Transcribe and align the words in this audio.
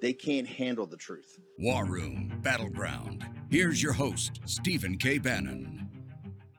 they 0.00 0.12
can't 0.12 0.46
handle 0.46 0.86
the 0.86 0.96
truth. 0.96 1.38
War 1.58 1.84
Room 1.84 2.40
Battleground. 2.42 3.24
Here's 3.50 3.82
your 3.82 3.92
host, 3.92 4.40
Stephen 4.44 4.98
K. 4.98 5.18
Bannon 5.18 5.76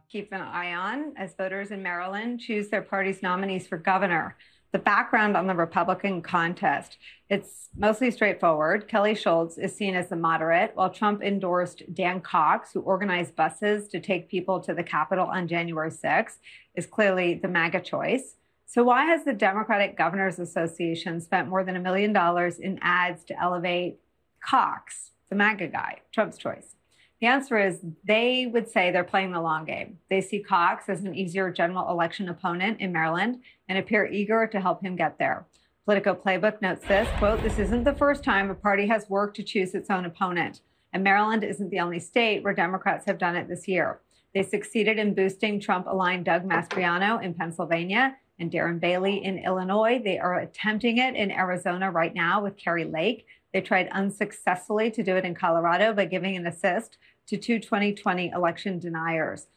keep 0.10 0.32
an 0.32 0.42
eye 0.42 0.74
on 0.74 1.14
as 1.18 1.36
voters 1.36 1.72
in 1.72 1.84
Maryland 1.84 2.40
choose 2.40 2.70
their 2.70 2.82
party's 2.82 3.22
nominees 3.22 3.68
for 3.68 3.78
governor. 3.78 4.36
The 4.72 4.80
background 4.80 5.38
on 5.38 5.48
the 5.48 5.54
Republican 5.54 6.22
contest. 6.22 6.98
It's 7.30 7.70
mostly 7.76 8.12
straightforward. 8.12 8.88
Kelly 8.88 9.16
Schulz 9.16 9.58
is 9.58 9.76
seen 9.76 9.96
as 9.96 10.10
the 10.10 10.16
moderate, 10.16 10.72
while 10.76 10.90
Trump 10.90 11.24
endorsed 11.24 11.84
Dan 11.94 12.20
Cox, 12.22 12.74
who 12.74 12.82
organized 12.82 13.36
buses 13.36 13.88
to 13.90 14.00
take 14.00 14.30
people 14.30 14.60
to 14.62 14.74
the 14.74 14.84
Capitol 14.84 15.28
on 15.28 15.48
January 15.48 15.92
6th, 15.92 16.40
is 16.76 16.86
clearly 16.86 17.36
the 17.36 17.48
MAGA 17.48 17.82
choice. 17.82 18.36
So, 18.70 18.84
why 18.84 19.06
has 19.06 19.24
the 19.24 19.32
Democratic 19.32 19.98
Governors 19.98 20.40
Association 20.40 21.22
spent 21.22 21.48
more 21.48 21.64
than 21.64 21.78
a 21.78 21.80
million 21.80 22.12
dollars 22.12 22.60
in 22.60 22.78
ads 22.82 23.24
to 23.26 23.42
elevate 23.42 24.02
Cox, 24.44 25.12
the 25.30 25.38
MAGA 25.38 25.68
guy, 25.70 26.02
Trump's 26.12 26.38
choice? 26.38 26.76
The 27.22 27.28
answer 27.28 27.58
is 27.58 27.80
they 28.06 28.46
would 28.46 28.70
say 28.70 28.92
they're 28.92 29.06
playing 29.06 29.32
the 29.32 29.40
long 29.40 29.64
game. 29.64 30.00
They 30.10 30.20
see 30.20 30.44
Cox 30.44 30.90
as 30.90 31.06
an 31.06 31.16
easier 31.16 31.50
general 31.50 31.90
election 31.90 32.28
opponent 32.28 32.82
in 32.82 32.92
Maryland 32.92 33.40
and 33.70 33.78
appear 33.78 34.06
eager 34.06 34.46
to 34.48 34.60
help 34.60 34.84
him 34.84 34.98
get 34.98 35.18
there. 35.18 35.46
Politico 35.86 36.14
Playbook 36.14 36.62
notes 36.62 36.86
this 36.86 37.08
quote, 37.20 37.42
this 37.42 37.60
isn't 37.60 37.86
the 37.86 37.96
first 37.96 38.22
time 38.22 38.50
a 38.50 38.54
party 38.54 38.86
has 38.88 39.10
worked 39.10 39.38
to 39.38 39.44
choose 39.44 39.76
its 39.76 39.90
own 39.90 40.04
opponent. 40.04 40.60
And 40.92 41.06
Maryland 41.06 41.46
isn't 41.46 41.70
the 41.70 41.80
only 41.80 42.00
state 42.00 42.44
where 42.44 42.54
Democrats 42.54 43.06
have 43.06 43.18
done 43.18 43.38
it 43.38 43.48
this 43.48 43.66
year. 43.66 44.02
They 44.34 44.44
succeeded 44.44 45.00
in 45.00 45.16
boosting 45.16 45.62
Trump 45.62 45.88
aligned 45.88 46.26
Doug 46.26 46.44
Mastriano 46.44 47.24
in 47.24 47.34
Pennsylvania 47.34 48.18
and 48.40 48.52
Darren 48.52 48.80
Bailey 48.80 49.24
in 49.24 49.40
Illinois. 49.40 50.00
They 50.04 50.20
are 50.20 50.40
attempting 50.40 50.98
it 50.98 51.16
in 51.16 51.32
Arizona 51.32 51.92
right 51.92 52.14
now 52.14 52.44
with 52.44 52.58
Kari 52.58 52.86
Lake. 52.86 53.26
They 53.54 53.62
tried 53.62 53.90
unsuccessfully 53.90 54.92
to 54.92 55.04
do 55.04 55.16
it 55.16 55.26
in 55.26 55.36
Colorado 55.36 55.94
by 55.94 56.06
giving 56.06 56.36
an 56.36 56.46
assist 56.46 56.98
to 57.28 57.38
two 57.38 57.60
2020 57.60 58.30
election 58.30 58.80
deniers. 58.80 59.48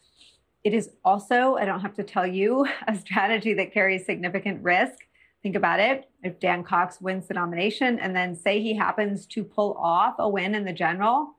It 0.63 0.75
is 0.75 0.91
also, 1.05 1.57
I 1.57 1.65
don't 1.65 1.81
have 1.81 1.95
to 1.95 2.03
tell 2.03 2.27
you, 2.27 2.67
a 2.89 2.97
strategy 2.97 3.55
that 3.55 3.73
carries 3.73 4.07
significant 4.07 4.63
risk. 4.63 4.95
Think 5.43 5.57
about 5.57 5.81
it. 5.81 6.09
If 6.23 6.39
Dan 6.39 6.65
Cox 6.65 7.01
wins 7.01 7.27
the 7.27 7.35
nomination 7.35 7.99
and 7.99 8.15
then 8.15 8.37
say 8.37 8.61
he 8.61 8.77
happens 8.77 9.27
to 9.27 9.43
pull 9.43 9.75
off 9.75 10.17
a 10.19 10.29
win 10.29 10.55
in 10.55 10.65
the 10.65 10.73
general, 10.73 11.37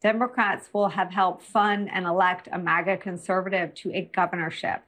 Democrats 0.00 0.70
will 0.72 0.88
have 0.88 1.10
helped 1.10 1.42
fund 1.42 1.88
and 1.92 2.06
elect 2.06 2.48
a 2.52 2.58
MAGA 2.58 2.98
conservative 2.98 3.74
to 3.74 3.92
a 3.92 4.10
governorship. 4.14 4.82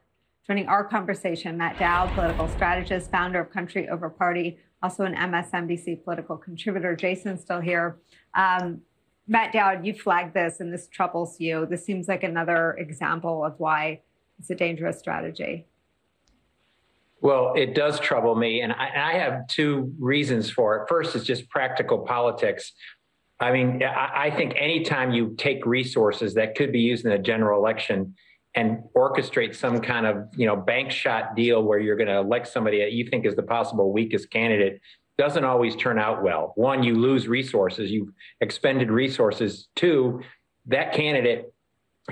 Joining 0.51 0.67
our 0.67 0.83
conversation, 0.83 1.57
Matt 1.57 1.79
Dowd, 1.79 2.11
political 2.11 2.49
strategist, 2.49 3.09
founder 3.13 3.39
of 3.39 3.53
Country 3.53 3.89
Over 3.89 4.11
Party, 4.11 4.59
also 4.83 5.05
an 5.05 5.15
MSNBC 5.15 6.03
political 6.03 6.37
contributor. 6.37 6.97
Jason's 6.97 7.41
still 7.41 7.61
here. 7.61 8.01
Um, 8.35 8.81
Matt 9.29 9.53
Dowd, 9.53 9.87
you 9.87 9.95
flagged 9.95 10.35
this 10.35 10.59
and 10.59 10.75
this 10.75 10.89
troubles 10.89 11.39
you. 11.39 11.67
This 11.71 11.85
seems 11.85 12.09
like 12.09 12.25
another 12.25 12.73
example 12.81 13.45
of 13.45 13.55
why 13.59 14.01
it's 14.41 14.51
a 14.51 14.57
dangerous 14.57 14.99
strategy. 14.99 15.69
Well, 17.21 17.53
it 17.55 17.77
does 17.77 18.01
trouble 18.01 18.35
me. 18.35 18.61
And 18.61 18.73
I, 18.73 19.13
I 19.13 19.13
have 19.19 19.47
two 19.47 19.95
reasons 20.01 20.51
for 20.51 20.79
it. 20.79 20.89
First 20.89 21.15
is 21.15 21.23
just 21.23 21.49
practical 21.49 22.01
politics. 22.01 22.73
I 23.39 23.53
mean, 23.53 23.85
I, 23.85 24.25
I 24.25 24.31
think 24.33 24.55
anytime 24.57 25.13
you 25.13 25.33
take 25.39 25.65
resources 25.65 26.35
that 26.35 26.57
could 26.57 26.73
be 26.73 26.81
used 26.81 27.07
in 27.07 27.13
a 27.13 27.19
general 27.21 27.61
election 27.61 28.17
and 28.55 28.83
orchestrate 28.97 29.55
some 29.55 29.81
kind 29.81 30.07
of 30.07 30.29
you 30.37 30.47
know 30.47 30.57
bank 30.57 30.91
shot 30.91 31.37
deal 31.37 31.63
where 31.63 31.79
you're 31.79 31.97
going 31.97 32.09
to 32.09 32.19
elect 32.19 32.49
somebody 32.49 32.81
that 32.81 32.93
you 32.93 33.09
think 33.09 33.27
is 33.27 33.37
the 33.37 33.43
possible 33.43 33.93
weakest 33.93 34.31
candidate 34.31 34.81
doesn't 35.19 35.45
always 35.45 35.77
turn 35.77 35.99
out 35.99 36.23
well. 36.23 36.53
One, 36.55 36.83
you 36.83 36.95
lose 36.95 37.29
resources, 37.29 37.91
you've 37.91 38.09
expended 38.41 38.91
resources. 38.91 39.69
Two, 39.77 40.23
that 40.67 40.95
candidate 40.95 41.53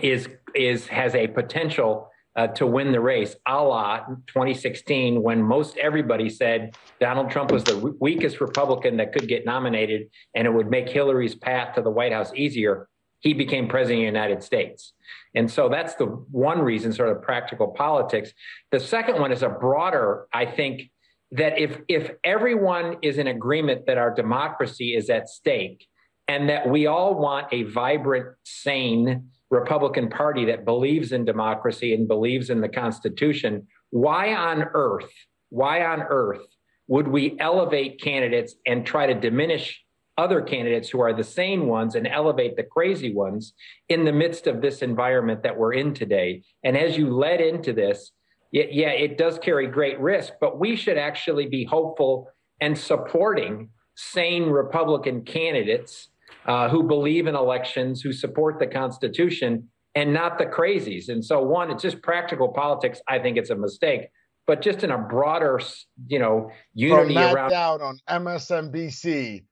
is 0.03 0.29
is 0.55 0.87
has 0.89 1.15
a 1.15 1.27
potential 1.27 2.11
uh, 2.37 2.47
to 2.47 2.67
win 2.67 2.93
the 2.93 3.01
race, 3.01 3.35
a 3.47 3.63
la 3.63 3.99
2016, 4.29 5.21
when 5.21 5.43
most 5.43 5.77
everybody 5.79 6.31
said 6.31 6.77
Donald 7.01 7.31
Trump 7.31 7.51
was 7.51 7.65
the 7.65 7.77
weakest 7.99 8.41
Republican 8.41 8.99
that 8.99 9.13
could 9.13 9.27
get 9.27 9.45
nominated, 9.45 10.09
and 10.35 10.47
it 10.47 10.51
would 10.51 10.71
make 10.71 10.89
Hillary's 10.89 11.35
path 11.35 11.75
to 11.75 11.83
the 11.83 11.91
White 11.91 12.13
House 12.13 12.31
easier. 12.37 12.89
He 13.19 13.35
became 13.35 13.67
president 13.67 14.07
of 14.07 14.13
the 14.13 14.19
United 14.19 14.45
States. 14.45 14.93
And 15.35 15.51
so 15.51 15.69
that's 15.69 15.95
the 15.95 16.07
one 16.07 16.61
reason, 16.61 16.93
sort 16.93 17.11
of 17.11 17.23
practical 17.23 17.69
politics. 17.69 18.33
The 18.71 18.81
second 18.81 19.21
one 19.21 19.33
is 19.33 19.43
a 19.43 19.49
broader, 19.49 20.27
I 20.33 20.47
think, 20.47 20.91
that 21.33 21.59
if 21.59 21.81
if 21.89 22.11
everyone 22.25 22.97
is 23.03 23.19
in 23.19 23.27
agreement 23.27 23.87
that 23.87 23.99
our 23.99 24.13
democracy 24.15 24.97
is 24.97 25.11
at 25.11 25.29
stake 25.29 25.87
and 26.27 26.49
that 26.49 26.69
we 26.69 26.87
all 26.87 27.15
want 27.15 27.49
a 27.53 27.65
vibrant, 27.65 28.27
sane 28.45 29.31
Republican 29.51 30.11
Party 30.11 30.47
that 30.47 30.65
believes 30.65 31.13
in 31.13 31.25
democracy 31.25 31.95
and 31.95 32.07
believes 32.07 32.51
in 32.51 32.61
the 32.61 32.69
Constitution, 32.69 33.67
why 33.91 34.35
on 34.35 34.65
earth, 34.75 35.11
why 35.51 35.85
on 35.85 36.03
earth 36.03 36.45
would 36.87 37.09
we 37.09 37.37
elevate 37.39 38.01
candidates 38.01 38.55
and 38.67 38.85
try 38.85 39.07
to 39.07 39.15
diminish 39.15 39.83
other 40.19 40.43
candidates 40.43 40.91
who 40.91 41.01
are 41.01 41.15
the 41.15 41.25
sane 41.25 41.67
ones 41.67 41.95
and 41.95 42.07
elevate 42.07 42.57
the 42.57 42.63
crazy 42.65 43.15
ones 43.15 43.55
in 43.89 44.05
the 44.05 44.13
midst 44.13 44.47
of 44.47 44.61
this 44.61 44.83
environment 44.83 45.43
that 45.45 45.57
we're 45.57 45.73
in 45.73 45.95
today? 45.95 46.43
And 46.65 46.77
as 46.77 46.99
you 46.99 47.15
led 47.17 47.41
into 47.41 47.73
this, 47.73 48.13
yeah, 48.51 48.91
it 48.91 49.19
does 49.19 49.39
carry 49.39 49.67
great 49.67 50.01
risk, 50.01 50.33
but 50.41 50.59
we 50.59 50.75
should 50.75 50.99
actually 50.99 51.47
be 51.47 51.65
hopeful 51.65 52.31
and 52.61 52.77
supporting 52.77 53.71
sane 53.95 54.45
Republican 54.45 55.23
candidates 55.23 56.09
uh, 56.47 56.69
who 56.69 56.83
believe 56.83 57.27
in 57.27 57.35
elections, 57.35 58.01
who 58.01 58.13
support 58.13 58.59
the 58.59 58.67
Constitution, 58.67 59.69
and 59.95 60.15
not 60.15 60.39
the 60.39 60.47
crazies. 60.47 61.09
And 61.09 61.25
so, 61.25 61.43
one, 61.43 61.71
it's 61.71 61.83
just 61.83 62.01
practical 62.03 62.49
politics. 62.49 63.01
I 63.09 63.19
think 63.19 63.37
it's 63.37 63.51
a 63.51 63.57
mistake, 63.57 64.09
but 64.47 64.63
just 64.63 64.85
in 64.85 64.91
a 64.91 64.99
broader, 64.99 65.61
you 66.07 66.19
know, 66.19 66.51
unity 66.75 67.07
From 67.07 67.15
Matt 67.15 67.35
around. 67.35 67.51
Dowd 67.51 67.83
on 67.83 67.99
MSNBC, 68.09 69.45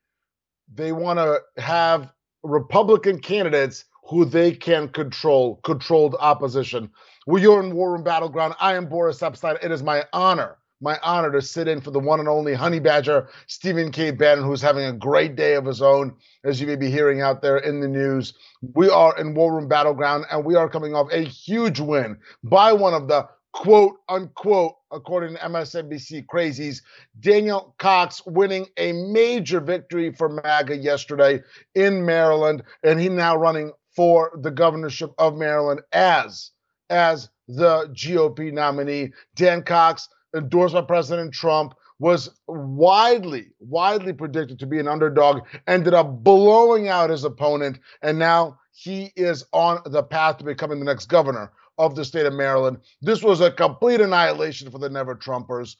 they 0.73 0.91
want 0.91 1.19
to 1.19 1.41
have 1.61 2.11
Republican 2.43 3.19
candidates 3.19 3.85
who 4.03 4.25
they 4.25 4.51
can 4.51 4.87
control, 4.89 5.57
controlled 5.63 6.15
opposition. 6.19 6.89
We 7.25 7.45
are 7.45 7.61
in 7.61 7.75
War 7.75 7.91
Room 7.91 8.03
Battleground. 8.03 8.55
I 8.59 8.75
am 8.75 8.87
Boris 8.87 9.19
Epshteyn. 9.19 9.63
It 9.63 9.71
is 9.71 9.83
my 9.83 10.05
honor, 10.13 10.57
my 10.79 10.97
honor 11.03 11.31
to 11.33 11.41
sit 11.41 11.67
in 11.67 11.81
for 11.81 11.91
the 11.91 11.99
one 11.99 12.19
and 12.19 12.29
only 12.29 12.53
Honey 12.53 12.79
Badger, 12.79 13.27
Stephen 13.47 13.91
K. 13.91 14.11
Bannon, 14.11 14.45
who's 14.45 14.61
having 14.61 14.85
a 14.85 14.93
great 14.93 15.35
day 15.35 15.55
of 15.55 15.65
his 15.65 15.81
own, 15.81 16.15
as 16.45 16.61
you 16.61 16.67
may 16.67 16.77
be 16.77 16.89
hearing 16.89 17.19
out 17.21 17.41
there 17.41 17.57
in 17.57 17.81
the 17.81 17.87
news. 17.87 18.33
We 18.73 18.89
are 18.89 19.17
in 19.17 19.33
War 19.33 19.53
Room 19.53 19.67
Battleground, 19.67 20.25
and 20.31 20.45
we 20.45 20.55
are 20.55 20.69
coming 20.69 20.95
off 20.95 21.11
a 21.11 21.25
huge 21.25 21.81
win 21.81 22.17
by 22.43 22.71
one 22.71 22.93
of 22.93 23.09
the 23.09 23.27
quote 23.57 23.95
unquote, 24.07 24.75
according 24.91 25.33
to 25.33 25.41
MSNBC 25.41 26.27
crazies, 26.27 26.83
Daniel 27.19 27.73
Cox 27.79 28.21
winning 28.27 28.67
a 28.77 28.91
major 28.93 29.59
victory 29.59 30.13
for 30.13 30.29
MAGA 30.29 30.77
yesterday 30.77 31.41
in 31.73 32.05
Maryland, 32.05 32.61
and 32.83 32.99
he 32.99 33.09
now 33.09 33.35
running 33.35 33.71
for 33.95 34.31
the 34.43 34.51
governorship 34.51 35.11
of 35.17 35.35
Maryland 35.35 35.81
as 35.91 36.51
as 36.91 37.29
the 37.47 37.87
GOP 37.93 38.53
nominee. 38.53 39.11
Dan 39.35 39.63
Cox, 39.63 40.07
endorsed 40.35 40.75
by 40.75 40.81
President 40.81 41.33
Trump, 41.33 41.73
was 41.97 42.29
widely, 42.47 43.47
widely 43.59 44.13
predicted 44.13 44.59
to 44.59 44.67
be 44.67 44.79
an 44.79 44.87
underdog, 44.87 45.41
ended 45.65 45.95
up 45.95 46.23
blowing 46.23 46.89
out 46.89 47.09
his 47.09 47.23
opponent, 47.23 47.79
and 48.03 48.19
now 48.19 48.59
he 48.71 49.11
is 49.15 49.43
on 49.51 49.81
the 49.87 50.03
path 50.03 50.37
to 50.37 50.43
becoming 50.43 50.77
the 50.77 50.85
next 50.85 51.07
governor 51.07 51.51
of 51.77 51.95
the 51.95 52.05
state 52.05 52.25
of 52.25 52.33
Maryland. 52.33 52.77
This 53.01 53.21
was 53.21 53.41
a 53.41 53.51
complete 53.51 54.01
annihilation 54.01 54.71
for 54.71 54.79
the 54.79 54.89
Never 54.89 55.15
Trumpers. 55.15 55.75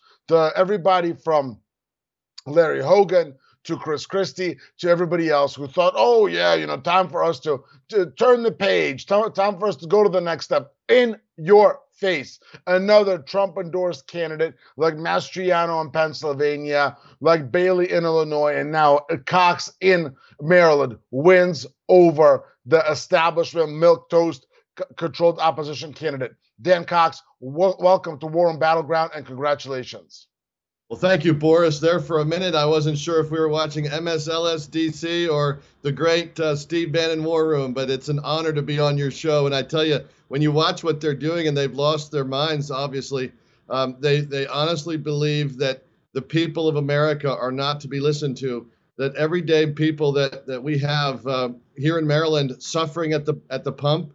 Everybody 0.56 1.14
from 1.14 1.60
Larry 2.46 2.82
Hogan 2.82 3.36
to 3.64 3.78
Chris 3.78 4.06
Christie, 4.06 4.58
to 4.78 4.90
everybody 4.90 5.30
else 5.30 5.54
who 5.56 5.68
thought, 5.68 5.94
oh, 5.98 6.28
yeah, 6.28 6.54
you 6.54 6.66
know, 6.66 6.78
time 6.78 7.10
for 7.10 7.24
us 7.24 7.40
to, 7.42 7.62
to 7.90 8.06
turn 8.12 8.44
the 8.44 8.52
page, 8.52 9.06
time, 9.06 9.32
time 9.34 9.60
for 9.60 9.68
us 9.68 9.76
to 9.78 9.88
go 9.88 10.04
to 10.04 10.10
the 10.10 10.22
next 10.22 10.46
step. 10.46 10.74
In 10.88 11.18
your 11.36 11.82
face. 11.92 12.40
Another 12.68 13.18
Trump 13.18 13.58
endorsed 13.58 14.08
candidate 14.08 14.56
like 14.78 14.96
Mastriano 14.96 15.84
in 15.84 15.92
Pennsylvania, 15.92 16.96
like 17.20 17.52
Bailey 17.52 17.92
in 17.92 18.06
Illinois, 18.06 18.56
and 18.56 18.72
now 18.72 19.02
Cox 19.26 19.74
in 19.82 20.16
Maryland 20.42 20.98
wins 21.12 21.66
over 21.90 22.46
the 22.66 22.80
establishment 22.90 23.74
milk 23.74 24.10
toast 24.10 24.46
controlled 24.96 25.40
opposition 25.40 25.94
candidate. 25.94 26.36
Dan 26.62 26.86
Cox, 26.86 27.22
w- 27.42 27.76
welcome 27.80 28.20
to 28.20 28.28
War 28.28 28.48
Room 28.48 28.60
Battleground 28.60 29.12
and 29.16 29.26
congratulations. 29.26 30.28
Well, 30.90 31.00
thank 31.00 31.26
you, 31.26 31.34
Boris. 31.34 31.80
There 31.80 32.00
for 32.00 32.20
a 32.20 32.26
minute, 32.26 32.56
I 32.56 32.66
wasn't 32.66 32.98
sure 32.98 33.20
if 33.20 33.30
we 33.30 33.38
were 33.38 33.50
watching 33.50 33.86
MSLSDC 33.86 35.30
or 35.30 35.60
the 35.82 35.92
great 35.92 36.40
uh, 36.40 36.56
Steve 36.56 36.94
Bannon 36.94 37.26
War 37.26 37.46
Room, 37.46 37.74
but 37.74 37.90
it's 37.90 38.08
an 38.08 38.20
honor 38.20 38.54
to 38.54 38.62
be 38.62 38.80
on 38.80 38.98
your 38.98 39.12
show. 39.12 39.46
And 39.46 39.54
I 39.54 39.64
tell 39.64 39.84
you, 39.84 40.00
when 40.30 40.42
you 40.42 40.54
watch 40.54 40.86
what 40.86 41.02
they're 41.02 41.14
doing, 41.14 41.48
and 41.48 41.58
they've 41.58 41.74
lost 41.74 42.12
their 42.12 42.24
minds, 42.24 42.72
obviously, 42.72 43.34
um, 43.70 43.98
they 44.00 44.22
they 44.22 44.48
honestly 44.48 44.96
believe 44.96 45.58
that 45.58 45.84
the 46.14 46.22
people 46.22 46.70
of 46.70 46.78
America 46.78 47.36
are 47.36 47.52
not 47.52 47.82
to 47.82 47.90
be 47.90 48.00
listened 48.00 48.38
to. 48.38 48.68
That 48.98 49.16
everyday 49.16 49.68
people 49.72 50.14
that 50.14 50.48
that 50.48 50.64
we 50.64 50.78
have 50.80 51.28
uh, 51.28 51.50
here 51.76 52.00
in 52.00 52.08
Maryland 52.08 52.64
suffering 52.64 53.12
at 53.12 53.26
the 53.26 53.36
at 53.50 53.66
the 53.66 53.74
pump, 53.74 54.14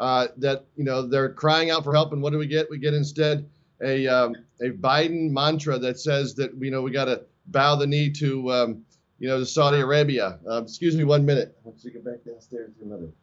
uh, 0.00 0.28
that 0.38 0.66
you 0.76 0.84
know 0.84 1.06
they're 1.06 1.32
crying 1.32 1.70
out 1.70 1.84
for 1.84 1.92
help, 1.92 2.12
and 2.12 2.22
what 2.22 2.32
do 2.32 2.38
we 2.38 2.46
get? 2.46 2.70
We 2.70 2.78
get 2.78 2.94
instead 2.94 3.48
a 3.82 4.06
um, 4.06 4.36
a 4.60 4.70
Biden 4.70 5.30
mantra 5.30 5.78
that 5.78 5.98
says 5.98 6.34
that 6.36 6.52
you 6.58 6.70
know 6.70 6.82
we 6.82 6.90
got 6.90 7.06
to 7.06 7.22
bow 7.46 7.76
the 7.76 7.86
knee 7.86 8.10
to 8.12 8.52
um, 8.52 8.84
you 9.18 9.28
know 9.28 9.38
to 9.38 9.46
Saudi 9.46 9.80
Arabia. 9.80 10.38
Um, 10.46 10.64
excuse 10.64 10.96
me 10.96 11.04
one 11.04 11.24
minute. 11.24 11.56
I 11.64 11.68
want 11.68 11.82
you 11.82 11.90
to 11.90 11.96
get 11.98 12.04
back 12.04 12.24
downstairs 12.24 12.72
for 12.78 12.84
a 12.84 12.88
minute. 12.88 13.14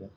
Okay. 0.00 0.12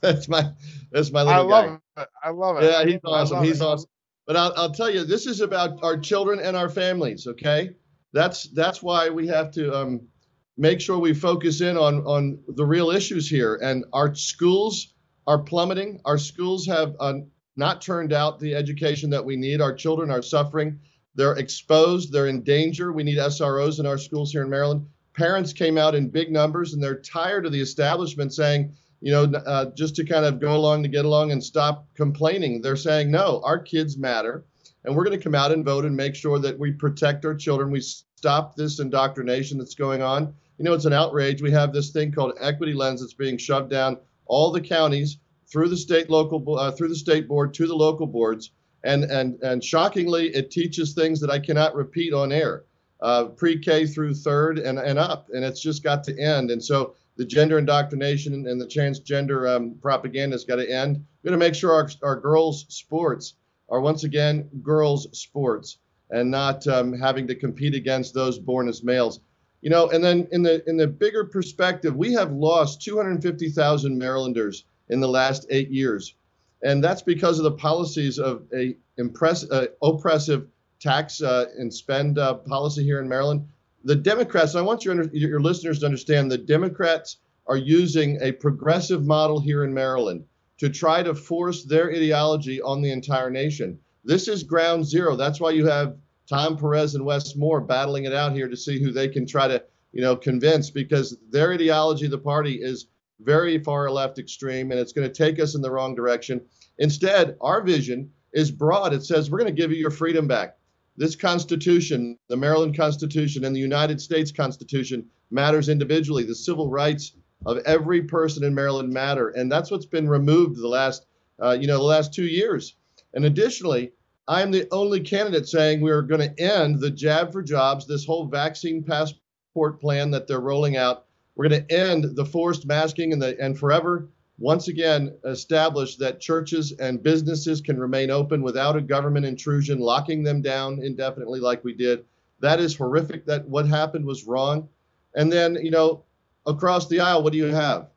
that's 0.00 0.28
my 0.28 0.50
that's 0.90 1.10
my 1.10 1.22
little 1.22 1.52
I 1.52 1.60
love 1.60 1.80
guy. 1.96 2.02
it. 2.02 2.08
I 2.22 2.30
love 2.30 2.62
it. 2.62 2.64
Yeah, 2.64 2.84
he's 2.84 3.00
awesome. 3.04 3.42
He's 3.42 3.60
it. 3.60 3.64
awesome. 3.64 3.90
But 4.26 4.36
I'll, 4.36 4.54
I'll 4.56 4.72
tell 4.72 4.88
you, 4.88 5.04
this 5.04 5.26
is 5.26 5.42
about 5.42 5.82
our 5.82 5.98
children 5.98 6.40
and 6.40 6.56
our 6.56 6.68
families. 6.68 7.26
Okay, 7.26 7.70
that's 8.12 8.44
that's 8.44 8.82
why 8.82 9.10
we 9.10 9.26
have 9.26 9.50
to 9.52 9.76
um, 9.76 10.08
make 10.56 10.80
sure 10.80 10.98
we 10.98 11.14
focus 11.14 11.60
in 11.60 11.76
on 11.76 12.04
on 12.06 12.38
the 12.48 12.64
real 12.64 12.90
issues 12.90 13.28
here. 13.28 13.56
And 13.62 13.84
our 13.92 14.14
schools 14.14 14.94
are 15.26 15.38
plummeting. 15.38 16.00
Our 16.04 16.18
schools 16.18 16.66
have 16.66 16.94
uh, 17.00 17.14
not 17.56 17.82
turned 17.82 18.12
out 18.12 18.38
the 18.38 18.54
education 18.54 19.10
that 19.10 19.24
we 19.24 19.36
need. 19.36 19.60
Our 19.60 19.74
children 19.74 20.10
are 20.10 20.22
suffering. 20.22 20.80
They're 21.14 21.36
exposed. 21.36 22.12
They're 22.12 22.26
in 22.26 22.42
danger. 22.42 22.92
We 22.92 23.04
need 23.04 23.18
SROs 23.18 23.78
in 23.78 23.86
our 23.86 23.98
schools 23.98 24.32
here 24.32 24.42
in 24.42 24.50
Maryland. 24.50 24.86
Parents 25.16 25.52
came 25.52 25.78
out 25.78 25.94
in 25.94 26.08
big 26.08 26.32
numbers, 26.32 26.74
and 26.74 26.82
they're 26.82 27.00
tired 27.00 27.46
of 27.46 27.52
the 27.52 27.60
establishment 27.60 28.34
saying, 28.34 28.74
you 29.00 29.12
know, 29.12 29.24
uh, 29.24 29.66
just 29.76 29.94
to 29.96 30.04
kind 30.04 30.24
of 30.24 30.40
go 30.40 30.56
along 30.56 30.82
to 30.82 30.88
get 30.88 31.04
along 31.04 31.30
and 31.30 31.42
stop 31.42 31.86
complaining. 31.94 32.60
They're 32.60 32.74
saying, 32.74 33.10
no, 33.10 33.40
our 33.44 33.58
kids 33.58 33.96
matter. 33.96 34.44
And 34.84 34.94
we're 34.94 35.04
going 35.04 35.18
to 35.18 35.22
come 35.22 35.34
out 35.34 35.52
and 35.52 35.64
vote 35.64 35.84
and 35.84 35.96
make 35.96 36.14
sure 36.14 36.38
that 36.38 36.58
we 36.58 36.72
protect 36.72 37.24
our 37.24 37.34
children. 37.34 37.70
We 37.70 37.80
stop 37.80 38.54
this 38.54 38.80
indoctrination 38.80 39.58
that's 39.58 39.74
going 39.74 40.02
on. 40.02 40.34
You 40.58 40.64
know, 40.64 40.74
it's 40.74 40.84
an 40.84 40.92
outrage. 40.92 41.42
We 41.42 41.50
have 41.52 41.72
this 41.72 41.90
thing 41.90 42.12
called 42.12 42.34
equity 42.40 42.74
lens 42.74 43.00
that's 43.00 43.14
being 43.14 43.38
shoved 43.38 43.70
down 43.70 43.98
all 44.26 44.50
the 44.50 44.60
counties 44.60 45.18
through 45.50 45.68
the 45.68 45.76
state 45.76 46.10
local 46.10 46.58
uh, 46.58 46.72
through 46.72 46.88
the 46.88 46.96
state 46.96 47.28
board 47.28 47.54
to 47.54 47.66
the 47.66 47.74
local 47.74 48.06
boards 48.06 48.50
and 48.82 49.04
and 49.04 49.40
and 49.42 49.62
shockingly 49.62 50.28
it 50.34 50.50
teaches 50.50 50.92
things 50.92 51.20
that 51.20 51.30
i 51.30 51.38
cannot 51.38 51.74
repeat 51.74 52.12
on 52.12 52.32
air 52.32 52.64
uh, 53.00 53.24
pre-k 53.24 53.86
through 53.86 54.14
third 54.14 54.58
and, 54.58 54.78
and 54.78 54.98
up 54.98 55.28
and 55.32 55.44
it's 55.44 55.60
just 55.60 55.82
got 55.82 56.02
to 56.04 56.18
end 56.18 56.50
and 56.50 56.62
so 56.62 56.94
the 57.16 57.24
gender 57.24 57.58
indoctrination 57.58 58.46
and 58.46 58.60
the 58.60 58.66
transgender 58.66 59.54
um, 59.54 59.76
propaganda 59.80 60.34
has 60.34 60.44
got 60.44 60.56
to 60.56 60.70
end 60.70 60.96
we're 61.22 61.30
going 61.30 61.38
to 61.38 61.46
make 61.46 61.54
sure 61.54 61.72
our, 61.72 61.88
our 62.02 62.18
girls 62.18 62.66
sports 62.68 63.34
are 63.68 63.80
once 63.80 64.04
again 64.04 64.48
girls 64.62 65.06
sports 65.18 65.78
and 66.10 66.30
not 66.30 66.66
um, 66.66 66.92
having 66.92 67.26
to 67.26 67.34
compete 67.34 67.74
against 67.74 68.14
those 68.14 68.38
born 68.38 68.68
as 68.68 68.82
males 68.82 69.20
you 69.62 69.70
know 69.70 69.88
and 69.90 70.02
then 70.02 70.28
in 70.32 70.42
the 70.42 70.68
in 70.68 70.76
the 70.76 70.86
bigger 70.86 71.24
perspective 71.24 71.96
we 71.96 72.12
have 72.12 72.32
lost 72.32 72.82
250000 72.82 73.98
marylanders 73.98 74.64
in 74.88 75.00
the 75.00 75.08
last 75.08 75.46
eight 75.50 75.70
years. 75.70 76.14
And 76.62 76.82
that's 76.82 77.02
because 77.02 77.38
of 77.38 77.44
the 77.44 77.52
policies 77.52 78.18
of 78.18 78.44
a 78.54 78.76
impress, 78.96 79.48
uh, 79.50 79.66
oppressive 79.82 80.48
tax 80.80 81.22
uh, 81.22 81.46
and 81.58 81.72
spend 81.72 82.18
uh, 82.18 82.34
policy 82.34 82.84
here 82.84 83.00
in 83.00 83.08
Maryland. 83.08 83.46
The 83.84 83.96
Democrats, 83.96 84.54
I 84.54 84.62
want 84.62 84.84
your, 84.84 85.02
your 85.12 85.40
listeners 85.40 85.80
to 85.80 85.86
understand, 85.86 86.30
the 86.30 86.38
Democrats 86.38 87.18
are 87.46 87.56
using 87.56 88.18
a 88.22 88.32
progressive 88.32 89.04
model 89.04 89.40
here 89.40 89.64
in 89.64 89.74
Maryland 89.74 90.24
to 90.58 90.68
try 90.68 91.02
to 91.02 91.14
force 91.14 91.64
their 91.64 91.90
ideology 91.90 92.60
on 92.62 92.80
the 92.80 92.90
entire 92.90 93.30
nation. 93.30 93.78
This 94.04 94.28
is 94.28 94.42
ground 94.42 94.86
zero. 94.86 95.16
That's 95.16 95.40
why 95.40 95.50
you 95.50 95.66
have 95.66 95.96
Tom 96.28 96.56
Perez 96.56 96.94
and 96.94 97.04
Wes 97.04 97.36
Moore 97.36 97.60
battling 97.60 98.04
it 98.04 98.14
out 98.14 98.32
here 98.32 98.48
to 98.48 98.56
see 98.56 98.82
who 98.82 98.92
they 98.92 99.08
can 99.08 99.26
try 99.26 99.48
to, 99.48 99.62
you 99.92 100.00
know, 100.00 100.16
convince 100.16 100.70
because 100.70 101.16
their 101.30 101.52
ideology 101.52 102.06
the 102.06 102.18
party 102.18 102.60
is 102.62 102.86
very 103.20 103.58
far 103.62 103.90
left 103.90 104.18
extreme, 104.18 104.70
and 104.70 104.80
it's 104.80 104.92
going 104.92 105.08
to 105.08 105.14
take 105.14 105.40
us 105.40 105.54
in 105.54 105.62
the 105.62 105.70
wrong 105.70 105.94
direction. 105.94 106.40
Instead, 106.78 107.36
our 107.40 107.62
vision 107.62 108.10
is 108.32 108.50
broad. 108.50 108.92
It 108.92 109.04
says 109.04 109.30
we're 109.30 109.38
going 109.38 109.54
to 109.54 109.62
give 109.62 109.70
you 109.70 109.78
your 109.78 109.90
freedom 109.90 110.26
back. 110.26 110.56
This 110.96 111.16
Constitution, 111.16 112.18
the 112.28 112.36
Maryland 112.36 112.76
Constitution, 112.76 113.44
and 113.44 113.54
the 113.54 113.60
United 113.60 114.00
States 114.00 114.30
Constitution 114.30 115.06
matters 115.30 115.68
individually. 115.68 116.24
The 116.24 116.34
civil 116.34 116.70
rights 116.70 117.12
of 117.46 117.58
every 117.66 118.02
person 118.02 118.44
in 118.44 118.54
Maryland 118.54 118.92
matter, 118.92 119.28
and 119.30 119.50
that's 119.50 119.70
what's 119.70 119.86
been 119.86 120.08
removed 120.08 120.56
the 120.56 120.68
last, 120.68 121.06
uh, 121.42 121.56
you 121.58 121.66
know, 121.66 121.78
the 121.78 121.84
last 121.84 122.14
two 122.14 122.26
years. 122.26 122.74
And 123.14 123.24
additionally, 123.24 123.92
I'm 124.26 124.50
the 124.50 124.66
only 124.72 125.00
candidate 125.00 125.48
saying 125.48 125.80
we 125.80 125.90
are 125.90 126.02
going 126.02 126.20
to 126.20 126.40
end 126.40 126.80
the 126.80 126.90
jab 126.90 127.32
for 127.32 127.42
jobs, 127.42 127.86
this 127.86 128.06
whole 128.06 128.26
vaccine 128.26 128.82
passport 128.82 129.80
plan 129.80 130.10
that 130.12 130.26
they're 130.26 130.40
rolling 130.40 130.76
out 130.76 131.04
we're 131.34 131.48
going 131.48 131.66
to 131.66 131.74
end 131.74 132.16
the 132.16 132.24
forced 132.24 132.66
masking 132.66 133.12
and, 133.12 133.20
the, 133.20 133.38
and 133.40 133.58
forever, 133.58 134.08
once 134.38 134.68
again, 134.68 135.16
establish 135.24 135.96
that 135.96 136.20
churches 136.20 136.72
and 136.72 137.02
businesses 137.02 137.60
can 137.60 137.78
remain 137.78 138.10
open 138.10 138.42
without 138.42 138.76
a 138.76 138.80
government 138.80 139.26
intrusion, 139.26 139.78
locking 139.78 140.22
them 140.22 140.42
down 140.42 140.80
indefinitely 140.82 141.40
like 141.40 141.64
we 141.64 141.74
did. 141.74 142.04
That 142.40 142.60
is 142.60 142.76
horrific. 142.76 143.26
That 143.26 143.48
what 143.48 143.66
happened 143.66 144.04
was 144.04 144.24
wrong. 144.24 144.68
And 145.14 145.32
then, 145.32 145.56
you 145.56 145.70
know, 145.70 146.04
across 146.46 146.88
the 146.88 147.00
aisle, 147.00 147.22
what 147.22 147.32
do 147.32 147.38
you 147.38 147.46
have? 147.46 147.88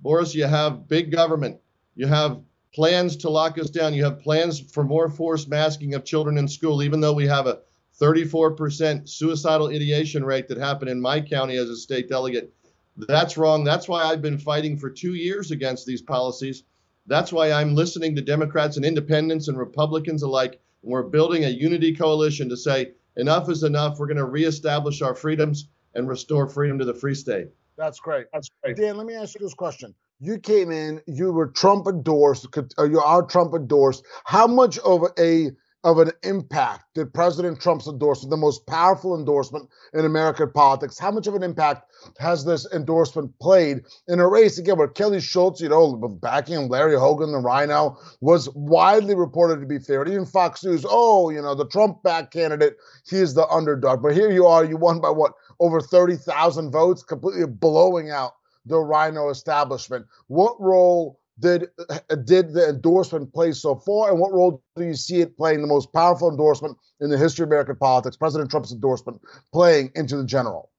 Boris, 0.00 0.34
you 0.34 0.44
have 0.44 0.88
big 0.88 1.10
government. 1.12 1.58
You 1.94 2.06
have 2.06 2.40
plans 2.74 3.16
to 3.18 3.30
lock 3.30 3.58
us 3.58 3.70
down. 3.70 3.94
You 3.94 4.04
have 4.04 4.20
plans 4.20 4.58
for 4.58 4.82
more 4.82 5.08
forced 5.08 5.48
masking 5.48 5.94
of 5.94 6.04
children 6.04 6.38
in 6.38 6.48
school, 6.48 6.82
even 6.82 7.00
though 7.00 7.12
we 7.12 7.26
have 7.26 7.46
a 7.46 7.60
34% 8.00 9.08
suicidal 9.08 9.68
ideation 9.68 10.24
rate 10.24 10.48
that 10.48 10.58
happened 10.58 10.90
in 10.90 11.00
my 11.00 11.20
county 11.20 11.56
as 11.56 11.68
a 11.68 11.76
state 11.76 12.08
delegate. 12.08 12.52
That's 12.96 13.36
wrong. 13.36 13.64
That's 13.64 13.88
why 13.88 14.02
I've 14.02 14.22
been 14.22 14.38
fighting 14.38 14.76
for 14.76 14.90
two 14.90 15.14
years 15.14 15.50
against 15.50 15.86
these 15.86 16.02
policies. 16.02 16.64
That's 17.06 17.32
why 17.32 17.52
I'm 17.52 17.74
listening 17.74 18.16
to 18.16 18.22
Democrats 18.22 18.76
and 18.76 18.84
independents 18.84 19.48
and 19.48 19.58
Republicans 19.58 20.22
alike. 20.22 20.60
And 20.82 20.92
we're 20.92 21.02
building 21.04 21.44
a 21.44 21.48
unity 21.48 21.94
coalition 21.94 22.48
to 22.48 22.56
say 22.56 22.92
enough 23.16 23.48
is 23.50 23.62
enough. 23.62 23.98
We're 23.98 24.06
going 24.06 24.16
to 24.16 24.24
reestablish 24.24 25.02
our 25.02 25.14
freedoms 25.14 25.68
and 25.94 26.08
restore 26.08 26.48
freedom 26.48 26.78
to 26.78 26.84
the 26.84 26.94
free 26.94 27.14
state. 27.14 27.48
That's 27.76 27.98
great. 27.98 28.26
That's 28.32 28.48
great. 28.62 28.76
Dan, 28.76 28.96
let 28.96 29.06
me 29.06 29.14
ask 29.14 29.34
you 29.34 29.40
this 29.44 29.54
question. 29.54 29.94
You 30.20 30.38
came 30.38 30.70
in, 30.70 31.00
you 31.06 31.32
were 31.32 31.48
Trump 31.48 31.86
endorsed, 31.88 32.46
uh, 32.78 32.84
you 32.84 33.00
are 33.00 33.22
Trump 33.22 33.54
endorsed. 33.54 34.04
How 34.24 34.46
much 34.46 34.78
of 34.78 35.02
a 35.18 35.50
of 35.84 35.98
an 35.98 36.12
impact 36.22 36.84
did 36.94 37.12
President 37.12 37.60
Trump's 37.60 37.88
endorsement, 37.88 38.30
the 38.30 38.36
most 38.36 38.66
powerful 38.66 39.18
endorsement 39.18 39.68
in 39.92 40.04
American 40.04 40.50
politics, 40.52 40.98
how 40.98 41.10
much 41.10 41.26
of 41.26 41.34
an 41.34 41.42
impact 41.42 41.90
has 42.18 42.44
this 42.44 42.66
endorsement 42.72 43.36
played 43.40 43.80
in 44.06 44.20
a 44.20 44.28
race 44.28 44.58
again 44.58 44.78
where 44.78 44.88
Kelly 44.88 45.20
Schulz, 45.20 45.60
you 45.60 45.68
know, 45.68 45.96
backing 46.20 46.68
Larry 46.68 46.96
Hogan, 46.96 47.32
the 47.32 47.38
Rhino, 47.38 47.96
was 48.20 48.48
widely 48.54 49.14
reported 49.14 49.60
to 49.60 49.66
be 49.66 49.78
favored. 49.78 50.08
Even 50.08 50.24
Fox 50.24 50.64
News, 50.64 50.86
oh, 50.88 51.30
you 51.30 51.42
know, 51.42 51.54
the 51.54 51.66
Trump 51.66 52.02
back 52.02 52.30
candidate, 52.30 52.76
he 53.08 53.16
is 53.16 53.34
the 53.34 53.46
underdog. 53.48 54.02
But 54.02 54.14
here 54.14 54.30
you 54.30 54.46
are, 54.46 54.64
you 54.64 54.76
won 54.76 55.00
by 55.00 55.10
what, 55.10 55.32
over 55.58 55.80
30,000 55.80 56.70
votes, 56.70 57.02
completely 57.02 57.46
blowing 57.46 58.10
out 58.10 58.34
the 58.66 58.78
Rhino 58.78 59.30
establishment. 59.30 60.06
What 60.28 60.60
role 60.60 61.18
did 61.42 61.68
did 62.24 62.54
the 62.54 62.68
endorsement 62.70 63.34
play 63.34 63.52
so 63.52 63.74
far, 63.74 64.10
and 64.10 64.18
what 64.18 64.32
role 64.32 64.62
do 64.76 64.84
you 64.84 64.94
see 64.94 65.20
it 65.20 65.36
playing 65.36 65.60
the 65.60 65.66
most 65.66 65.92
powerful 65.92 66.30
endorsement 66.30 66.78
in 67.00 67.10
the 67.10 67.18
history 67.18 67.42
of 67.42 67.50
American 67.50 67.76
politics, 67.76 68.16
President 68.16 68.50
Trump's 68.50 68.72
endorsement, 68.72 69.20
playing 69.52 69.90
into 69.94 70.16
the 70.16 70.24
general? 70.24 70.70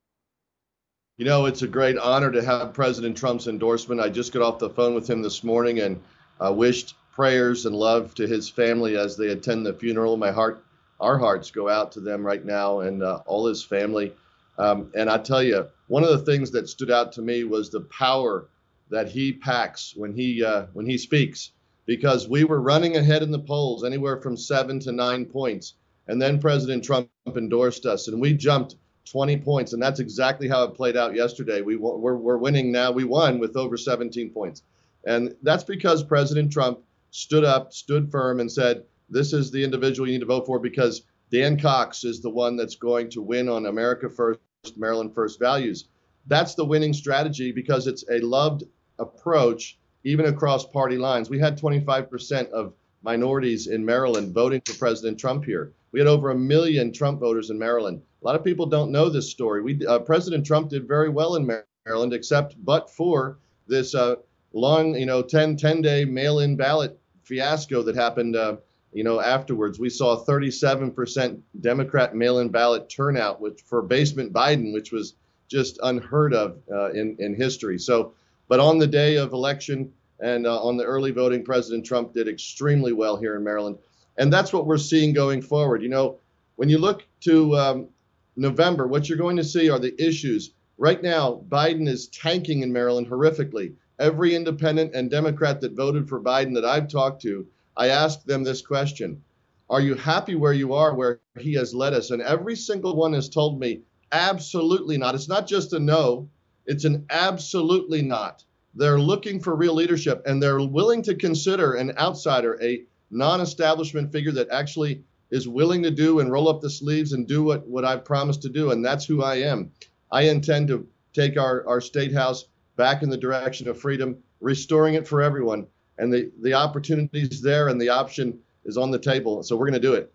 You 1.18 1.26
know, 1.26 1.46
it's 1.46 1.62
a 1.62 1.68
great 1.68 1.98
honor 1.98 2.32
to 2.32 2.44
have 2.44 2.74
President 2.74 3.16
Trump's 3.16 3.48
endorsement. 3.48 4.02
I 4.02 4.10
just 4.10 4.34
got 4.34 4.42
off 4.42 4.58
the 4.58 4.70
phone 4.70 4.96
with 4.96 5.08
him 5.08 5.22
this 5.22 5.44
morning 5.44 5.80
and 5.80 6.02
uh, 6.44 6.52
wished 6.52 6.96
prayers 7.12 7.68
and 7.68 7.76
love 7.76 8.16
to 8.16 8.26
his 8.26 8.50
family 8.50 8.98
as 8.98 9.16
they 9.16 9.28
attend 9.28 9.66
the 9.66 9.74
funeral. 9.74 10.18
My 10.18 10.32
heart, 10.32 10.66
our 11.00 11.20
hearts 11.20 11.52
go 11.52 11.70
out 11.70 11.92
to 11.92 12.00
them 12.00 12.26
right 12.26 12.44
now 12.44 12.80
and 12.80 13.04
uh, 13.04 13.20
all 13.28 13.46
his 13.46 13.64
family. 13.64 14.14
Um, 14.58 14.92
and 14.96 15.10
I 15.10 15.20
tell 15.20 15.44
you, 15.44 15.68
one 15.88 16.04
of 16.04 16.10
the 16.10 16.26
things 16.32 16.50
that 16.52 16.70
stood 16.70 16.90
out 16.90 17.12
to 17.14 17.22
me 17.22 17.44
was 17.44 17.70
the 17.70 17.82
power 17.82 18.48
that 18.90 19.10
he 19.10 19.34
packs 19.34 19.94
when 19.96 20.14
he 20.14 20.44
uh, 20.44 20.68
when 20.74 20.86
he 20.86 20.98
speaks. 20.98 21.52
because 21.86 22.28
we 22.30 22.44
were 22.44 22.62
running 22.62 22.96
ahead 22.96 23.24
in 23.24 23.32
the 23.32 23.40
polls 23.40 23.84
anywhere 23.84 24.22
from 24.22 24.38
seven 24.38 24.80
to 24.80 24.92
nine 24.92 25.26
points. 25.26 25.74
And 26.08 26.22
then 26.22 26.40
President 26.40 26.84
Trump 26.84 27.10
endorsed 27.36 27.86
us, 27.86 28.08
and 28.08 28.22
we 28.22 28.34
jumped 28.34 28.76
20 29.06 29.38
points. 29.38 29.74
And 29.74 29.82
that's 29.82 30.00
exactly 30.00 30.48
how 30.48 30.64
it 30.64 30.76
played 30.76 30.98
out 30.98 31.16
yesterday. 31.16 31.62
We, 31.62 31.76
we're, 31.76 32.16
we're 32.16 32.38
winning 32.38 32.72
now. 32.72 32.92
We 32.92 33.04
won 33.04 33.40
with 33.40 33.56
over 33.56 33.78
17 33.78 34.30
points. 34.32 34.64
And 35.06 35.36
that's 35.44 35.64
because 35.64 36.04
President 36.04 36.52
Trump 36.52 36.80
stood 37.12 37.44
up, 37.44 37.74
stood 37.74 38.10
firm, 38.12 38.40
and 38.40 38.52
said, 38.52 38.84
This 39.10 39.34
is 39.34 39.52
the 39.52 39.64
individual 39.64 40.08
you 40.08 40.14
need 40.14 40.22
to 40.22 40.26
vote 40.26 40.46
for 40.46 40.60
because 40.60 41.04
Dan 41.32 41.60
Cox 41.60 42.04
is 42.04 42.22
the 42.22 42.30
one 42.30 42.56
that's 42.56 42.76
going 42.76 43.10
to 43.12 43.22
win 43.22 43.50
on 43.50 43.66
America 43.66 44.10
First, 44.10 44.40
Maryland 44.78 45.14
First 45.14 45.40
values. 45.40 45.86
That's 46.28 46.56
the 46.56 46.66
winning 46.66 46.94
strategy 46.94 47.52
because 47.52 47.88
it's 47.88 48.06
a 48.10 48.20
loved 48.20 48.64
approach, 49.00 49.78
even 50.04 50.26
across 50.26 50.66
party 50.66 50.98
lines. 50.98 51.30
We 51.30 51.40
had 51.40 51.60
25% 51.60 52.50
of 52.52 52.74
minorities 53.04 53.68
in 53.68 53.86
Maryland 53.86 54.34
voting 54.34 54.62
for 54.66 54.74
President 54.78 55.20
Trump 55.20 55.44
here. 55.44 55.74
We 55.92 56.00
had 56.00 56.08
over 56.08 56.32
a 56.32 56.36
million 56.36 56.92
Trump 56.92 57.20
voters 57.20 57.50
in 57.50 57.60
Maryland. 57.60 58.02
A 58.22 58.26
lot 58.26 58.36
of 58.36 58.44
people 58.44 58.66
don't 58.66 58.92
know 58.92 59.10
this 59.10 59.30
story. 59.30 59.62
We, 59.62 59.86
uh, 59.86 60.00
President 60.00 60.46
Trump 60.46 60.70
did 60.70 60.88
very 60.88 61.10
well 61.10 61.36
in 61.36 61.46
Maryland, 61.86 62.14
except 62.14 62.56
but 62.64 62.90
for 62.90 63.38
this 63.68 63.94
uh, 63.94 64.16
long, 64.54 64.96
you 64.96 65.06
know, 65.06 65.22
10, 65.22 65.58
10 65.58 65.82
day 65.82 66.06
mail 66.06 66.40
in 66.40 66.56
ballot 66.56 66.98
fiasco 67.24 67.84
that 67.84 67.96
happened, 67.96 68.36
uh, 68.36 68.58
you 68.94 69.04
know, 69.04 69.20
afterwards. 69.20 69.80
We 69.80 69.90
saw 69.90 70.24
37% 70.24 71.42
Democrat 71.62 72.16
mail 72.16 72.40
in 72.40 72.50
ballot 72.50 72.90
turnout 72.90 73.42
which, 73.42 73.62
for 73.62 73.82
basement 73.82 74.32
Biden, 74.32 74.74
which 74.74 74.92
was 74.92 75.16
just 75.54 75.80
unheard 75.84 76.34
of 76.34 76.58
uh, 76.72 76.92
in, 76.94 77.16
in 77.20 77.36
history. 77.36 77.78
So, 77.78 78.14
but 78.48 78.60
on 78.60 78.80
the 78.80 78.88
day 78.88 79.18
of 79.18 79.34
election 79.34 79.94
and 80.20 80.48
uh, 80.48 80.60
on 80.64 80.78
the 80.78 80.84
early 80.84 81.12
voting, 81.12 81.46
President 81.46 81.86
Trump 81.86 82.12
did 82.12 82.28
extremely 82.28 82.92
well 82.92 83.18
here 83.18 83.36
in 83.36 83.44
Maryland. 83.44 83.78
And 84.18 84.34
that's 84.34 84.52
what 84.52 84.66
we're 84.66 84.80
seeing 84.80 85.14
going 85.14 85.44
forward. 85.44 85.84
You 85.84 85.90
know, 85.90 86.18
when 86.56 86.70
you 86.70 86.80
look 86.80 87.06
to 87.22 87.56
um, 87.56 87.88
November, 88.36 88.88
what 88.88 89.08
you're 89.08 89.18
going 89.18 89.38
to 89.38 89.44
see 89.44 89.70
are 89.70 89.78
the 89.78 89.94
issues. 90.04 90.56
Right 90.80 91.04
now, 91.04 91.44
Biden 91.50 91.88
is 91.88 92.08
tanking 92.08 92.64
in 92.64 92.74
Maryland 92.74 93.08
horrifically. 93.08 93.76
Every 94.00 94.34
independent 94.34 94.96
and 94.96 95.12
Democrat 95.12 95.62
that 95.62 95.74
voted 95.74 96.10
for 96.10 96.20
Biden 96.20 96.56
that 96.56 96.66
I've 96.66 96.88
talked 96.88 97.22
to, 97.22 97.46
I 97.78 97.90
asked 97.90 98.26
them 98.26 98.44
this 98.44 98.64
question 98.64 99.22
Are 99.70 99.82
you 99.82 99.94
happy 99.94 100.34
where 100.34 100.54
you 100.54 100.74
are, 100.74 100.96
where 100.96 101.20
he 101.38 101.54
has 101.54 101.76
led 101.76 101.94
us? 101.94 102.10
And 102.10 102.24
every 102.24 102.56
single 102.56 102.96
one 102.96 103.14
has 103.14 103.30
told 103.30 103.60
me, 103.60 103.82
absolutely 104.14 104.98
not. 104.98 105.16
It's 105.16 105.28
not 105.28 105.48
just 105.48 105.74
a 105.74 105.80
no, 105.80 106.30
it's 106.66 106.86
an 106.86 107.06
absolutely 107.10 108.02
not. 108.02 108.44
They're 108.76 109.00
looking 109.00 109.40
for 109.40 109.56
real 109.56 109.74
leadership 109.74 110.24
and 110.26 110.42
they're 110.42 110.62
willing 110.62 111.02
to 111.04 111.16
consider 111.16 111.74
an 111.74 111.98
outsider, 111.98 112.58
a 112.62 112.84
non 113.12 113.42
establishment 113.42 114.12
figure 114.12 114.32
that 114.32 114.50
actually 114.50 115.04
is 115.32 115.48
willing 115.48 115.84
to 115.84 115.92
do 115.92 116.20
and 116.20 116.32
roll 116.32 116.48
up 116.48 116.62
the 116.62 116.70
sleeves 116.70 117.14
and 117.14 117.28
do 117.28 117.44
what, 117.44 117.68
what 117.68 117.84
I've 117.84 118.06
promised 118.06 118.44
to 118.44 118.50
do. 118.50 118.72
And 118.72 118.86
that's 118.86 119.06
who 119.06 119.24
I 119.24 119.36
am. 119.38 119.72
I 120.12 120.24
intend 120.24 120.68
to 120.70 120.88
take 121.14 121.38
our, 121.38 121.68
our 121.68 121.82
state 121.82 122.14
house 122.14 122.46
back 122.76 123.04
in 123.04 123.10
the 123.10 123.18
direction 123.18 123.68
of 123.68 123.80
freedom, 123.80 124.18
restoring 124.42 124.94
it 124.94 125.08
for 125.08 125.22
everyone. 125.22 125.68
And 125.98 126.14
the, 126.14 126.32
the 126.42 126.54
opportunity 126.54 127.22
is 127.22 127.42
there 127.42 127.68
and 127.68 127.80
the 127.80 127.90
option 127.90 128.40
is 128.66 128.78
on 128.78 128.92
the 128.92 129.00
table. 129.00 129.44
So 129.44 129.56
we're 129.56 129.70
going 129.70 129.82
to 129.82 129.88
do 129.88 129.94
it. 129.94 130.13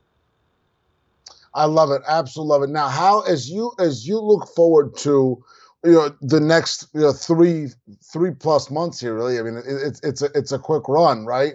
I 1.58 1.64
love 1.64 1.90
it. 1.90 2.02
Absolutely 2.06 2.50
love 2.50 2.62
it. 2.62 2.70
Now, 2.70 2.88
how 2.88 3.20
as 3.22 3.50
you 3.50 3.72
as 3.78 4.06
you 4.06 4.20
look 4.20 4.48
forward 4.54 4.96
to 4.98 5.42
you 5.84 5.92
know 5.92 6.14
the 6.20 6.40
next 6.40 6.88
you 6.94 7.00
know 7.00 7.12
three 7.12 7.68
three 8.12 8.32
plus 8.32 8.68
months 8.68 8.98
here 9.00 9.14
really 9.14 9.38
i 9.38 9.42
mean 9.42 9.58
it, 9.58 9.64
it's 9.66 10.00
it's 10.02 10.22
a 10.22 10.28
it's 10.34 10.50
a 10.50 10.58
quick 10.58 10.88
run 10.88 11.24
right 11.24 11.54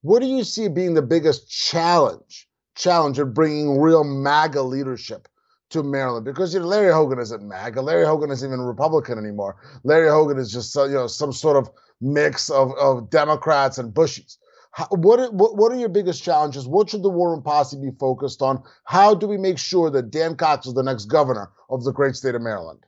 what 0.00 0.22
do 0.22 0.26
you 0.26 0.42
see 0.42 0.68
being 0.68 0.94
the 0.94 1.02
biggest 1.02 1.50
challenge 1.50 2.48
challenge 2.74 3.18
of 3.18 3.34
bringing 3.34 3.78
real 3.78 4.04
maga 4.04 4.62
leadership 4.62 5.28
to 5.72 5.82
Maryland 5.82 6.24
because 6.24 6.54
you 6.54 6.60
know 6.60 6.66
Larry 6.66 6.92
Hogan 6.92 7.18
isn't 7.18 7.46
MAGA. 7.46 7.80
Larry 7.80 8.04
Hogan 8.04 8.30
isn't 8.30 8.46
even 8.46 8.60
Republican 8.60 9.18
anymore. 9.18 9.56
Larry 9.84 10.08
Hogan 10.08 10.38
is 10.38 10.52
just 10.52 10.76
uh, 10.76 10.84
you 10.84 10.94
know 10.94 11.06
some 11.06 11.32
sort 11.32 11.56
of 11.56 11.70
mix 12.00 12.50
of, 12.50 12.72
of 12.78 13.08
Democrats 13.10 13.78
and 13.78 13.92
Bushies. 13.92 14.36
How, 14.72 14.86
what, 14.90 15.20
are, 15.20 15.30
what 15.30 15.70
are 15.70 15.76
your 15.76 15.88
biggest 15.88 16.22
challenges? 16.22 16.66
What 16.66 16.90
should 16.90 17.02
the 17.02 17.10
War 17.10 17.30
Room 17.30 17.42
Posse 17.42 17.76
be 17.76 17.90
focused 17.98 18.42
on? 18.42 18.62
How 18.84 19.14
do 19.14 19.28
we 19.28 19.36
make 19.36 19.58
sure 19.58 19.90
that 19.90 20.10
Dan 20.10 20.34
Cox 20.34 20.66
is 20.66 20.74
the 20.74 20.82
next 20.82 21.06
governor 21.06 21.50
of 21.70 21.84
the 21.84 21.92
great 21.92 22.16
state 22.16 22.34
of 22.34 22.42
Maryland? 22.42 22.80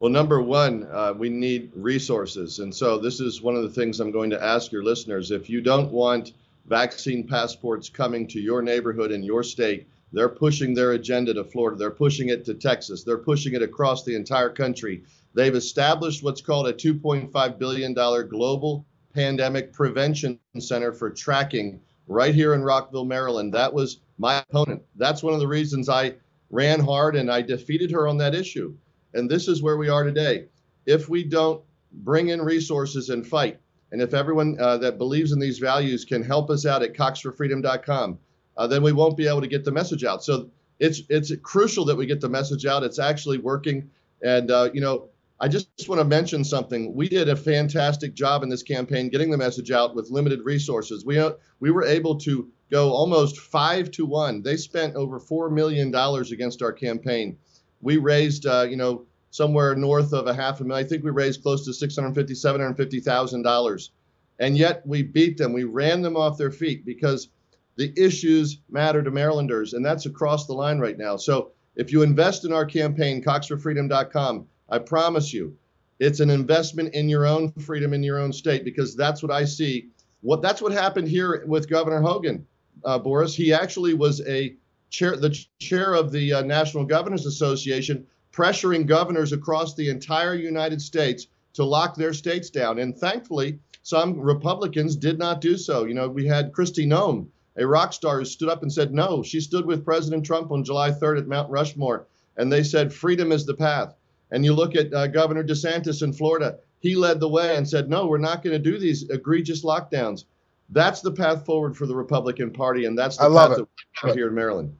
Well, 0.00 0.10
number 0.10 0.40
one, 0.40 0.86
uh, 0.90 1.12
we 1.16 1.28
need 1.28 1.72
resources, 1.74 2.60
and 2.60 2.74
so 2.74 2.98
this 2.98 3.20
is 3.20 3.42
one 3.42 3.56
of 3.56 3.62
the 3.62 3.68
things 3.68 3.98
I'm 3.98 4.12
going 4.12 4.30
to 4.30 4.42
ask 4.42 4.70
your 4.70 4.84
listeners. 4.84 5.30
If 5.30 5.50
you 5.50 5.60
don't 5.60 5.90
want 5.90 6.32
vaccine 6.66 7.26
passports 7.26 7.88
coming 7.88 8.26
to 8.28 8.40
your 8.40 8.62
neighborhood 8.62 9.10
in 9.10 9.22
your 9.22 9.42
state 9.42 9.88
they're 10.12 10.28
pushing 10.28 10.74
their 10.74 10.92
agenda 10.92 11.34
to 11.34 11.44
Florida. 11.44 11.76
They're 11.76 11.90
pushing 11.90 12.30
it 12.30 12.44
to 12.46 12.54
Texas. 12.54 13.04
They're 13.04 13.18
pushing 13.18 13.54
it 13.54 13.62
across 13.62 14.04
the 14.04 14.14
entire 14.14 14.48
country. 14.48 15.04
They've 15.34 15.54
established 15.54 16.22
what's 16.22 16.40
called 16.40 16.68
a 16.68 16.72
$2.5 16.72 17.58
billion 17.58 17.92
global 17.92 18.86
pandemic 19.18 19.72
prevention 19.72 20.38
center 20.60 20.92
for 20.92 21.10
tracking 21.10 21.80
right 22.06 22.32
here 22.32 22.54
in 22.54 22.62
Rockville, 22.62 23.04
Maryland. 23.04 23.52
That 23.52 23.74
was 23.74 23.98
my 24.16 24.44
opponent. 24.48 24.80
That's 24.94 25.24
one 25.24 25.34
of 25.34 25.40
the 25.40 25.48
reasons 25.48 25.88
I 25.88 26.14
ran 26.50 26.78
hard 26.78 27.16
and 27.16 27.28
I 27.28 27.42
defeated 27.42 27.90
her 27.90 28.06
on 28.06 28.16
that 28.18 28.32
issue. 28.32 28.76
And 29.14 29.28
this 29.28 29.48
is 29.48 29.60
where 29.60 29.76
we 29.76 29.88
are 29.88 30.04
today. 30.04 30.44
If 30.86 31.08
we 31.08 31.24
don't 31.24 31.64
bring 31.92 32.28
in 32.28 32.40
resources 32.40 33.08
and 33.08 33.26
fight, 33.26 33.58
and 33.90 34.00
if 34.00 34.14
everyone 34.14 34.56
uh, 34.60 34.76
that 34.78 34.98
believes 34.98 35.32
in 35.32 35.40
these 35.40 35.58
values 35.58 36.04
can 36.04 36.22
help 36.22 36.48
us 36.48 36.64
out 36.64 36.84
at 36.84 36.94
coxforfreedom.com, 36.94 38.18
uh, 38.56 38.66
then 38.68 38.84
we 38.84 38.92
won't 38.92 39.16
be 39.16 39.26
able 39.26 39.40
to 39.40 39.48
get 39.48 39.64
the 39.64 39.72
message 39.72 40.04
out. 40.04 40.22
So 40.22 40.48
it's 40.78 41.02
it's 41.08 41.32
crucial 41.42 41.84
that 41.86 41.96
we 41.96 42.06
get 42.06 42.20
the 42.20 42.28
message 42.28 42.66
out. 42.66 42.84
It's 42.84 43.00
actually 43.00 43.38
working, 43.38 43.90
and 44.22 44.48
uh, 44.48 44.70
you 44.72 44.80
know. 44.80 45.08
I 45.40 45.46
just 45.46 45.68
want 45.88 46.00
to 46.00 46.04
mention 46.04 46.42
something. 46.42 46.94
We 46.94 47.08
did 47.08 47.28
a 47.28 47.36
fantastic 47.36 48.14
job 48.14 48.42
in 48.42 48.48
this 48.48 48.64
campaign 48.64 49.08
getting 49.08 49.30
the 49.30 49.36
message 49.36 49.70
out 49.70 49.94
with 49.94 50.10
limited 50.10 50.40
resources. 50.44 51.04
We 51.04 51.22
we 51.60 51.70
were 51.70 51.84
able 51.84 52.16
to 52.20 52.50
go 52.70 52.90
almost 52.90 53.38
five 53.38 53.90
to 53.92 54.04
one. 54.04 54.42
They 54.42 54.56
spent 54.56 54.96
over 54.96 55.20
four 55.20 55.48
million 55.48 55.92
dollars 55.92 56.32
against 56.32 56.60
our 56.60 56.72
campaign. 56.72 57.38
We 57.80 57.98
raised, 57.98 58.46
uh, 58.46 58.66
you 58.68 58.76
know, 58.76 59.04
somewhere 59.30 59.76
north 59.76 60.12
of 60.12 60.26
a 60.26 60.34
half 60.34 60.60
a 60.60 60.64
million. 60.64 60.84
I 60.84 60.88
think 60.88 61.04
we 61.04 61.10
raised 61.10 61.42
close 61.42 61.64
to 61.66 61.72
650, 61.72 62.34
750 62.34 63.00
thousand 63.00 63.42
dollars, 63.42 63.92
and 64.40 64.58
yet 64.58 64.84
we 64.84 65.02
beat 65.04 65.38
them. 65.38 65.52
We 65.52 65.64
ran 65.64 66.02
them 66.02 66.16
off 66.16 66.36
their 66.36 66.50
feet 66.50 66.84
because 66.84 67.28
the 67.76 67.92
issues 67.96 68.58
matter 68.68 69.04
to 69.04 69.10
Marylanders, 69.12 69.72
and 69.72 69.86
that's 69.86 70.06
across 70.06 70.46
the 70.46 70.52
line 70.52 70.80
right 70.80 70.98
now. 70.98 71.16
So 71.16 71.52
if 71.76 71.92
you 71.92 72.02
invest 72.02 72.44
in 72.44 72.52
our 72.52 72.66
campaign, 72.66 73.22
coxforfreedom.com, 73.22 74.48
I 74.68 74.78
promise 74.78 75.32
you, 75.32 75.56
it's 75.98 76.20
an 76.20 76.30
investment 76.30 76.94
in 76.94 77.08
your 77.08 77.26
own 77.26 77.52
freedom 77.52 77.92
in 77.92 78.02
your 78.02 78.18
own 78.18 78.32
state 78.32 78.64
because 78.64 78.94
that's 78.94 79.22
what 79.22 79.32
I 79.32 79.44
see. 79.44 79.88
What 80.20 80.42
that's 80.42 80.62
what 80.62 80.72
happened 80.72 81.08
here 81.08 81.44
with 81.46 81.68
Governor 81.68 82.00
Hogan, 82.00 82.46
uh, 82.84 82.98
Boris. 82.98 83.34
He 83.34 83.52
actually 83.52 83.94
was 83.94 84.20
a 84.26 84.54
chair, 84.90 85.16
the 85.16 85.30
chair 85.58 85.94
of 85.94 86.12
the 86.12 86.34
uh, 86.34 86.42
National 86.42 86.84
Governors 86.84 87.26
Association, 87.26 88.06
pressuring 88.32 88.86
governors 88.86 89.32
across 89.32 89.74
the 89.74 89.88
entire 89.88 90.34
United 90.34 90.80
States 90.82 91.26
to 91.54 91.64
lock 91.64 91.96
their 91.96 92.12
states 92.12 92.50
down. 92.50 92.78
And 92.78 92.96
thankfully, 92.96 93.58
some 93.82 94.20
Republicans 94.20 94.96
did 94.96 95.18
not 95.18 95.40
do 95.40 95.56
so. 95.56 95.84
You 95.84 95.94
know, 95.94 96.08
we 96.08 96.26
had 96.26 96.52
Kristi 96.52 96.86
Noem 96.86 97.28
a 97.58 97.66
rock 97.66 97.92
star 97.92 98.18
who 98.18 98.24
stood 98.24 98.48
up 98.48 98.62
and 98.62 98.72
said 98.72 98.94
no. 98.94 99.22
She 99.22 99.40
stood 99.40 99.66
with 99.66 99.84
President 99.84 100.24
Trump 100.24 100.52
on 100.52 100.64
July 100.64 100.90
3rd 100.92 101.18
at 101.18 101.26
Mount 101.26 101.50
Rushmore, 101.50 102.06
and 102.36 102.52
they 102.52 102.62
said 102.62 102.92
freedom 102.92 103.32
is 103.32 103.44
the 103.44 103.54
path. 103.54 103.94
And 104.30 104.44
you 104.44 104.52
look 104.52 104.76
at 104.76 104.92
uh, 104.92 105.06
Governor 105.06 105.44
DeSantis 105.44 106.02
in 106.02 106.12
Florida, 106.12 106.58
he 106.80 106.94
led 106.94 107.20
the 107.20 107.28
way 107.28 107.56
and 107.56 107.68
said, 107.68 107.88
no, 107.88 108.06
we're 108.06 108.18
not 108.18 108.42
going 108.42 108.52
to 108.52 108.70
do 108.70 108.78
these 108.78 109.08
egregious 109.10 109.64
lockdowns. 109.64 110.24
That's 110.70 111.00
the 111.00 111.12
path 111.12 111.46
forward 111.46 111.76
for 111.76 111.86
the 111.86 111.96
Republican 111.96 112.52
Party, 112.52 112.84
and 112.84 112.96
that's 112.98 113.16
the 113.16 113.24
I 113.24 113.26
love 113.28 113.50
path 113.50 113.58
it. 113.58 113.60
that 113.62 114.04
we 114.04 114.08
have 114.08 114.16
here 114.16 114.28
in 114.28 114.34
Maryland. 114.34 114.76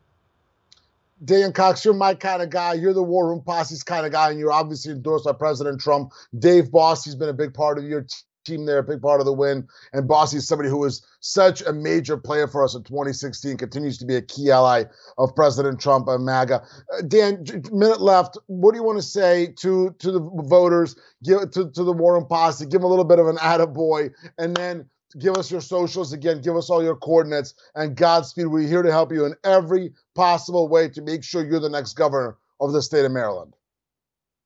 Dan 1.25 1.53
Cox, 1.53 1.85
you're 1.85 1.95
my 1.95 2.15
kind 2.15 2.43
of 2.43 2.51
guy. 2.51 2.75
You're 2.75 2.93
the 2.93 3.03
War 3.03 3.29
Room 3.29 3.43
Posse's 3.45 3.83
kind 3.83 4.07
of 4.07 4.13
guy, 4.13 4.31
and 4.31 4.39
you're 4.39 4.53
obviously 4.53 4.93
endorsed 4.93 5.25
by 5.25 5.33
President 5.33 5.81
Trump. 5.81 6.13
Dave 6.39 6.71
Bossie, 6.71 7.07
he's 7.07 7.15
been 7.17 7.31
a 7.31 7.35
big 7.35 7.55
part 7.55 7.79
of 7.79 7.85
your 7.85 8.07
team 8.49 8.67
there, 8.67 8.79
a 8.79 8.83
big 8.83 9.01
part 9.01 9.21
of 9.21 9.27
the 9.27 9.33
win. 9.33 9.69
And 9.93 10.09
Bossie 10.09 10.37
is 10.37 10.49
somebody 10.49 10.69
who 10.69 10.79
was 10.79 11.07
such 11.21 11.63
a 11.63 11.73
major 11.73 12.17
player 12.17 12.49
for 12.49 12.65
us 12.65 12.75
in 12.75 12.83
2016, 12.83 13.57
continues 13.57 13.99
to 13.99 14.07
be 14.07 14.17
a 14.17 14.23
key 14.23 14.51
ally 14.51 14.85
of 15.19 15.35
President 15.35 15.81
Trump 15.81 16.09
and 16.09 16.25
MAGA. 16.25 16.63
Uh, 16.93 17.03
Dan, 17.07 17.45
minute 17.73 18.01
left. 18.01 18.39
What 18.47 18.73
do 18.73 18.79
you 18.79 18.85
want 18.85 18.99
to 18.99 19.03
say 19.03 19.55
to 19.59 19.95
to 19.99 20.13
the 20.13 20.21
voters? 20.21 20.97
Give 21.23 21.51
to, 21.51 21.71
to 21.71 21.85
the 21.85 21.93
War 21.93 22.15
Room 22.15 22.27
Posse. 22.27 22.65
Give 22.65 22.81
them 22.81 22.85
a 22.85 22.89
little 22.89 23.05
bit 23.05 23.19
of 23.19 23.29
an 23.29 23.37
attaboy, 23.37 24.11
and 24.39 24.57
then 24.57 24.89
give 25.19 25.37
us 25.37 25.51
your 25.51 25.61
socials 25.61 26.13
again. 26.13 26.41
Give 26.41 26.57
us 26.57 26.71
all 26.71 26.83
your 26.83 26.97
coordinates. 26.97 27.55
And 27.75 27.97
Godspeed. 27.97 28.47
We're 28.47 28.67
here 28.67 28.83
to 28.83 28.91
help 28.91 29.13
you 29.13 29.25
in 29.25 29.35
every 29.45 29.93
possible 30.15 30.69
way 30.69 30.89
to 30.89 31.03
make 31.03 31.23
sure 31.23 31.45
you're 31.45 31.61
the 31.61 31.69
next 31.69 31.95
governor 31.95 32.37
of 32.61 32.73
the 32.73 32.83
state 32.83 33.05
of 33.05 33.13
Maryland. 33.13 33.55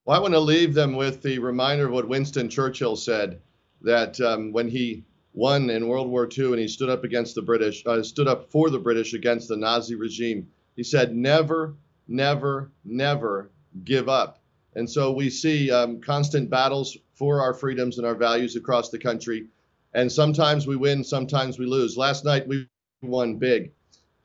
Well, 0.04 0.16
I 0.16 0.20
want 0.20 0.34
to 0.34 0.40
leave 0.40 0.74
them 0.74 0.96
with 0.96 1.22
the 1.22 1.38
reminder 1.38 1.86
of 1.86 1.92
what 1.92 2.08
Winston 2.08 2.48
Churchill 2.48 2.96
said 2.96 3.40
that 3.82 4.20
um, 4.20 4.52
when 4.52 4.68
he 4.68 5.04
won 5.34 5.70
in 5.70 5.88
World 5.88 6.08
War 6.08 6.28
II, 6.36 6.46
and 6.46 6.58
he 6.58 6.68
stood 6.68 6.90
up 6.90 7.04
against 7.04 7.34
the 7.34 7.42
British, 7.42 7.82
uh, 7.86 8.02
stood 8.02 8.28
up 8.28 8.50
for 8.50 8.70
the 8.70 8.78
British 8.78 9.14
against 9.14 9.48
the 9.48 9.56
Nazi 9.56 9.94
regime. 9.94 10.48
He 10.76 10.82
said, 10.82 11.14
"Never, 11.14 11.74
never, 12.08 12.70
never 12.84 13.50
give 13.84 14.08
up." 14.08 14.42
And 14.74 14.88
so 14.88 15.12
we 15.12 15.30
see 15.30 15.70
um, 15.70 16.00
constant 16.00 16.48
battles 16.48 16.96
for 17.14 17.40
our 17.40 17.54
freedoms 17.54 17.98
and 17.98 18.06
our 18.06 18.14
values 18.14 18.56
across 18.56 18.88
the 18.88 18.98
country. 18.98 19.48
And 19.94 20.10
sometimes 20.10 20.66
we 20.66 20.76
win, 20.76 21.04
sometimes 21.04 21.58
we 21.58 21.66
lose. 21.66 21.96
Last 21.96 22.24
night 22.24 22.48
we 22.48 22.66
won 23.02 23.36
big. 23.36 23.72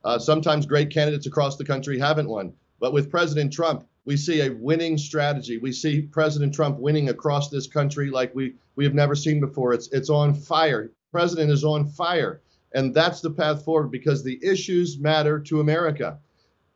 Uh, 0.04 0.18
sometimes 0.18 0.66
great 0.66 0.90
candidates 0.90 1.28
across 1.28 1.58
the 1.58 1.66
country 1.66 2.00
haven't 2.00 2.30
won. 2.30 2.54
But 2.80 2.94
with 2.94 3.12
President 3.12 3.52
Trump, 3.52 3.86
we 4.08 4.18
see 4.18 4.42
a 4.42 4.50
winning 4.50 4.98
strategy. 4.98 5.60
We 5.60 5.72
see 5.72 6.02
President 6.02 6.56
Trump 6.56 6.80
winning 6.80 7.10
across 7.10 7.50
this 7.50 7.68
country 7.68 8.10
like 8.10 8.34
we, 8.34 8.56
we 8.76 8.84
have 8.86 8.96
never 8.96 9.14
seen 9.14 9.40
before. 9.40 9.74
It's, 9.74 9.90
it's 9.90 10.10
on 10.10 10.34
fire. 10.34 10.92
President 11.12 11.52
is 11.52 11.64
on 11.64 11.90
fire. 11.90 12.42
And 12.74 12.94
that's 12.94 13.22
the 13.22 13.30
path 13.30 13.64
forward 13.64 13.92
because 13.92 14.24
the 14.24 14.40
issues 14.42 14.98
matter 14.98 15.40
to 15.42 15.60
America 15.60 16.18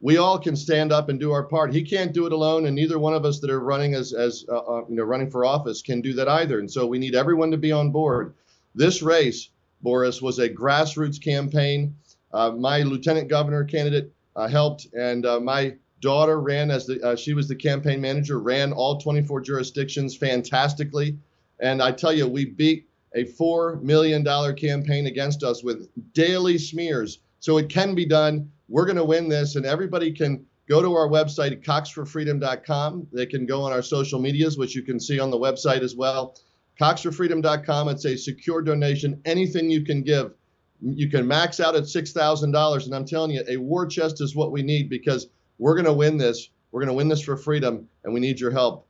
we 0.01 0.17
all 0.17 0.39
can 0.39 0.55
stand 0.55 0.91
up 0.91 1.09
and 1.09 1.19
do 1.19 1.31
our 1.31 1.43
part. 1.43 1.71
He 1.73 1.83
can't 1.83 2.11
do 2.11 2.25
it 2.25 2.31
alone, 2.33 2.65
and 2.65 2.75
neither 2.75 2.97
one 2.97 3.13
of 3.13 3.23
us 3.23 3.39
that 3.39 3.51
are 3.51 3.59
running 3.59 3.93
as 3.93 4.13
as 4.13 4.43
uh, 4.49 4.57
uh, 4.57 4.85
you 4.89 4.95
know 4.95 5.03
running 5.03 5.29
for 5.29 5.45
office 5.45 5.81
can 5.81 6.01
do 6.01 6.13
that 6.13 6.27
either. 6.27 6.59
And 6.59 6.69
so 6.69 6.87
we 6.87 6.97
need 6.97 7.15
everyone 7.15 7.51
to 7.51 7.57
be 7.57 7.71
on 7.71 7.91
board. 7.91 8.33
This 8.73 9.01
race, 9.01 9.49
Boris, 9.81 10.21
was 10.21 10.39
a 10.39 10.49
grassroots 10.49 11.21
campaign. 11.23 11.95
Uh, 12.33 12.51
my 12.51 12.81
lieutenant 12.81 13.27
governor 13.27 13.63
candidate 13.63 14.11
uh, 14.35 14.47
helped, 14.47 14.87
and 14.93 15.25
uh, 15.25 15.39
my 15.39 15.75
daughter 16.01 16.41
ran 16.41 16.69
as 16.69 16.85
the 16.85 17.01
uh, 17.01 17.15
she 17.15 17.33
was 17.33 17.47
the 17.47 17.55
campaign 17.55 18.01
manager, 18.01 18.39
ran 18.39 18.73
all 18.73 18.99
24 18.99 19.41
jurisdictions 19.41 20.15
fantastically. 20.15 21.17
And 21.59 21.81
I 21.81 21.91
tell 21.91 22.11
you, 22.11 22.27
we 22.27 22.45
beat 22.45 22.87
a 23.15 23.25
four 23.25 23.77
million 23.77 24.23
dollar 24.23 24.53
campaign 24.53 25.07
against 25.07 25.43
us 25.43 25.63
with 25.63 25.87
daily 26.13 26.57
smears. 26.57 27.19
So 27.39 27.57
it 27.57 27.69
can 27.69 27.95
be 27.95 28.05
done 28.05 28.51
we're 28.71 28.85
going 28.85 28.97
to 28.97 29.05
win 29.05 29.27
this, 29.27 29.57
and 29.57 29.65
everybody 29.65 30.11
can 30.11 30.45
go 30.67 30.81
to 30.81 30.93
our 30.93 31.07
website 31.09 31.61
coxforfreedom.com. 31.63 33.07
They 33.11 33.25
can 33.25 33.45
go 33.45 33.61
on 33.61 33.73
our 33.73 33.81
social 33.81 34.19
medias, 34.19 34.57
which 34.57 34.75
you 34.75 34.81
can 34.81 34.99
see 34.99 35.19
on 35.19 35.29
the 35.29 35.37
website 35.37 35.81
as 35.81 35.95
well. 35.95 36.37
Coxforfreedom.com. 36.79 37.89
It's 37.89 38.05
a 38.05 38.17
secure 38.17 38.61
donation. 38.61 39.21
Anything 39.25 39.69
you 39.69 39.83
can 39.83 40.03
give, 40.03 40.33
you 40.81 41.09
can 41.09 41.27
max 41.27 41.59
out 41.59 41.75
at 41.75 41.85
six 41.85 42.13
thousand 42.13 42.51
dollars. 42.51 42.85
And 42.85 42.95
I'm 42.95 43.05
telling 43.05 43.31
you, 43.31 43.43
a 43.47 43.57
war 43.57 43.85
chest 43.85 44.21
is 44.21 44.35
what 44.35 44.53
we 44.53 44.63
need 44.63 44.89
because 44.89 45.27
we're 45.61 45.75
going 45.75 45.85
to 45.85 45.93
win 45.93 46.17
this. 46.17 46.49
We're 46.71 46.81
going 46.81 46.87
to 46.87 46.93
win 46.93 47.07
this 47.07 47.21
for 47.21 47.37
freedom, 47.37 47.87
and 48.03 48.11
we 48.13 48.19
need 48.19 48.39
your 48.39 48.49
help. 48.49 48.87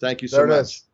Thank 0.00 0.20
you 0.20 0.28
so 0.28 0.36
there 0.36 0.46
much. 0.48 0.60
Is. 0.60 0.84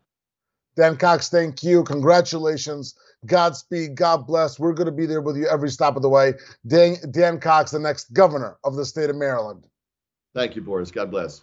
Dan 0.76 0.96
Cox, 0.96 1.28
thank 1.28 1.64
you. 1.64 1.82
Congratulations. 1.82 2.94
Godspeed. 3.24 3.96
God 3.96 4.26
bless. 4.26 4.60
We're 4.60 4.72
going 4.72 4.86
to 4.86 4.92
be 4.92 5.04
there 5.04 5.20
with 5.20 5.36
you 5.36 5.48
every 5.48 5.70
stop 5.70 5.96
of 5.96 6.02
the 6.02 6.08
way. 6.08 6.34
Dan, 6.68 6.96
Dan 7.10 7.40
Cox, 7.40 7.72
the 7.72 7.80
next 7.80 8.12
governor 8.12 8.56
of 8.62 8.76
the 8.76 8.84
state 8.84 9.10
of 9.10 9.16
Maryland. 9.16 9.66
Thank 10.32 10.54
you, 10.54 10.62
Boris. 10.62 10.92
God 10.92 11.10
bless. 11.10 11.40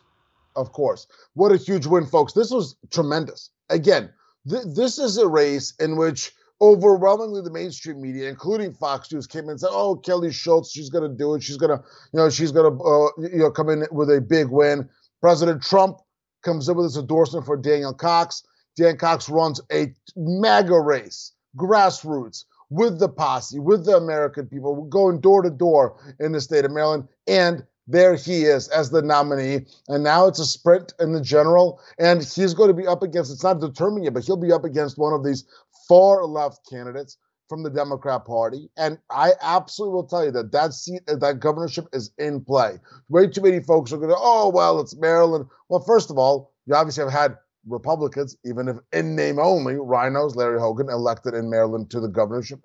Of 0.56 0.72
course. 0.72 1.08
What 1.34 1.52
a 1.52 1.58
huge 1.58 1.86
win, 1.86 2.06
folks. 2.06 2.32
This 2.32 2.52
was 2.52 2.78
tremendous. 2.90 3.50
Again, 3.70 4.13
th- 4.48 4.63
this 4.75 4.98
is 4.98 5.18
a 5.18 5.28
race 5.28 5.74
in 5.80 5.98
which 5.98 6.32
overwhelmingly 6.63 7.41
the 7.41 7.51
mainstream 7.51 8.01
media, 8.01 8.29
including 8.29 8.74
Fox 8.74 9.12
News, 9.12 9.27
came 9.27 9.43
in 9.46 9.51
and 9.51 9.60
said, 9.60 9.70
"Oh, 9.72 9.96
Kelly 9.96 10.32
Schulz, 10.32 10.72
she's 10.72 10.89
going 10.89 11.10
to 11.10 11.15
do 11.15 11.36
it. 11.36 11.43
She's 11.43 11.58
going 11.58 11.77
to, 11.77 11.84
you 12.13 12.20
know, 12.20 12.29
she's 12.29 12.51
going 12.51 12.72
to, 12.72 12.84
uh, 12.84 13.10
you 13.17 13.39
know, 13.39 13.51
come 13.51 13.70
in 13.70 13.86
with 13.91 14.10
a 14.10 14.22
big 14.22 14.48
win." 14.48 14.89
President 15.22 15.62
Trump 15.62 16.00
comes 16.43 16.70
in 16.70 16.75
with 16.77 16.86
his 16.86 16.98
endorsement 16.98 17.46
for 17.46 17.58
Daniel 17.58 17.93
Cox. 17.93 18.43
Dan 18.75 18.98
Cox 18.98 19.29
runs 19.29 19.62
a 19.72 19.93
MAGA 20.15 20.79
race 20.79 21.34
grassroots 21.58 22.46
with 22.70 22.98
the 22.98 23.10
posse, 23.10 23.60
with 23.60 23.86
the 23.86 23.96
American 23.96 24.48
people, 24.48 24.84
going 24.86 25.20
door 25.20 25.41
to 25.43 25.50
door 25.50 25.96
in 26.20 26.32
the 26.32 26.41
state 26.41 26.65
of 26.65 26.72
Maryland. 26.72 27.08
And 27.27 27.63
there 27.88 28.16
he 28.16 28.44
is 28.44 28.68
as 28.70 28.90
the 28.90 29.02
nominee. 29.02 29.66
And 29.88 30.04
now 30.04 30.28
it's 30.28 30.39
a 30.39 30.46
sprint 30.46 30.93
in 31.00 31.13
the 31.13 31.22
general. 31.22 31.82
And 32.00 32.24
he's 32.24 32.54
going 32.54 32.69
to 32.69 32.74
be 32.74 32.88
up 32.88 33.04
against, 33.04 33.32
it's 33.32 33.43
not 33.43 33.60
determined 33.60 34.06
yet, 34.06 34.13
but 34.13 34.24
he'll 34.24 34.38
be 34.38 34.52
up 34.52 34.63
against 34.63 34.98
one 34.98 35.13
of 35.13 35.24
these 35.24 35.46
far 35.88 36.26
left 36.26 36.67
candidates 36.69 37.17
from 37.50 37.63
the 37.63 37.69
Democrat 37.69 38.26
Party. 38.26 38.69
And 38.78 38.98
I 39.10 39.34
absolutely 39.41 39.96
will 39.96 40.08
tell 40.08 40.26
you 40.26 40.32
that 40.32 40.52
that 40.54 40.74
seat, 40.74 41.02
uh, 41.08 41.17
that 41.17 41.39
governorship 41.39 41.88
is 41.93 42.12
in 42.17 42.41
play. 42.41 42.80
Way 43.10 43.28
too 43.28 43.41
many 43.41 43.60
folks 43.60 43.91
are 43.91 43.98
going 43.98 44.10
to, 44.10 44.17
oh, 44.17 44.50
well, 44.50 44.80
it's 44.80 44.96
Maryland. 44.96 45.46
Well, 45.69 45.82
first 45.82 46.10
of 46.10 46.17
all, 46.17 46.54
you 46.65 46.74
obviously 46.74 47.04
have 47.04 47.12
had 47.13 47.38
Republicans, 47.67 48.38
even 48.46 48.67
if 48.67 48.78
in 48.91 49.15
name 49.15 49.39
only, 49.39 49.76
rhinos, 49.76 50.36
Larry 50.36 50.60
Hogan, 50.60 50.89
elected 50.89 51.34
in 51.34 51.50
Maryland 51.50 51.89
to 51.91 52.00
the 52.00 52.08
governorship. 52.08 52.62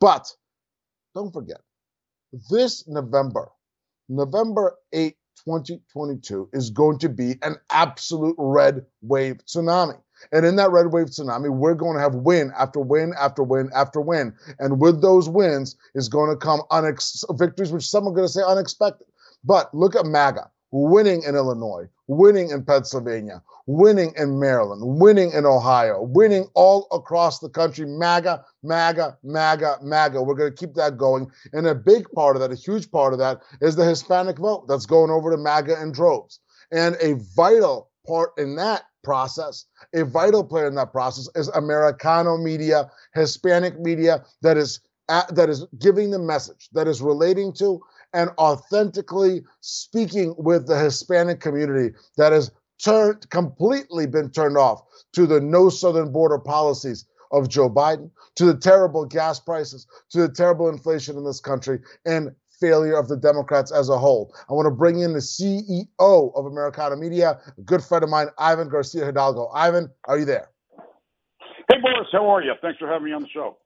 But 0.00 0.34
don't 1.14 1.32
forget, 1.32 1.60
this 2.50 2.88
November, 2.88 3.50
November 4.08 4.76
8, 4.92 5.16
2022, 5.44 6.50
is 6.52 6.70
going 6.70 6.98
to 6.98 7.08
be 7.08 7.36
an 7.42 7.56
absolute 7.70 8.36
red 8.38 8.84
wave 9.02 9.38
tsunami. 9.46 9.98
And 10.30 10.46
in 10.46 10.56
that 10.56 10.70
red 10.70 10.92
wave 10.92 11.06
tsunami, 11.06 11.50
we're 11.50 11.74
going 11.74 11.96
to 11.96 12.02
have 12.02 12.14
win 12.14 12.52
after 12.56 12.80
win 12.80 13.12
after 13.18 13.42
win 13.42 13.70
after 13.74 14.00
win. 14.00 14.34
And 14.58 14.80
with 14.80 15.02
those 15.02 15.28
wins 15.28 15.76
is 15.94 16.08
going 16.08 16.30
to 16.30 16.36
come 16.36 16.60
unex- 16.70 17.24
victories, 17.38 17.72
which 17.72 17.88
some 17.88 18.06
are 18.06 18.12
going 18.12 18.26
to 18.26 18.32
say 18.32 18.42
unexpected. 18.46 19.06
But 19.44 19.74
look 19.74 19.96
at 19.96 20.06
MAGA 20.06 20.50
winning 20.72 21.22
in 21.22 21.36
Illinois, 21.36 21.88
winning 22.16 22.50
in 22.50 22.64
Pennsylvania, 22.64 23.42
winning 23.66 24.12
in 24.16 24.38
Maryland, 24.38 24.82
winning 25.00 25.32
in 25.32 25.46
Ohio, 25.46 26.02
winning 26.02 26.46
all 26.54 26.86
across 26.92 27.38
the 27.38 27.48
country. 27.48 27.86
MAGA, 27.86 28.44
MAGA, 28.62 29.18
MAGA, 29.22 29.78
MAGA. 29.82 30.22
We're 30.22 30.34
going 30.34 30.52
to 30.52 30.56
keep 30.56 30.74
that 30.74 30.96
going. 30.96 31.30
And 31.52 31.66
a 31.66 31.74
big 31.74 32.10
part 32.12 32.36
of 32.36 32.40
that, 32.42 32.52
a 32.52 32.56
huge 32.56 32.90
part 32.90 33.12
of 33.12 33.18
that, 33.18 33.40
is 33.60 33.76
the 33.76 33.84
Hispanic 33.84 34.38
vote 34.38 34.68
that's 34.68 34.86
going 34.86 35.10
over 35.10 35.30
to 35.30 35.36
MAGA 35.36 35.80
in 35.80 35.92
droves. 35.92 36.40
And 36.70 36.96
a 37.00 37.14
vital 37.36 37.90
part 38.06 38.30
in 38.38 38.56
that 38.56 38.82
process, 39.04 39.66
a 39.94 40.04
vital 40.04 40.44
player 40.44 40.66
in 40.66 40.74
that 40.76 40.92
process 40.92 41.28
is 41.34 41.48
Americano 41.48 42.36
media, 42.36 42.90
Hispanic 43.14 43.78
media 43.78 44.24
that 44.42 44.56
is 44.56 44.80
at, 45.08 45.34
that 45.34 45.50
is 45.50 45.66
giving 45.78 46.10
the 46.10 46.18
message, 46.18 46.68
that 46.72 46.86
is 46.88 47.02
relating 47.02 47.52
to 47.54 47.80
and 48.12 48.30
authentically 48.38 49.42
speaking 49.60 50.34
with 50.38 50.66
the 50.66 50.78
Hispanic 50.78 51.40
community 51.40 51.94
that 52.16 52.32
has 52.32 52.50
turned 52.82 53.28
completely 53.30 54.06
been 54.06 54.30
turned 54.30 54.56
off 54.56 54.82
to 55.12 55.26
the 55.26 55.40
no 55.40 55.68
southern 55.68 56.12
border 56.12 56.38
policies 56.38 57.06
of 57.30 57.48
Joe 57.48 57.70
Biden, 57.70 58.10
to 58.36 58.44
the 58.44 58.56
terrible 58.56 59.06
gas 59.06 59.40
prices, 59.40 59.86
to 60.10 60.20
the 60.20 60.28
terrible 60.28 60.68
inflation 60.68 61.16
in 61.16 61.24
this 61.24 61.40
country, 61.40 61.80
and 62.04 62.30
failure 62.60 62.96
of 62.96 63.08
the 63.08 63.16
Democrats 63.16 63.72
as 63.72 63.88
a 63.88 63.98
whole. 63.98 64.34
I 64.48 64.52
want 64.52 64.66
to 64.66 64.70
bring 64.70 65.00
in 65.00 65.14
the 65.14 65.18
CEO 65.18 65.86
of 65.98 66.46
Americano 66.46 66.94
Media, 66.94 67.40
a 67.58 67.60
good 67.62 67.82
friend 67.82 68.04
of 68.04 68.10
mine, 68.10 68.28
Ivan 68.38 68.68
Garcia 68.68 69.04
Hidalgo. 69.04 69.48
Ivan, 69.54 69.90
are 70.04 70.18
you 70.18 70.24
there? 70.24 70.50
Hey, 71.70 71.80
Boris, 71.80 72.08
how 72.12 72.28
are 72.28 72.42
you? 72.42 72.52
Thanks 72.60 72.78
for 72.78 72.86
having 72.86 73.06
me 73.06 73.12
on 73.12 73.22
the 73.22 73.28
show. 73.28 73.56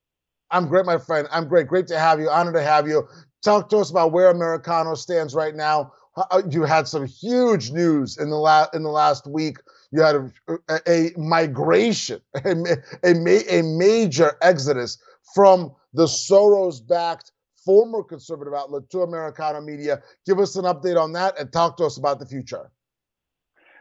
I'm 0.50 0.68
great, 0.68 0.86
my 0.86 0.98
friend. 0.98 1.26
I'm 1.30 1.48
great. 1.48 1.66
Great 1.66 1.86
to 1.88 1.98
have 1.98 2.20
you. 2.20 2.30
Honored 2.30 2.54
to 2.54 2.62
have 2.62 2.86
you. 2.86 3.08
Talk 3.42 3.68
to 3.70 3.78
us 3.78 3.90
about 3.90 4.12
where 4.12 4.30
Americano 4.30 4.94
stands 4.94 5.34
right 5.34 5.54
now. 5.54 5.92
Uh, 6.16 6.42
you 6.50 6.62
had 6.62 6.88
some 6.88 7.04
huge 7.06 7.70
news 7.70 8.16
in 8.16 8.30
the 8.30 8.38
last 8.38 8.74
in 8.74 8.82
the 8.82 8.90
last 8.90 9.26
week. 9.26 9.58
You 9.92 10.00
had 10.00 10.16
a, 10.16 10.80
a 10.86 11.12
migration, 11.16 12.20
a, 12.44 12.56
a, 13.04 13.58
a 13.58 13.62
major 13.62 14.36
exodus 14.42 14.98
from 15.34 15.74
the 15.92 16.06
Soros-backed 16.06 17.32
former 17.64 18.02
conservative 18.02 18.54
outlet 18.54 18.88
to 18.90 19.02
Americano 19.02 19.60
Media. 19.60 20.00
Give 20.24 20.38
us 20.38 20.56
an 20.56 20.64
update 20.64 21.00
on 21.00 21.12
that 21.12 21.38
and 21.38 21.52
talk 21.52 21.76
to 21.78 21.84
us 21.84 21.98
about 21.98 22.18
the 22.18 22.26
future. 22.26 22.70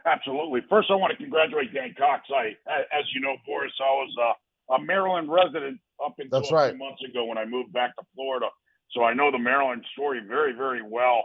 Absolutely. 0.04 0.60
First, 0.68 0.90
I 0.90 0.94
want 0.94 1.10
to 1.12 1.16
congratulate 1.16 1.74
Dan 1.74 1.94
Cox. 1.98 2.28
I, 2.30 2.54
as 2.96 3.04
you 3.14 3.20
know, 3.20 3.34
Boris, 3.44 3.72
I 3.80 3.90
was 3.90 4.14
a, 4.20 4.30
a 4.70 4.80
Maryland 4.80 5.30
resident 5.30 5.80
up 6.04 6.14
until 6.18 6.40
That's 6.40 6.52
right. 6.52 6.68
a 6.68 6.70
few 6.70 6.78
months 6.78 7.02
ago 7.08 7.24
when 7.24 7.38
I 7.38 7.44
moved 7.44 7.72
back 7.72 7.94
to 7.96 8.02
Florida. 8.14 8.46
So 8.92 9.04
I 9.04 9.14
know 9.14 9.30
the 9.30 9.38
Maryland 9.38 9.84
story 9.92 10.20
very, 10.26 10.52
very 10.52 10.82
well. 10.82 11.24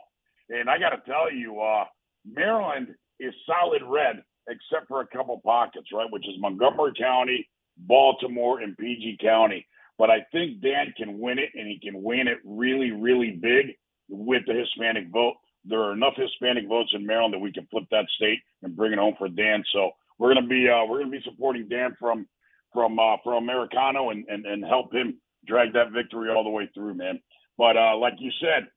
And 0.49 0.69
I 0.69 0.77
got 0.77 0.89
to 0.89 1.01
tell 1.05 1.31
you, 1.31 1.59
uh, 1.61 1.85
Maryland 2.25 2.87
is 3.19 3.33
solid 3.45 3.81
red, 3.85 4.23
except 4.47 4.87
for 4.87 5.01
a 5.01 5.07
couple 5.07 5.39
pockets, 5.43 5.87
right? 5.93 6.11
Which 6.11 6.27
is 6.27 6.35
Montgomery 6.39 6.93
County, 6.97 7.47
Baltimore, 7.77 8.59
and 8.59 8.77
PG 8.77 9.17
County. 9.21 9.65
But 9.97 10.09
I 10.09 10.25
think 10.31 10.61
Dan 10.61 10.93
can 10.97 11.19
win 11.19 11.39
it, 11.39 11.49
and 11.53 11.67
he 11.67 11.79
can 11.79 12.01
win 12.01 12.27
it 12.27 12.39
really, 12.43 12.91
really 12.91 13.31
big 13.31 13.75
with 14.09 14.43
the 14.47 14.53
Hispanic 14.53 15.09
vote. 15.11 15.35
There 15.63 15.79
are 15.79 15.93
enough 15.93 16.13
Hispanic 16.15 16.67
votes 16.67 16.91
in 16.93 17.05
Maryland 17.05 17.33
that 17.33 17.39
we 17.39 17.53
can 17.53 17.67
flip 17.67 17.83
that 17.91 18.05
state 18.15 18.39
and 18.63 18.75
bring 18.75 18.93
it 18.93 18.99
home 18.99 19.13
for 19.17 19.29
Dan. 19.29 19.63
So 19.71 19.91
we're 20.17 20.33
gonna 20.33 20.47
be 20.47 20.67
uh, 20.67 20.85
we're 20.85 20.99
gonna 20.99 21.11
be 21.11 21.21
supporting 21.23 21.69
Dan 21.69 21.95
from 21.99 22.27
from 22.73 22.99
uh, 22.99 23.17
from 23.23 23.43
Americano 23.43 24.09
and, 24.11 24.25
and 24.27 24.45
and 24.45 24.63
help 24.65 24.93
him 24.93 25.19
drag 25.47 25.73
that 25.73 25.91
victory 25.91 26.29
all 26.29 26.43
the 26.43 26.49
way 26.49 26.69
through, 26.73 26.93
man. 26.95 27.19
But 27.57 27.77
uh, 27.77 27.97
like 27.97 28.15
you 28.19 28.31
said, 28.41 28.67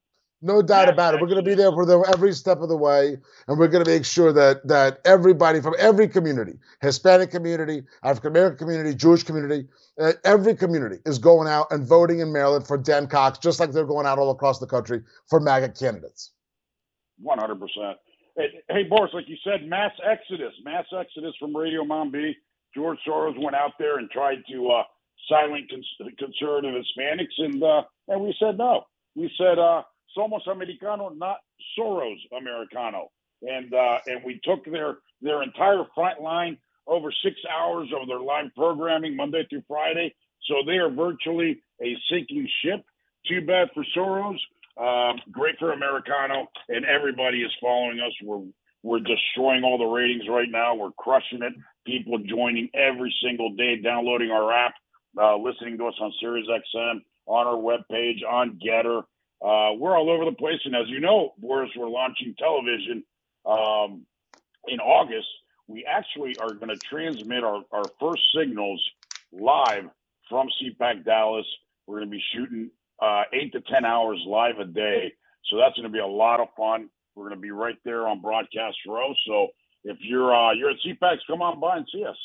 No 0.42 0.60
doubt 0.62 0.88
about 0.90 1.14
it. 1.14 1.20
We're 1.20 1.26
going 1.28 1.42
to 1.42 1.48
be 1.50 1.54
there 1.54 1.72
for 1.72 1.86
them 1.86 2.02
every 2.12 2.32
step 2.34 2.60
of 2.60 2.68
the 2.68 2.76
way, 2.76 3.16
and 3.48 3.58
we're 3.58 3.68
going 3.68 3.84
to 3.84 3.90
make 3.90 4.04
sure 4.04 4.32
that 4.32 4.66
that 4.68 5.00
everybody 5.06 5.60
from 5.62 5.74
every 5.78 6.06
community, 6.06 6.54
Hispanic 6.82 7.30
community, 7.30 7.82
African 8.02 8.30
American 8.32 8.58
community, 8.58 8.94
Jewish 8.94 9.22
community, 9.22 9.66
uh, 9.98 10.12
every 10.24 10.54
community 10.54 10.98
is 11.06 11.18
going 11.18 11.48
out 11.48 11.68
and 11.70 11.86
voting 11.86 12.20
in 12.20 12.32
Maryland 12.32 12.66
for 12.66 12.76
Dan 12.76 13.06
Cox, 13.06 13.38
just 13.38 13.58
like 13.58 13.72
they're 13.72 13.86
going 13.86 14.06
out 14.06 14.18
all 14.18 14.30
across 14.30 14.58
the 14.58 14.66
country 14.66 15.02
for 15.28 15.40
MAGA 15.40 15.70
candidates. 15.70 16.32
One 17.18 17.38
hundred 17.38 17.60
percent. 17.60 17.98
Hey, 18.68 18.82
Boris, 18.82 19.12
like 19.14 19.28
you 19.28 19.36
said, 19.44 19.66
mass 19.68 19.92
exodus, 20.04 20.52
mass 20.64 20.86
exodus 20.98 21.34
from 21.38 21.56
Radio 21.56 21.84
Mambi. 21.84 22.34
George 22.74 22.98
Soros 23.06 23.40
went 23.42 23.56
out 23.56 23.72
there 23.78 23.98
and 23.98 24.10
tried 24.10 24.42
to 24.50 24.68
uh, 24.70 24.82
silent 25.28 25.70
cons- 25.70 26.10
conservative 26.18 26.74
Hispanics, 26.74 27.38
and 27.38 27.62
uh, 27.62 27.82
and 28.08 28.20
we 28.22 28.34
said 28.38 28.58
no. 28.58 28.84
We 29.14 29.30
said 29.38 29.58
uh, 29.58 29.82
somos 30.16 30.46
americano, 30.50 31.10
not 31.10 31.38
Soros 31.78 32.18
americano, 32.36 33.10
and 33.42 33.72
uh, 33.72 33.98
and 34.06 34.24
we 34.24 34.40
took 34.44 34.64
their 34.64 34.98
their 35.22 35.42
entire 35.42 35.84
front 35.94 36.20
line 36.20 36.58
over 36.86 37.12
six 37.24 37.36
hours 37.50 37.88
of 37.98 38.08
their 38.08 38.20
live 38.20 38.54
programming 38.54 39.16
Monday 39.16 39.46
through 39.48 39.62
Friday. 39.66 40.14
So 40.48 40.56
they 40.66 40.76
are 40.76 40.90
virtually 40.90 41.62
a 41.82 41.96
sinking 42.10 42.48
ship. 42.62 42.84
Too 43.26 43.40
bad 43.46 43.68
for 43.72 43.84
Soros. 43.96 44.38
Um, 44.76 45.20
great 45.30 45.54
for 45.58 45.72
Americano, 45.72 46.48
and 46.68 46.84
everybody 46.84 47.42
is 47.42 47.52
following 47.60 48.00
us. 48.00 48.12
We're 48.22 48.42
we're 48.84 49.00
destroying 49.00 49.64
all 49.64 49.78
the 49.78 49.86
ratings 49.86 50.28
right 50.28 50.48
now. 50.48 50.74
We're 50.74 50.92
crushing 50.92 51.40
it. 51.42 51.54
People 51.86 52.18
joining 52.18 52.68
every 52.74 53.12
single 53.24 53.54
day, 53.54 53.80
downloading 53.82 54.30
our 54.30 54.52
app, 54.52 54.74
uh, 55.18 55.38
listening 55.38 55.78
to 55.78 55.86
us 55.86 55.94
on 56.02 56.12
Sirius 56.20 56.46
XM, 56.46 57.00
on 57.24 57.46
our 57.46 57.56
webpage, 57.56 58.22
on 58.30 58.60
Gettr. 58.62 58.98
Uh, 59.42 59.72
we're 59.78 59.96
all 59.96 60.10
over 60.10 60.26
the 60.26 60.36
place. 60.36 60.60
And 60.66 60.76
as 60.76 60.86
you 60.88 61.00
know, 61.00 61.32
Boris, 61.38 61.70
we're 61.74 61.88
launching 61.88 62.34
television 62.38 63.02
um, 63.46 64.04
in 64.68 64.80
August. 64.80 65.28
We 65.66 65.86
actually 65.86 66.36
are 66.38 66.52
going 66.52 66.68
to 66.68 66.78
transmit 66.90 67.42
our, 67.42 67.62
our 67.72 67.90
first 67.98 68.20
signals 68.38 68.84
live 69.32 69.84
from 70.28 70.48
CPAC 70.60 71.06
Dallas. 71.06 71.46
We're 71.86 72.00
going 72.00 72.10
to 72.10 72.16
be 72.16 72.22
shooting 72.34 72.70
uh, 73.00 73.22
eight 73.32 73.52
to 73.52 73.62
10 73.62 73.86
hours 73.86 74.22
live 74.26 74.58
a 74.58 74.66
day. 74.66 75.14
So 75.50 75.56
that's 75.56 75.74
going 75.74 75.88
to 75.88 75.92
be 75.92 76.00
a 76.00 76.06
lot 76.06 76.40
of 76.40 76.48
fun. 76.54 76.90
We're 77.14 77.28
going 77.28 77.36
to 77.38 77.42
be 77.42 77.50
right 77.50 77.78
there 77.84 78.06
on 78.08 78.20
Broadcast 78.20 78.76
Row. 78.86 79.14
So 79.26 79.48
if 79.84 79.98
you're 80.00 80.34
uh, 80.34 80.52
you're 80.52 80.70
at 80.70 80.76
CPAC, 80.84 81.18
come 81.26 81.42
on 81.42 81.60
by 81.60 81.78
and 81.78 81.86
see 81.92 82.04
us. 82.04 82.16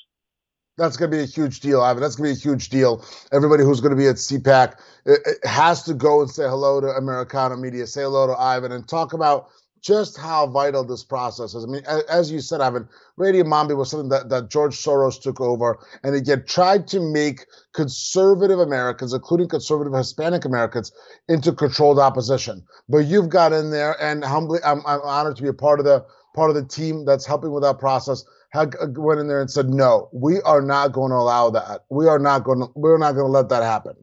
That's 0.77 0.95
going 0.95 1.11
to 1.11 1.17
be 1.17 1.23
a 1.23 1.25
huge 1.25 1.59
deal, 1.59 1.81
Ivan. 1.81 2.01
That's 2.01 2.15
going 2.15 2.33
to 2.33 2.35
be 2.35 2.39
a 2.39 2.41
huge 2.41 2.69
deal. 2.69 3.03
Everybody 3.33 3.63
who's 3.63 3.81
going 3.81 3.91
to 3.91 3.97
be 3.97 4.07
at 4.07 4.15
CPAC 4.15 4.79
it, 5.05 5.19
it 5.25 5.45
has 5.45 5.83
to 5.83 5.93
go 5.93 6.21
and 6.21 6.29
say 6.29 6.47
hello 6.47 6.79
to 6.79 6.87
Americano 6.87 7.57
Media, 7.57 7.85
say 7.85 8.01
hello 8.01 8.27
to 8.27 8.33
Ivan, 8.33 8.71
and 8.71 8.87
talk 8.87 9.13
about 9.13 9.49
just 9.81 10.17
how 10.17 10.47
vital 10.47 10.83
this 10.83 11.03
process 11.03 11.53
is. 11.53 11.63
I 11.63 11.67
mean, 11.67 11.83
as 12.09 12.31
you 12.31 12.39
said, 12.39 12.61
Ivan, 12.61 12.87
Radio 13.17 13.43
Mambi 13.43 13.75
was 13.75 13.89
something 13.89 14.09
that, 14.09 14.29
that 14.29 14.49
George 14.49 14.77
Soros 14.77 15.21
took 15.21 15.39
over, 15.41 15.79
and 16.03 16.15
again 16.15 16.43
tried 16.47 16.87
to 16.87 16.99
make 16.99 17.45
conservative 17.73 18.59
Americans, 18.59 19.13
including 19.13 19.47
conservative 19.47 19.93
Hispanic 19.93 20.45
Americans, 20.45 20.91
into 21.27 21.51
controlled 21.51 21.99
opposition. 21.99 22.63
But 22.87 22.99
you've 22.99 23.29
got 23.29 23.53
in 23.53 23.71
there, 23.71 24.01
and 24.01 24.23
humbly, 24.23 24.59
I'm, 24.63 24.81
I'm 24.85 25.01
honored 25.01 25.35
to 25.37 25.43
be 25.43 25.49
a 25.49 25.53
part 25.53 25.79
of 25.79 25.85
the 25.85 26.05
part 26.35 26.49
of 26.49 26.55
the 26.55 26.65
team 26.65 27.05
that's 27.05 27.25
helping 27.25 27.51
with 27.51 27.63
that 27.63 27.79
process 27.79 28.23
uh, 28.53 28.65
went 28.95 29.19
in 29.19 29.27
there 29.27 29.41
and 29.41 29.51
said, 29.51 29.69
"No, 29.69 30.09
we 30.11 30.41
are 30.41 30.61
not 30.61 30.91
going 30.91 31.11
to 31.11 31.17
allow 31.17 31.49
that. 31.51 31.85
We 31.89 32.07
are 32.07 32.19
not 32.19 32.43
going 32.43 32.59
to. 32.59 32.67
We're 32.75 32.97
not 32.97 33.13
going 33.13 33.27
to 33.27 33.31
let 33.31 33.49
that 33.49 33.63
happen." 33.63 33.95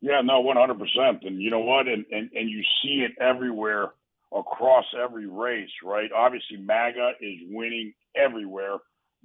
Yeah, 0.00 0.22
no, 0.24 0.40
one 0.40 0.56
hundred 0.56 0.78
percent. 0.78 1.24
And 1.24 1.40
you 1.40 1.50
know 1.50 1.60
what? 1.60 1.86
And, 1.86 2.04
and 2.10 2.30
and 2.32 2.48
you 2.48 2.62
see 2.82 3.04
it 3.04 3.12
everywhere 3.20 3.90
across 4.34 4.84
every 5.02 5.26
race, 5.26 5.70
right? 5.84 6.10
Obviously, 6.16 6.56
MAGA 6.58 7.12
is 7.20 7.40
winning 7.50 7.92
everywhere. 8.16 8.78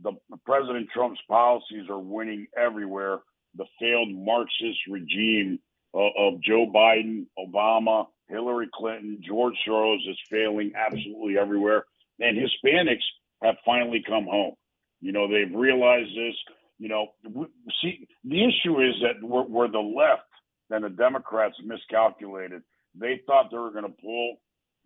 The 0.03 0.11
President 0.45 0.89
Trump's 0.93 1.21
policies 1.29 1.89
are 1.89 1.99
winning 1.99 2.47
everywhere. 2.57 3.19
The 3.55 3.65
failed 3.79 4.09
Marxist 4.13 4.79
regime 4.89 5.59
of, 5.93 6.11
of 6.17 6.41
Joe 6.41 6.69
Biden, 6.75 7.27
Obama, 7.39 8.07
Hillary 8.27 8.67
Clinton, 8.73 9.21
George 9.25 9.53
Soros 9.65 10.09
is 10.09 10.17
failing 10.29 10.73
absolutely 10.75 11.37
everywhere. 11.37 11.85
And 12.19 12.37
Hispanics 12.37 13.05
have 13.41 13.55
finally 13.65 14.03
come 14.05 14.25
home. 14.25 14.55
You 14.99 15.13
know, 15.13 15.27
they've 15.29 15.55
realized 15.55 16.09
this. 16.09 16.35
You 16.79 16.89
know, 16.89 17.07
see, 17.81 18.05
the 18.25 18.43
issue 18.43 18.81
is 18.81 18.95
that 19.01 19.25
we're, 19.25 19.43
we're 19.43 19.71
the 19.71 19.79
left 19.79 20.23
and 20.69 20.83
the 20.83 20.89
Democrats 20.89 21.55
miscalculated. 21.63 22.61
They 22.99 23.21
thought 23.25 23.51
they 23.51 23.57
were 23.57 23.71
going 23.71 23.85
to 23.85 24.01
pull 24.01 24.37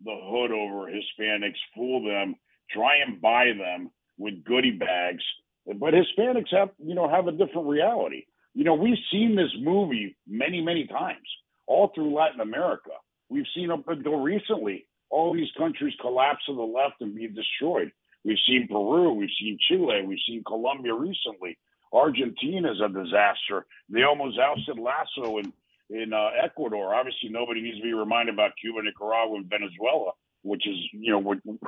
the 0.04 0.16
hood 0.22 0.50
over 0.50 0.90
Hispanics, 0.90 1.58
fool 1.74 2.04
them, 2.04 2.34
try 2.70 2.96
and 3.06 3.20
buy 3.20 3.52
them 3.58 3.90
with 4.18 4.44
goodie 4.44 4.78
bags. 4.78 5.22
But 5.66 5.94
Hispanics 5.94 6.52
have, 6.52 6.70
you 6.78 6.94
know, 6.94 7.08
have 7.08 7.26
a 7.26 7.32
different 7.32 7.68
reality. 7.68 8.24
You 8.54 8.64
know, 8.64 8.74
we've 8.74 8.98
seen 9.12 9.36
this 9.36 9.52
movie 9.60 10.16
many, 10.26 10.60
many 10.60 10.86
times 10.86 11.26
all 11.66 11.92
through 11.94 12.14
Latin 12.14 12.40
America. 12.40 12.90
We've 13.28 13.46
seen 13.54 13.70
up 13.70 13.86
until 13.86 14.16
recently 14.16 14.86
all 15.08 15.32
these 15.32 15.50
countries 15.56 15.94
collapse 16.00 16.44
to 16.46 16.54
the 16.54 16.62
left 16.62 17.00
and 17.00 17.14
be 17.14 17.28
destroyed. 17.28 17.92
We've 18.24 18.38
seen 18.46 18.66
Peru, 18.68 19.12
we've 19.12 19.30
seen 19.40 19.58
Chile, 19.68 20.02
we've 20.06 20.18
seen 20.26 20.42
Colombia 20.44 20.94
recently. 20.94 21.56
Argentina 21.92 22.70
is 22.70 22.80
a 22.80 22.88
disaster. 22.88 23.66
They 23.88 24.02
almost 24.02 24.38
ousted 24.38 24.78
Lasso 24.78 25.38
in 25.38 25.52
in 25.90 26.12
uh, 26.12 26.30
Ecuador. 26.42 26.94
Obviously, 26.94 27.28
nobody 27.28 27.60
needs 27.60 27.78
to 27.78 27.82
be 27.82 27.92
reminded 27.92 28.34
about 28.34 28.52
Cuba, 28.60 28.82
Nicaragua, 28.82 29.36
and 29.36 29.50
Venezuela, 29.50 30.12
which 30.42 30.66
is 30.66 30.76
you 30.92 31.12
know 31.12 31.58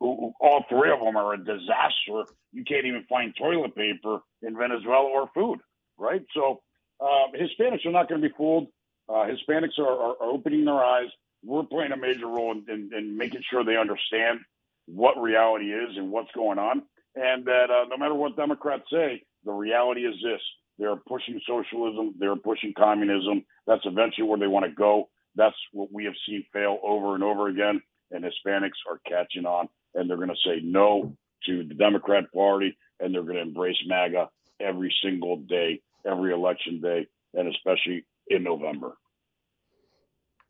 all 0.00 0.64
three 0.68 0.90
of 0.90 1.00
them 1.00 1.16
are 1.16 1.34
a 1.34 1.38
disaster. 1.38 2.32
You 2.52 2.64
can't 2.64 2.86
even 2.86 3.04
find 3.08 3.34
toilet 3.36 3.74
paper 3.74 4.20
in 4.42 4.56
Venezuela 4.56 5.08
or 5.08 5.30
food, 5.34 5.58
right? 5.98 6.24
So 6.34 6.62
uh, 7.00 7.26
Hispanics 7.34 7.84
are 7.84 7.92
not 7.92 8.08
going 8.08 8.22
to 8.22 8.28
be 8.28 8.34
fooled. 8.36 8.68
Uh, 9.08 9.26
Hispanics 9.26 9.78
are, 9.78 9.90
are, 9.90 10.22
opening 10.22 10.64
their 10.64 10.82
eyes. 10.82 11.08
We're 11.44 11.64
playing 11.64 11.90
a 11.90 11.96
major 11.96 12.26
role 12.26 12.52
in, 12.52 12.64
in, 12.72 12.90
in 12.96 13.16
making 13.16 13.42
sure 13.50 13.64
they 13.64 13.76
understand 13.76 14.40
what 14.86 15.20
reality 15.20 15.72
is 15.72 15.96
and 15.96 16.10
what's 16.12 16.30
going 16.32 16.58
on. 16.58 16.82
And 17.16 17.44
that 17.46 17.66
uh, 17.70 17.88
no 17.88 17.96
matter 17.96 18.14
what 18.14 18.36
Democrats 18.36 18.84
say, 18.90 19.24
the 19.44 19.52
reality 19.52 20.02
is 20.02 20.14
this 20.22 20.40
they're 20.78 20.96
pushing 20.96 21.40
socialism, 21.46 22.14
they're 22.18 22.36
pushing 22.36 22.72
communism. 22.76 23.44
That's 23.66 23.84
eventually 23.84 24.26
where 24.26 24.38
they 24.38 24.46
want 24.46 24.66
to 24.66 24.72
go. 24.72 25.08
That's 25.34 25.56
what 25.72 25.92
we 25.92 26.04
have 26.04 26.14
seen 26.26 26.44
fail 26.52 26.78
over 26.82 27.14
and 27.14 27.24
over 27.24 27.48
again. 27.48 27.80
And 28.10 28.24
Hispanics 28.24 28.80
are 28.88 29.00
catching 29.08 29.46
on 29.46 29.68
and 29.94 30.08
they're 30.08 30.16
going 30.16 30.28
to 30.28 30.34
say 30.48 30.60
no 30.62 31.16
to 31.46 31.64
the 31.64 31.74
Democrat 31.74 32.24
Party 32.34 32.76
and 33.00 33.14
they're 33.14 33.22
going 33.22 33.36
to 33.36 33.42
embrace 33.42 33.76
MAGA 33.86 34.28
every 34.60 34.94
single 35.02 35.38
day, 35.38 35.80
every 36.06 36.32
election 36.32 36.80
day, 36.80 37.06
and 37.34 37.48
especially 37.48 38.04
in 38.28 38.42
November. 38.42 38.96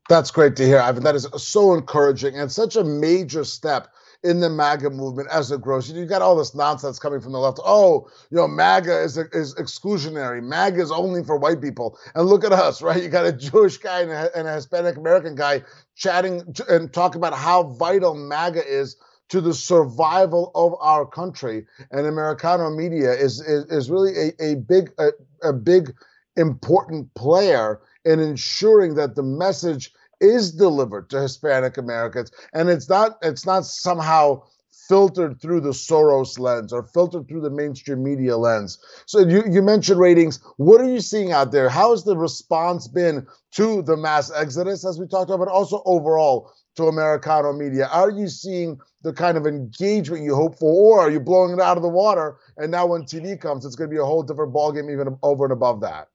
That's 0.09 0.31
great 0.31 0.55
to 0.57 0.65
hear, 0.65 0.79
Ivan. 0.79 1.03
That 1.03 1.15
is 1.15 1.27
so 1.37 1.73
encouraging 1.73 2.37
and 2.37 2.51
such 2.51 2.75
a 2.75 2.83
major 2.83 3.43
step 3.43 3.87
in 4.23 4.39
the 4.39 4.49
MAGA 4.49 4.89
movement 4.89 5.27
as 5.29 5.51
it 5.51 5.61
grows. 5.61 5.91
You 5.91 6.05
got 6.05 6.21
all 6.21 6.35
this 6.35 6.55
nonsense 6.55 6.97
coming 6.97 7.19
from 7.19 7.33
the 7.33 7.39
left. 7.39 7.59
Oh, 7.63 8.09
you 8.29 8.37
know, 8.37 8.47
MAGA 8.47 9.01
is 9.01 9.17
is 9.17 9.53
exclusionary. 9.55 10.41
MAGA 10.41 10.81
is 10.81 10.91
only 10.91 11.23
for 11.23 11.37
white 11.37 11.61
people. 11.61 11.97
And 12.15 12.27
look 12.27 12.43
at 12.43 12.53
us, 12.53 12.81
right? 12.81 13.01
You 13.01 13.09
got 13.09 13.25
a 13.25 13.33
Jewish 13.33 13.77
guy 13.77 14.01
and 14.01 14.11
a, 14.11 14.37
and 14.37 14.47
a 14.47 14.55
Hispanic 14.55 14.97
American 14.97 15.35
guy 15.35 15.63
chatting 15.95 16.55
and 16.69 16.91
talking 16.91 17.19
about 17.19 17.33
how 17.33 17.63
vital 17.63 18.15
MAGA 18.15 18.65
is 18.65 18.95
to 19.29 19.41
the 19.41 19.53
survival 19.53 20.51
of 20.55 20.75
our 20.79 21.05
country. 21.05 21.65
And 21.91 22.05
Americano 22.05 22.69
media 22.69 23.11
is 23.11 23.41
is, 23.41 23.65
is 23.65 23.89
really 23.89 24.13
a, 24.39 24.51
a 24.51 24.55
big 24.55 24.91
a, 24.97 25.09
a 25.43 25.53
big 25.53 25.93
important 26.35 27.13
player 27.13 27.81
in 28.05 28.19
ensuring 28.19 28.95
that 28.95 29.15
the 29.15 29.23
message 29.23 29.93
is 30.23 30.51
delivered 30.51 31.09
to 31.11 31.21
Hispanic 31.21 31.77
Americans, 31.77 32.31
and 32.53 32.69
it's 32.69 32.89
not 32.89 33.17
it's 33.21 33.45
not 33.45 33.65
somehow 33.65 34.41
filtered 34.87 35.39
through 35.41 35.61
the 35.61 35.69
Soros 35.69 36.39
lens 36.39 36.73
or 36.73 36.83
filtered 36.83 37.27
through 37.27 37.41
the 37.41 37.49
mainstream 37.49 38.03
media 38.03 38.37
lens. 38.37 38.77
So 39.05 39.19
you, 39.19 39.43
you 39.49 39.61
mentioned 39.61 39.99
ratings. 39.99 40.39
What 40.57 40.81
are 40.81 40.89
you 40.89 40.99
seeing 40.99 41.31
out 41.31 41.51
there? 41.51 41.69
How 41.69 41.91
has 41.91 42.03
the 42.03 42.17
response 42.17 42.87
been 42.87 43.25
to 43.53 43.81
the 43.81 43.95
mass 43.95 44.31
exodus, 44.31 44.85
as 44.85 44.99
we 44.99 45.07
talked 45.07 45.29
about, 45.29 45.45
but 45.45 45.51
also 45.51 45.81
overall 45.85 46.51
to 46.75 46.87
Americano 46.87 47.53
media? 47.53 47.87
Are 47.91 48.09
you 48.09 48.27
seeing 48.27 48.79
the 49.03 49.13
kind 49.13 49.37
of 49.37 49.45
engagement 49.45 50.23
you 50.23 50.35
hope 50.35 50.57
for, 50.57 50.99
or 50.99 51.07
are 51.07 51.11
you 51.11 51.19
blowing 51.19 51.53
it 51.53 51.59
out 51.59 51.77
of 51.77 51.83
the 51.83 51.89
water? 51.89 52.37
And 52.57 52.71
now 52.71 52.85
when 52.87 53.03
TV 53.03 53.39
comes, 53.39 53.65
it's 53.65 53.75
going 53.75 53.89
to 53.89 53.93
be 53.93 54.01
a 54.01 54.05
whole 54.05 54.23
different 54.23 54.53
ballgame, 54.53 54.91
even 54.91 55.17
over 55.23 55.45
and 55.45 55.53
above 55.53 55.81
that. 55.81 56.09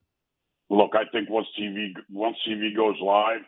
Look, 0.71 0.93
I 0.95 1.05
think 1.11 1.31
once 1.31 1.47
TV 1.59 1.93
once 2.11 2.37
TV 2.47 2.77
goes 2.77 2.97
live, 3.01 3.41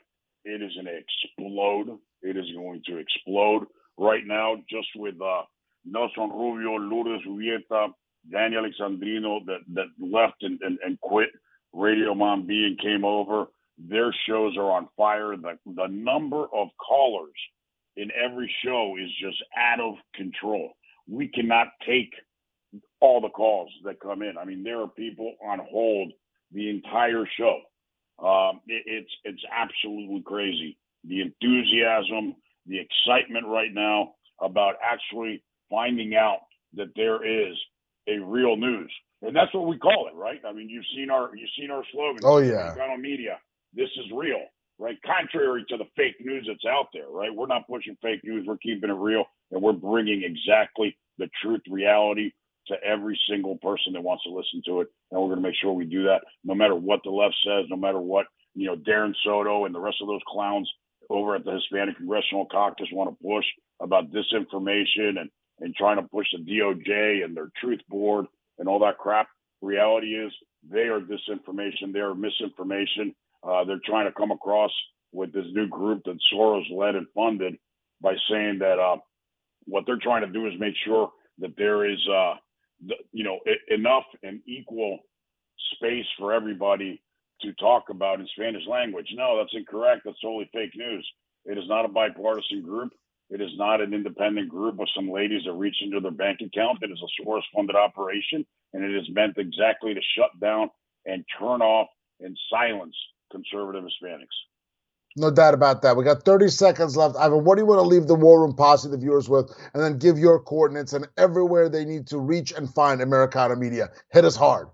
it 0.44 0.62
is 0.62 0.72
going 0.74 0.86
to 0.86 0.98
explode. 0.98 1.98
It 2.22 2.36
is 2.36 2.46
going 2.54 2.82
to 2.86 2.98
explode 2.98 3.66
right 3.98 4.26
now, 4.26 4.56
just 4.68 4.88
with 4.96 5.14
uh, 5.20 5.42
Nelson 5.84 6.30
Rubio, 6.30 6.76
Lourdes 6.76 7.24
Ubieta, 7.26 7.88
Danny 8.30 8.56
Alexandrino 8.56 9.44
that, 9.46 9.60
that 9.74 9.86
left 9.98 10.42
and, 10.42 10.58
and, 10.62 10.78
and 10.84 11.00
quit 11.00 11.30
Radio 11.72 12.14
Mambi 12.14 12.66
and 12.66 12.78
came 12.78 13.04
over. 13.04 13.46
Their 13.78 14.14
shows 14.28 14.56
are 14.58 14.72
on 14.72 14.88
fire. 14.96 15.36
The, 15.36 15.58
the 15.64 15.88
number 15.88 16.44
of 16.54 16.68
callers 16.86 17.30
in 17.96 18.10
every 18.12 18.52
show 18.64 18.96
is 19.00 19.08
just 19.22 19.42
out 19.56 19.80
of 19.80 19.94
control. 20.14 20.72
We 21.08 21.28
cannot 21.28 21.68
take 21.86 22.12
all 23.00 23.20
the 23.20 23.30
calls 23.30 23.70
that 23.84 24.00
come 24.00 24.22
in. 24.22 24.36
I 24.38 24.44
mean, 24.44 24.62
there 24.62 24.80
are 24.80 24.88
people 24.88 25.34
on 25.44 25.60
hold 25.70 26.12
the 26.52 26.68
entire 26.68 27.24
show. 27.38 27.60
Um, 28.22 28.60
it, 28.66 28.84
it's 28.86 29.12
it's 29.24 29.42
absolutely 29.52 30.22
crazy. 30.26 30.78
The 31.04 31.22
enthusiasm, 31.22 32.36
the 32.66 32.78
excitement 32.80 33.46
right 33.48 33.72
now 33.72 34.14
about 34.40 34.76
actually 34.82 35.42
finding 35.70 36.14
out 36.16 36.40
that 36.74 36.92
there 36.96 37.24
is 37.24 37.56
a 38.08 38.18
real 38.18 38.56
news, 38.56 38.92
and 39.22 39.34
that's 39.36 39.52
what 39.54 39.66
we 39.68 39.78
call 39.78 40.08
it, 40.12 40.16
right? 40.16 40.40
I 40.46 40.52
mean, 40.52 40.68
you've 40.68 40.86
seen 40.96 41.10
our 41.10 41.30
you've 41.36 41.50
seen 41.58 41.70
our 41.70 41.84
slogan. 41.92 42.22
Oh 42.24 42.38
yeah, 42.38 42.74
on 42.92 43.02
media. 43.02 43.38
This 43.74 43.90
is 43.98 44.12
real, 44.14 44.44
right? 44.78 44.98
Contrary 45.06 45.64
to 45.70 45.76
the 45.78 45.86
fake 45.96 46.16
news 46.20 46.46
that's 46.48 46.66
out 46.70 46.88
there, 46.94 47.08
right? 47.10 47.34
We're 47.34 47.46
not 47.46 47.68
pushing 47.68 47.96
fake 48.02 48.20
news. 48.24 48.46
We're 48.46 48.58
keeping 48.58 48.90
it 48.90 48.94
real, 48.94 49.24
and 49.52 49.62
we're 49.62 49.72
bringing 49.72 50.22
exactly 50.24 50.96
the 51.18 51.28
truth, 51.42 51.62
reality 51.70 52.32
to 52.70 52.82
every 52.84 53.18
single 53.28 53.56
person 53.58 53.92
that 53.92 54.02
wants 54.02 54.24
to 54.24 54.30
listen 54.30 54.62
to 54.66 54.80
it. 54.80 54.88
And 55.10 55.20
we're 55.20 55.28
going 55.28 55.42
to 55.42 55.48
make 55.48 55.56
sure 55.60 55.72
we 55.72 55.84
do 55.84 56.04
that 56.04 56.22
no 56.44 56.54
matter 56.54 56.74
what 56.74 57.00
the 57.04 57.10
left 57.10 57.34
says, 57.44 57.66
no 57.68 57.76
matter 57.76 58.00
what, 58.00 58.26
you 58.54 58.66
know, 58.66 58.76
Darren 58.76 59.14
Soto 59.24 59.64
and 59.64 59.74
the 59.74 59.80
rest 59.80 59.98
of 60.00 60.08
those 60.08 60.20
clowns 60.26 60.70
over 61.08 61.34
at 61.34 61.44
the 61.44 61.52
Hispanic 61.52 61.96
Congressional 61.96 62.46
Caucus 62.46 62.88
want 62.92 63.10
to 63.10 63.24
push 63.24 63.44
about 63.80 64.10
disinformation 64.10 65.20
and, 65.20 65.30
and 65.60 65.74
trying 65.74 65.96
to 65.96 66.08
push 66.08 66.26
the 66.32 66.38
DOJ 66.38 67.24
and 67.24 67.36
their 67.36 67.50
truth 67.60 67.80
board 67.88 68.26
and 68.58 68.68
all 68.68 68.78
that 68.80 68.98
crap. 68.98 69.28
Reality 69.60 70.14
is 70.14 70.32
they 70.68 70.88
are 70.88 71.00
disinformation, 71.00 71.92
they 71.92 72.00
are 72.00 72.14
misinformation. 72.14 73.14
Uh, 73.42 73.64
they're 73.64 73.80
trying 73.84 74.06
to 74.06 74.12
come 74.12 74.30
across 74.30 74.70
with 75.12 75.32
this 75.32 75.46
new 75.52 75.66
group 75.66 76.02
that 76.04 76.18
Soros 76.32 76.64
led 76.70 76.94
and 76.94 77.06
funded 77.14 77.56
by 78.00 78.14
saying 78.30 78.58
that 78.60 78.78
uh, 78.78 78.96
what 79.64 79.84
they're 79.86 79.98
trying 80.00 80.22
to 80.22 80.32
do 80.32 80.46
is 80.46 80.52
make 80.58 80.74
sure 80.84 81.10
that 81.38 81.56
there 81.56 81.90
is, 81.90 81.98
uh, 82.08 82.34
the, 82.86 82.94
you 83.12 83.24
know, 83.24 83.38
enough 83.68 84.04
and 84.22 84.40
equal 84.46 84.98
space 85.74 86.06
for 86.18 86.32
everybody 86.32 87.02
to 87.42 87.52
talk 87.54 87.84
about 87.90 88.20
in 88.20 88.28
Spanish 88.36 88.66
language. 88.68 89.06
No, 89.14 89.38
that's 89.38 89.54
incorrect. 89.54 90.02
That's 90.04 90.20
totally 90.20 90.50
fake 90.52 90.72
news. 90.76 91.08
It 91.44 91.58
is 91.58 91.64
not 91.68 91.84
a 91.84 91.88
bipartisan 91.88 92.62
group. 92.62 92.92
It 93.30 93.40
is 93.40 93.50
not 93.56 93.80
an 93.80 93.94
independent 93.94 94.48
group 94.48 94.80
of 94.80 94.88
some 94.94 95.10
ladies 95.10 95.42
that 95.46 95.52
reach 95.52 95.76
into 95.80 96.00
their 96.00 96.10
bank 96.10 96.40
account. 96.44 96.78
It 96.82 96.90
is 96.90 97.00
a 97.00 97.22
Soros 97.22 97.42
funded 97.54 97.76
operation, 97.76 98.44
and 98.74 98.84
it 98.84 98.94
is 98.94 99.08
meant 99.10 99.38
exactly 99.38 99.94
to 99.94 100.00
shut 100.16 100.30
down 100.40 100.68
and 101.06 101.24
turn 101.38 101.62
off 101.62 101.88
and 102.20 102.36
silence 102.50 102.96
conservative 103.30 103.84
Hispanics. 103.84 104.26
No 105.16 105.30
doubt 105.30 105.54
about 105.54 105.82
that. 105.82 105.96
We 105.96 106.04
got 106.04 106.24
30 106.24 106.48
seconds 106.48 106.96
left. 106.96 107.16
Ivan, 107.16 107.44
what 107.44 107.56
do 107.56 107.62
you 107.62 107.66
want 107.66 107.80
to 107.80 107.86
leave 107.86 108.06
the 108.06 108.14
War 108.14 108.40
Room 108.42 108.54
posse, 108.54 108.88
the 108.88 108.96
viewers, 108.96 109.28
with? 109.28 109.50
And 109.74 109.82
then 109.82 109.98
give 109.98 110.18
your 110.18 110.38
coordinates 110.38 110.92
and 110.92 111.08
everywhere 111.16 111.68
they 111.68 111.84
need 111.84 112.06
to 112.08 112.18
reach 112.18 112.52
and 112.52 112.72
find 112.72 113.02
Americano 113.02 113.56
Media. 113.56 113.90
Hit 114.12 114.24
us 114.24 114.36
hard. 114.36 114.68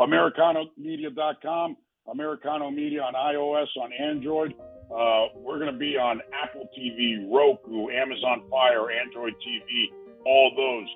AmericanoMedia.com, 0.00 1.76
Americano 2.10 2.70
Media 2.70 3.02
on 3.02 3.14
iOS, 3.14 3.68
on 3.80 3.92
Android. 3.92 4.54
Uh, 4.90 5.26
we're 5.36 5.60
going 5.60 5.72
to 5.72 5.78
be 5.78 5.96
on 5.96 6.20
Apple 6.42 6.68
TV, 6.76 7.30
Roku, 7.30 7.90
Amazon 7.90 8.42
Fire, 8.50 8.90
Android 8.90 9.34
TV, 9.34 9.86
all 10.26 10.50
those 10.56 10.88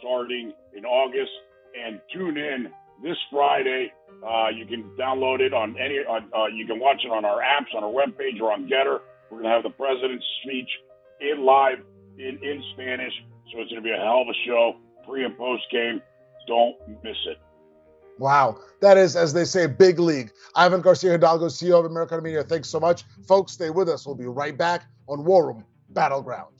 starting 0.00 0.52
in 0.76 0.84
August. 0.84 1.30
And 1.80 2.00
tune 2.12 2.36
in 2.36 2.68
this 3.02 3.16
Friday. 3.30 3.92
Uh, 4.26 4.48
you 4.48 4.66
can 4.66 4.84
download 4.98 5.40
it 5.40 5.54
on 5.54 5.76
any. 5.78 5.98
Uh, 6.08 6.46
you 6.46 6.66
can 6.66 6.78
watch 6.78 7.00
it 7.04 7.10
on 7.10 7.24
our 7.24 7.40
apps, 7.40 7.74
on 7.76 7.84
our 7.84 7.90
webpage, 7.90 8.40
or 8.40 8.52
on 8.52 8.68
Gettr. 8.68 9.00
We're 9.30 9.42
going 9.42 9.44
to 9.44 9.50
have 9.50 9.62
the 9.62 9.70
president's 9.70 10.24
speech 10.42 10.68
in 11.20 11.44
live 11.44 11.78
in 12.18 12.38
in 12.42 12.62
Spanish, 12.74 13.12
so 13.52 13.60
it's 13.60 13.70
going 13.70 13.82
to 13.82 13.88
be 13.88 13.92
a 13.92 13.96
hell 13.96 14.22
of 14.22 14.28
a 14.28 14.38
show, 14.46 14.76
pre 15.06 15.24
and 15.24 15.36
post 15.36 15.62
game. 15.70 16.02
Don't 16.46 16.76
miss 17.02 17.16
it. 17.26 17.38
Wow. 18.18 18.58
That 18.82 18.98
is, 18.98 19.16
as 19.16 19.32
they 19.32 19.44
say, 19.44 19.66
big 19.66 19.98
league. 19.98 20.30
Ivan 20.54 20.82
Garcia 20.82 21.12
Hidalgo, 21.12 21.46
CEO 21.46 21.78
of 21.78 21.86
Americano 21.86 22.20
Media. 22.20 22.42
Thanks 22.42 22.68
so 22.68 22.78
much. 22.78 23.04
Folks, 23.26 23.52
stay 23.52 23.70
with 23.70 23.88
us. 23.88 24.04
We'll 24.04 24.14
be 24.14 24.26
right 24.26 24.56
back 24.56 24.84
on 25.08 25.24
War 25.24 25.46
Room 25.46 25.64
Battleground. 25.90 26.59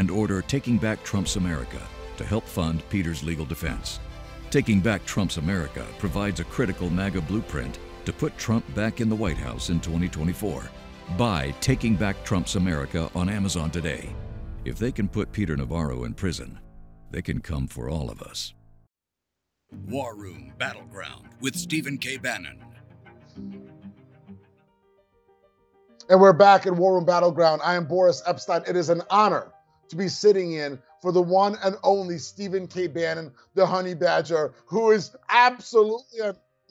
and 0.00 0.10
order 0.10 0.40
Taking 0.40 0.78
Back 0.78 1.04
Trump's 1.04 1.36
America 1.36 1.78
to 2.16 2.24
help 2.24 2.44
fund 2.44 2.82
Peter's 2.88 3.22
legal 3.22 3.44
defense. 3.44 4.00
Taking 4.50 4.80
Back 4.80 5.04
Trump's 5.04 5.36
America 5.36 5.86
provides 5.98 6.40
a 6.40 6.44
critical 6.44 6.88
MAGA 6.88 7.20
blueprint 7.20 7.78
to 8.06 8.12
put 8.14 8.36
Trump 8.38 8.64
back 8.74 9.02
in 9.02 9.10
the 9.10 9.14
White 9.14 9.36
House 9.36 9.68
in 9.68 9.78
2024. 9.78 10.62
Buy 11.18 11.54
Taking 11.60 11.96
Back 11.96 12.24
Trump's 12.24 12.54
America 12.54 13.10
on 13.14 13.28
Amazon 13.28 13.70
today. 13.70 14.08
If 14.64 14.78
they 14.78 14.90
can 14.90 15.06
put 15.06 15.32
Peter 15.32 15.54
Navarro 15.54 16.04
in 16.04 16.14
prison, 16.14 16.58
they 17.10 17.20
can 17.20 17.42
come 17.42 17.66
for 17.66 17.90
all 17.90 18.10
of 18.10 18.22
us. 18.22 18.54
War 19.86 20.16
Room 20.16 20.54
Battleground 20.56 21.28
with 21.42 21.54
Stephen 21.54 21.98
K. 21.98 22.16
Bannon. 22.16 22.64
And 26.08 26.18
we're 26.18 26.32
back 26.32 26.64
in 26.64 26.78
War 26.78 26.94
Room 26.94 27.04
Battleground. 27.04 27.60
I 27.62 27.74
am 27.74 27.84
Boris 27.84 28.22
Epshteyn. 28.26 28.66
It 28.66 28.76
is 28.76 28.88
an 28.88 29.02
honor 29.10 29.52
to 29.90 29.96
be 29.96 30.08
sitting 30.08 30.52
in 30.52 30.78
for 31.02 31.12
the 31.12 31.22
one 31.22 31.56
and 31.62 31.76
only 31.82 32.18
Stephen 32.18 32.66
K. 32.66 32.86
Bannon, 32.86 33.32
the 33.54 33.66
honey 33.66 33.94
badger, 33.94 34.54
who 34.66 34.90
is 34.90 35.14
absolutely 35.28 36.20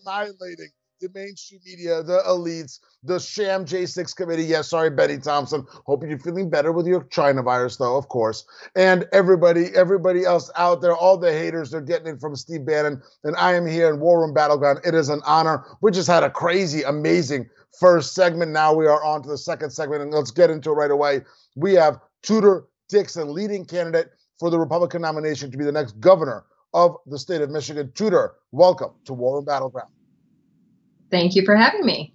annihilating 0.01 0.69
the 1.01 1.09
mainstream 1.13 1.61
media, 1.65 2.03
the 2.03 2.21
elites, 2.27 2.79
the 3.03 3.19
sham 3.19 3.65
J6 3.65 4.15
committee. 4.15 4.43
Yes, 4.43 4.69
sorry, 4.69 4.89
Bennie 4.89 5.17
Thompson. 5.17 5.65
Hope 5.85 6.03
you're 6.05 6.19
feeling 6.19 6.49
better 6.49 6.73
with 6.73 6.87
your 6.87 7.03
China 7.05 7.41
virus, 7.41 7.77
though, 7.77 7.95
of 7.95 8.09
course. 8.09 8.45
And 8.75 9.07
everybody, 9.13 9.67
everybody 9.75 10.25
else 10.25 10.51
out 10.55 10.81
there, 10.81 10.95
all 10.95 11.17
the 11.17 11.31
haters, 11.31 11.71
they're 11.71 11.81
getting 11.81 12.07
it 12.07 12.19
from 12.19 12.35
Steve 12.35 12.65
Bannon. 12.65 13.01
And 13.23 13.35
I 13.37 13.53
am 13.53 13.65
here 13.65 13.89
in 13.89 14.01
War 14.01 14.21
Room 14.21 14.33
Battleground. 14.33 14.79
It 14.85 14.93
is 14.93 15.07
an 15.09 15.21
honor. 15.25 15.63
We 15.81 15.91
just 15.91 16.09
had 16.09 16.23
a 16.23 16.29
crazy, 16.29 16.83
amazing 16.83 17.49
first 17.79 18.13
segment. 18.13 18.51
Now 18.51 18.73
we 18.73 18.87
are 18.87 19.01
on 19.03 19.23
to 19.23 19.29
the 19.29 19.37
second 19.37 19.71
segment, 19.71 20.01
and 20.01 20.11
let's 20.11 20.31
get 20.31 20.49
into 20.49 20.71
it 20.71 20.73
right 20.73 20.91
away. 20.91 21.21
We 21.55 21.75
have 21.75 21.99
Tudor 22.23 22.65
Dixon, 22.89 23.33
leading 23.33 23.65
candidate 23.65 24.11
for 24.39 24.49
the 24.49 24.59
Republican 24.59 25.01
nomination 25.01 25.51
to 25.51 25.57
be 25.57 25.63
the 25.63 25.71
next 25.71 25.99
governor 25.99 26.45
of 26.73 26.97
the 27.05 27.17
state 27.17 27.41
of 27.41 27.49
Michigan. 27.49 27.91
Tudor, 27.95 28.35
welcome 28.51 28.91
to 29.05 29.13
War 29.13 29.35
Room 29.35 29.45
Battleground. 29.45 29.89
Thank 31.11 31.35
you 31.35 31.45
for 31.45 31.55
having 31.55 31.85
me. 31.85 32.13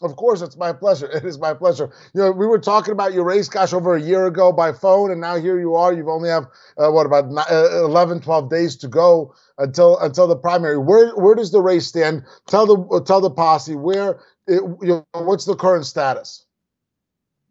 Of 0.00 0.14
course, 0.14 0.42
it's 0.42 0.56
my 0.56 0.72
pleasure. 0.72 1.10
It 1.18 1.24
is 1.24 1.38
my 1.38 1.54
pleasure. 1.54 1.90
You 2.14 2.22
know, 2.22 2.30
we 2.30 2.46
were 2.46 2.58
talking 2.58 2.92
about 2.92 3.12
your 3.12 3.24
race, 3.24 3.48
gosh, 3.48 3.72
over 3.72 3.96
a 3.96 4.00
year 4.00 4.26
ago 4.26 4.52
by 4.52 4.72
phone, 4.72 5.10
and 5.10 5.20
now 5.20 5.36
here 5.36 5.58
you 5.58 5.74
are. 5.74 5.92
You've 5.92 6.08
only 6.08 6.28
have 6.28 6.44
uh, 6.76 6.90
what 6.90 7.06
about 7.06 7.24
uh, 7.50 7.84
11, 7.84 8.20
12 8.20 8.50
days 8.50 8.76
to 8.76 8.88
go 8.88 9.34
until 9.58 9.98
until 9.98 10.28
the 10.28 10.36
primary. 10.36 10.78
Where 10.78 11.10
where 11.16 11.34
does 11.34 11.50
the 11.50 11.60
race 11.60 11.86
stand? 11.86 12.22
Tell 12.46 12.66
the 12.66 13.02
tell 13.04 13.20
the 13.20 13.30
posse 13.30 13.74
where 13.74 14.20
it, 14.46 14.62
you 14.82 14.88
know, 14.88 15.06
what's 15.14 15.44
the 15.44 15.56
current 15.56 15.84
status. 15.84 16.44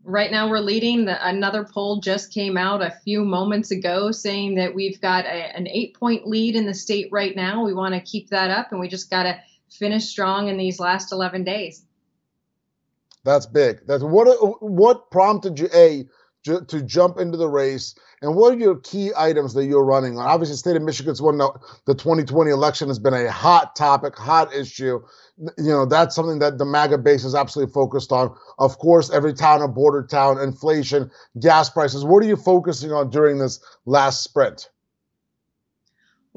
Right 0.09 0.31
now, 0.31 0.49
we're 0.49 0.59
leading. 0.59 1.03
The, 1.03 1.27
another 1.27 1.65
poll 1.65 1.99
just 1.99 2.33
came 2.33 2.55
out 2.55 2.81
a 2.81 2.95
few 3.03 3.25
moments 3.25 3.71
ago 3.71 4.11
saying 4.11 4.55
that 4.55 4.73
we've 4.73 5.01
got 5.01 5.25
a, 5.25 5.53
an 5.53 5.67
eight 5.67 5.95
point 5.95 6.25
lead 6.25 6.55
in 6.55 6.65
the 6.65 6.73
state 6.73 7.09
right 7.11 7.35
now. 7.35 7.65
We 7.65 7.73
want 7.73 7.93
to 7.93 7.99
keep 7.99 8.29
that 8.29 8.49
up, 8.49 8.71
and 8.71 8.79
we 8.79 8.87
just 8.87 9.09
got 9.09 9.23
to 9.23 9.37
finish 9.69 10.05
strong 10.05 10.47
in 10.47 10.55
these 10.55 10.79
last 10.79 11.11
11 11.11 11.43
days. 11.43 11.83
That's 13.25 13.45
big. 13.45 13.85
That's 13.85 14.01
what 14.01 14.27
what 14.61 15.11
prompted 15.11 15.59
you 15.59 15.67
a 15.73 16.05
to 16.45 16.81
jump 16.83 17.17
into 17.19 17.37
the 17.37 17.49
race, 17.49 17.93
and 18.21 18.35
what 18.35 18.53
are 18.53 18.57
your 18.57 18.77
key 18.77 19.11
items 19.15 19.53
that 19.53 19.65
you're 19.65 19.85
running 19.85 20.17
on? 20.17 20.25
Obviously, 20.25 20.55
state 20.55 20.75
of 20.75 20.81
Michigan's 20.81 21.21
one. 21.21 21.37
The 21.37 21.93
2020 21.93 22.49
election 22.49 22.87
has 22.87 22.97
been 22.97 23.13
a 23.13 23.31
hot 23.31 23.75
topic, 23.75 24.15
hot 24.15 24.53
issue. 24.53 25.01
You 25.37 25.53
know 25.57 25.85
that's 25.85 26.15
something 26.15 26.39
that 26.39 26.57
the 26.57 26.65
MAGA 26.65 26.97
base 26.97 27.23
is 27.23 27.35
absolutely 27.35 27.71
focused 27.71 28.11
on. 28.11 28.35
Of 28.57 28.79
course, 28.79 29.11
every 29.11 29.33
town 29.33 29.61
a 29.61 29.67
border 29.67 30.03
town, 30.03 30.39
inflation, 30.41 31.11
gas 31.39 31.69
prices. 31.69 32.03
What 32.03 32.23
are 32.23 32.27
you 32.27 32.37
focusing 32.37 32.91
on 32.91 33.11
during 33.11 33.37
this 33.37 33.59
last 33.85 34.23
sprint? 34.23 34.69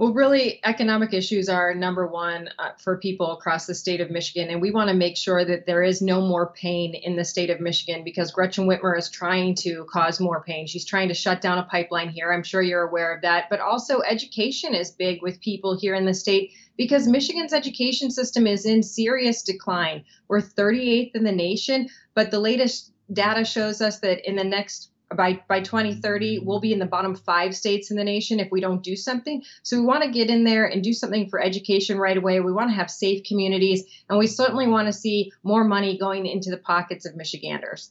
Well, 0.00 0.14
really, 0.14 0.60
economic 0.64 1.12
issues 1.12 1.50
are 1.50 1.74
number 1.74 2.06
one 2.06 2.48
uh, 2.58 2.70
for 2.78 2.96
people 2.96 3.32
across 3.32 3.66
the 3.66 3.74
state 3.74 4.00
of 4.00 4.10
Michigan. 4.10 4.48
And 4.48 4.62
we 4.62 4.70
want 4.70 4.88
to 4.88 4.96
make 4.96 5.18
sure 5.18 5.44
that 5.44 5.66
there 5.66 5.82
is 5.82 6.00
no 6.00 6.22
more 6.22 6.54
pain 6.54 6.94
in 6.94 7.16
the 7.16 7.24
state 7.26 7.50
of 7.50 7.60
Michigan 7.60 8.02
because 8.02 8.30
Gretchen 8.30 8.66
Whitmer 8.66 8.96
is 8.96 9.10
trying 9.10 9.56
to 9.56 9.84
cause 9.92 10.18
more 10.18 10.42
pain. 10.42 10.66
She's 10.66 10.86
trying 10.86 11.08
to 11.08 11.14
shut 11.14 11.42
down 11.42 11.58
a 11.58 11.64
pipeline 11.64 12.08
here. 12.08 12.32
I'm 12.32 12.42
sure 12.42 12.62
you're 12.62 12.88
aware 12.88 13.14
of 13.14 13.20
that. 13.20 13.50
But 13.50 13.60
also, 13.60 14.00
education 14.00 14.74
is 14.74 14.90
big 14.90 15.20
with 15.20 15.38
people 15.42 15.78
here 15.78 15.94
in 15.94 16.06
the 16.06 16.14
state 16.14 16.52
because 16.78 17.06
Michigan's 17.06 17.52
education 17.52 18.10
system 18.10 18.46
is 18.46 18.64
in 18.64 18.82
serious 18.82 19.42
decline. 19.42 20.06
We're 20.28 20.40
38th 20.40 21.14
in 21.14 21.24
the 21.24 21.30
nation, 21.30 21.90
but 22.14 22.30
the 22.30 22.40
latest 22.40 22.90
data 23.12 23.44
shows 23.44 23.82
us 23.82 24.00
that 24.00 24.26
in 24.26 24.36
the 24.36 24.44
next 24.44 24.92
by 25.16 25.40
by 25.48 25.60
2030 25.60 26.40
we'll 26.40 26.60
be 26.60 26.72
in 26.72 26.78
the 26.78 26.86
bottom 26.86 27.14
five 27.14 27.56
states 27.56 27.90
in 27.90 27.96
the 27.96 28.04
nation 28.04 28.38
if 28.40 28.50
we 28.50 28.60
don't 28.60 28.82
do 28.82 28.96
something. 28.96 29.42
So 29.62 29.78
we 29.78 29.84
want 29.84 30.04
to 30.04 30.10
get 30.10 30.30
in 30.30 30.44
there 30.44 30.66
and 30.66 30.82
do 30.82 30.92
something 30.92 31.28
for 31.28 31.42
education 31.42 31.98
right 31.98 32.16
away. 32.16 32.40
We 32.40 32.52
want 32.52 32.70
to 32.70 32.76
have 32.76 32.90
safe 32.90 33.24
communities 33.24 33.84
and 34.08 34.18
we 34.18 34.26
certainly 34.26 34.66
want 34.66 34.86
to 34.86 34.92
see 34.92 35.32
more 35.42 35.64
money 35.64 35.98
going 35.98 36.26
into 36.26 36.50
the 36.50 36.56
pockets 36.56 37.06
of 37.06 37.16
michiganders. 37.16 37.90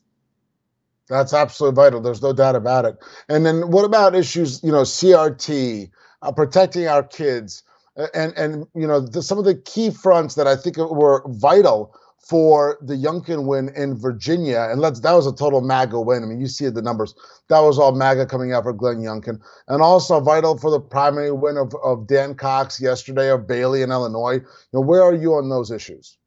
That's 1.09 1.33
absolutely 1.33 1.75
vital. 1.75 2.01
There's 2.01 2.21
no 2.21 2.33
doubt 2.33 2.55
about 2.55 2.85
it. 2.85 2.97
And 3.27 3.45
then 3.45 3.71
what 3.71 3.83
about 3.83 4.15
issues 4.15 4.63
you 4.63 4.71
know 4.71 4.83
crt 4.83 5.89
uh, 6.21 6.31
protecting 6.31 6.87
our 6.87 7.03
kids? 7.03 7.63
And 8.13 8.31
and 8.37 8.65
you 8.73 8.87
know 8.87 9.01
the, 9.01 9.21
some 9.21 9.37
of 9.37 9.43
the 9.43 9.55
key 9.55 9.91
fronts 9.91 10.35
that 10.35 10.47
i 10.47 10.55
think 10.55 10.77
were 10.77 11.21
vital 11.27 11.93
for 12.19 12.77
the 12.81 12.95
Youngkin 12.95 13.45
win 13.45 13.69
in 13.75 13.97
Virginia, 13.97 14.67
and 14.69 14.81
let's 14.81 14.99
that 14.99 15.13
was 15.13 15.25
a 15.25 15.33
total 15.33 15.61
MAGA 15.61 15.99
win. 15.99 16.23
I 16.23 16.27
mean, 16.27 16.39
you 16.39 16.47
see 16.47 16.69
the 16.69 16.81
numbers. 16.81 17.15
That 17.47 17.61
was 17.61 17.79
all 17.79 17.93
MAGA 17.93 18.27
coming 18.27 18.53
out 18.53 18.63
for 18.63 18.73
Glenn 18.73 18.97
Youngkin, 18.97 19.39
and 19.67 19.81
also 19.81 20.19
vital 20.19 20.57
for 20.57 20.69
the 20.69 20.79
primary 20.79 21.31
win 21.31 21.57
of, 21.57 21.73
of 21.83 22.07
Dan 22.07 22.35
Cox 22.35 22.79
yesterday 22.79 23.29
of 23.29 23.47
Bailey 23.47 23.81
in 23.81 23.91
Illinois. 23.91 24.35
You 24.35 24.45
know, 24.73 24.81
where 24.81 25.01
are 25.01 25.15
you 25.15 25.33
on 25.33 25.49
those 25.49 25.71
issues? 25.71 26.17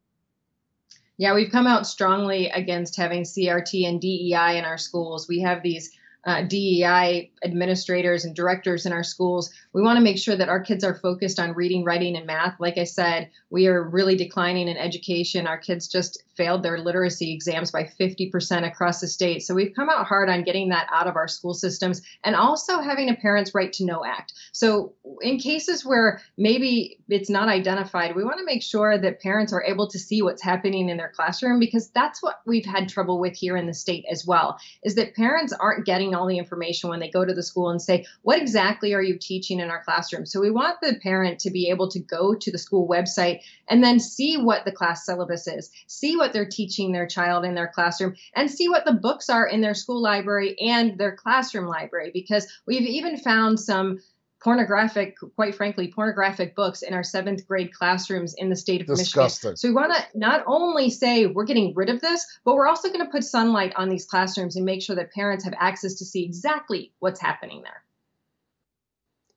Yeah, 1.17 1.35
we've 1.35 1.51
come 1.51 1.67
out 1.67 1.85
strongly 1.85 2.49
against 2.49 2.95
having 2.95 3.21
CRT 3.21 3.87
and 3.87 4.01
DEI 4.01 4.57
in 4.57 4.65
our 4.65 4.79
schools. 4.79 5.27
We 5.27 5.41
have 5.41 5.61
these 5.61 5.91
uh, 6.25 6.43
DEI 6.43 7.31
administrators 7.43 8.25
and 8.25 8.35
directors 8.35 8.85
in 8.85 8.93
our 8.93 9.03
schools. 9.03 9.51
We 9.73 9.81
want 9.81 9.97
to 9.97 10.03
make 10.03 10.17
sure 10.17 10.35
that 10.35 10.49
our 10.49 10.61
kids 10.61 10.83
are 10.83 10.95
focused 10.95 11.39
on 11.39 11.53
reading, 11.53 11.83
writing, 11.83 12.15
and 12.15 12.25
math. 12.25 12.59
Like 12.59 12.77
I 12.77 12.85
said, 12.85 13.29
we 13.49 13.67
are 13.67 13.83
really 13.83 14.15
declining 14.15 14.67
in 14.67 14.77
education. 14.77 15.47
Our 15.47 15.57
kids 15.57 15.87
just 15.87 16.23
failed 16.35 16.63
their 16.63 16.79
literacy 16.79 17.33
exams 17.33 17.71
by 17.71 17.83
50% 17.83 18.67
across 18.67 19.01
the 19.01 19.07
state. 19.07 19.43
So 19.43 19.53
we've 19.53 19.75
come 19.75 19.89
out 19.89 20.07
hard 20.07 20.29
on 20.29 20.43
getting 20.43 20.69
that 20.69 20.87
out 20.91 21.07
of 21.07 21.15
our 21.15 21.27
school 21.27 21.53
systems 21.53 22.01
and 22.23 22.35
also 22.35 22.79
having 22.79 23.09
a 23.09 23.15
Parents' 23.15 23.53
Right 23.53 23.71
to 23.73 23.85
Know 23.85 24.03
Act. 24.03 24.33
So 24.51 24.93
in 25.21 25.37
cases 25.37 25.85
where 25.85 26.21
maybe 26.37 26.99
it's 27.09 27.29
not 27.29 27.49
identified, 27.49 28.15
we 28.15 28.23
want 28.23 28.39
to 28.39 28.45
make 28.45 28.63
sure 28.63 28.97
that 28.97 29.21
parents 29.21 29.53
are 29.53 29.63
able 29.63 29.87
to 29.89 29.99
see 29.99 30.21
what's 30.21 30.41
happening 30.41 30.89
in 30.89 30.97
their 30.97 31.11
classroom 31.15 31.59
because 31.59 31.89
that's 31.89 32.23
what 32.23 32.41
we've 32.45 32.65
had 32.65 32.89
trouble 32.89 33.19
with 33.19 33.35
here 33.35 33.57
in 33.57 33.67
the 33.67 33.73
state 33.73 34.05
as 34.09 34.25
well, 34.25 34.57
is 34.83 34.95
that 34.95 35.15
parents 35.15 35.53
aren't 35.53 35.85
getting 35.85 36.12
all 36.13 36.27
the 36.27 36.37
information 36.37 36.89
when 36.89 36.99
they 36.99 37.09
go 37.09 37.25
to 37.25 37.33
the 37.33 37.43
school 37.43 37.69
and 37.69 37.81
say, 37.81 38.05
what 38.21 38.39
exactly 38.39 38.93
are 38.93 39.01
you 39.01 39.17
teaching 39.17 39.59
in 39.59 39.69
our 39.69 39.83
classroom? 39.83 40.25
So 40.25 40.39
we 40.39 40.51
want 40.51 40.77
the 40.81 40.99
parent 41.01 41.39
to 41.39 41.51
be 41.51 41.69
able 41.69 41.89
to 41.89 41.99
go 41.99 42.35
to 42.35 42.51
the 42.51 42.57
school 42.57 42.87
website 42.87 43.41
and 43.67 43.83
then 43.83 43.99
see 43.99 44.35
what 44.35 44.65
the 44.65 44.71
class 44.71 45.05
syllabus 45.05 45.47
is, 45.47 45.71
see 45.87 46.15
what 46.17 46.33
they're 46.33 46.47
teaching 46.47 46.91
their 46.91 47.07
child 47.07 47.45
in 47.45 47.55
their 47.55 47.71
classroom, 47.73 48.15
and 48.35 48.49
see 48.49 48.69
what 48.69 48.85
the 48.85 48.93
books 48.93 49.29
are 49.29 49.47
in 49.47 49.61
their 49.61 49.73
school 49.73 50.01
library 50.01 50.55
and 50.59 50.97
their 50.97 51.15
classroom 51.15 51.65
library. 51.65 52.11
Because 52.13 52.47
we've 52.65 52.81
even 52.81 53.17
found 53.17 53.59
some 53.59 53.99
pornographic, 54.43 55.15
quite 55.35 55.55
frankly, 55.55 55.87
pornographic 55.87 56.55
books 56.55 56.81
in 56.81 56.93
our 56.93 57.03
seventh 57.03 57.47
grade 57.47 57.73
classrooms 57.73 58.35
in 58.37 58.49
the 58.49 58.55
state 58.55 58.81
of 58.81 58.87
Disgusting. 58.87 59.51
Michigan. 59.51 59.57
So 59.57 59.67
we 59.69 59.73
want 59.73 59.93
to 59.93 60.17
not 60.17 60.43
only 60.45 60.89
say 60.89 61.27
we're 61.27 61.45
getting 61.45 61.73
rid 61.73 61.89
of 61.89 62.01
this, 62.01 62.25
but 62.43 62.55
we're 62.55 62.67
also 62.67 62.89
going 62.89 63.05
to 63.05 63.09
put 63.09 63.23
sunlight 63.23 63.73
on 63.77 63.89
these 63.89 64.05
classrooms 64.05 64.55
and 64.55 64.65
make 64.65 64.81
sure 64.81 64.95
that 64.97 65.11
parents 65.13 65.45
have 65.45 65.53
access 65.57 65.95
to 65.95 66.05
see 66.05 66.25
exactly 66.25 66.91
what's 66.99 67.21
happening 67.21 67.61
there. 67.63 67.83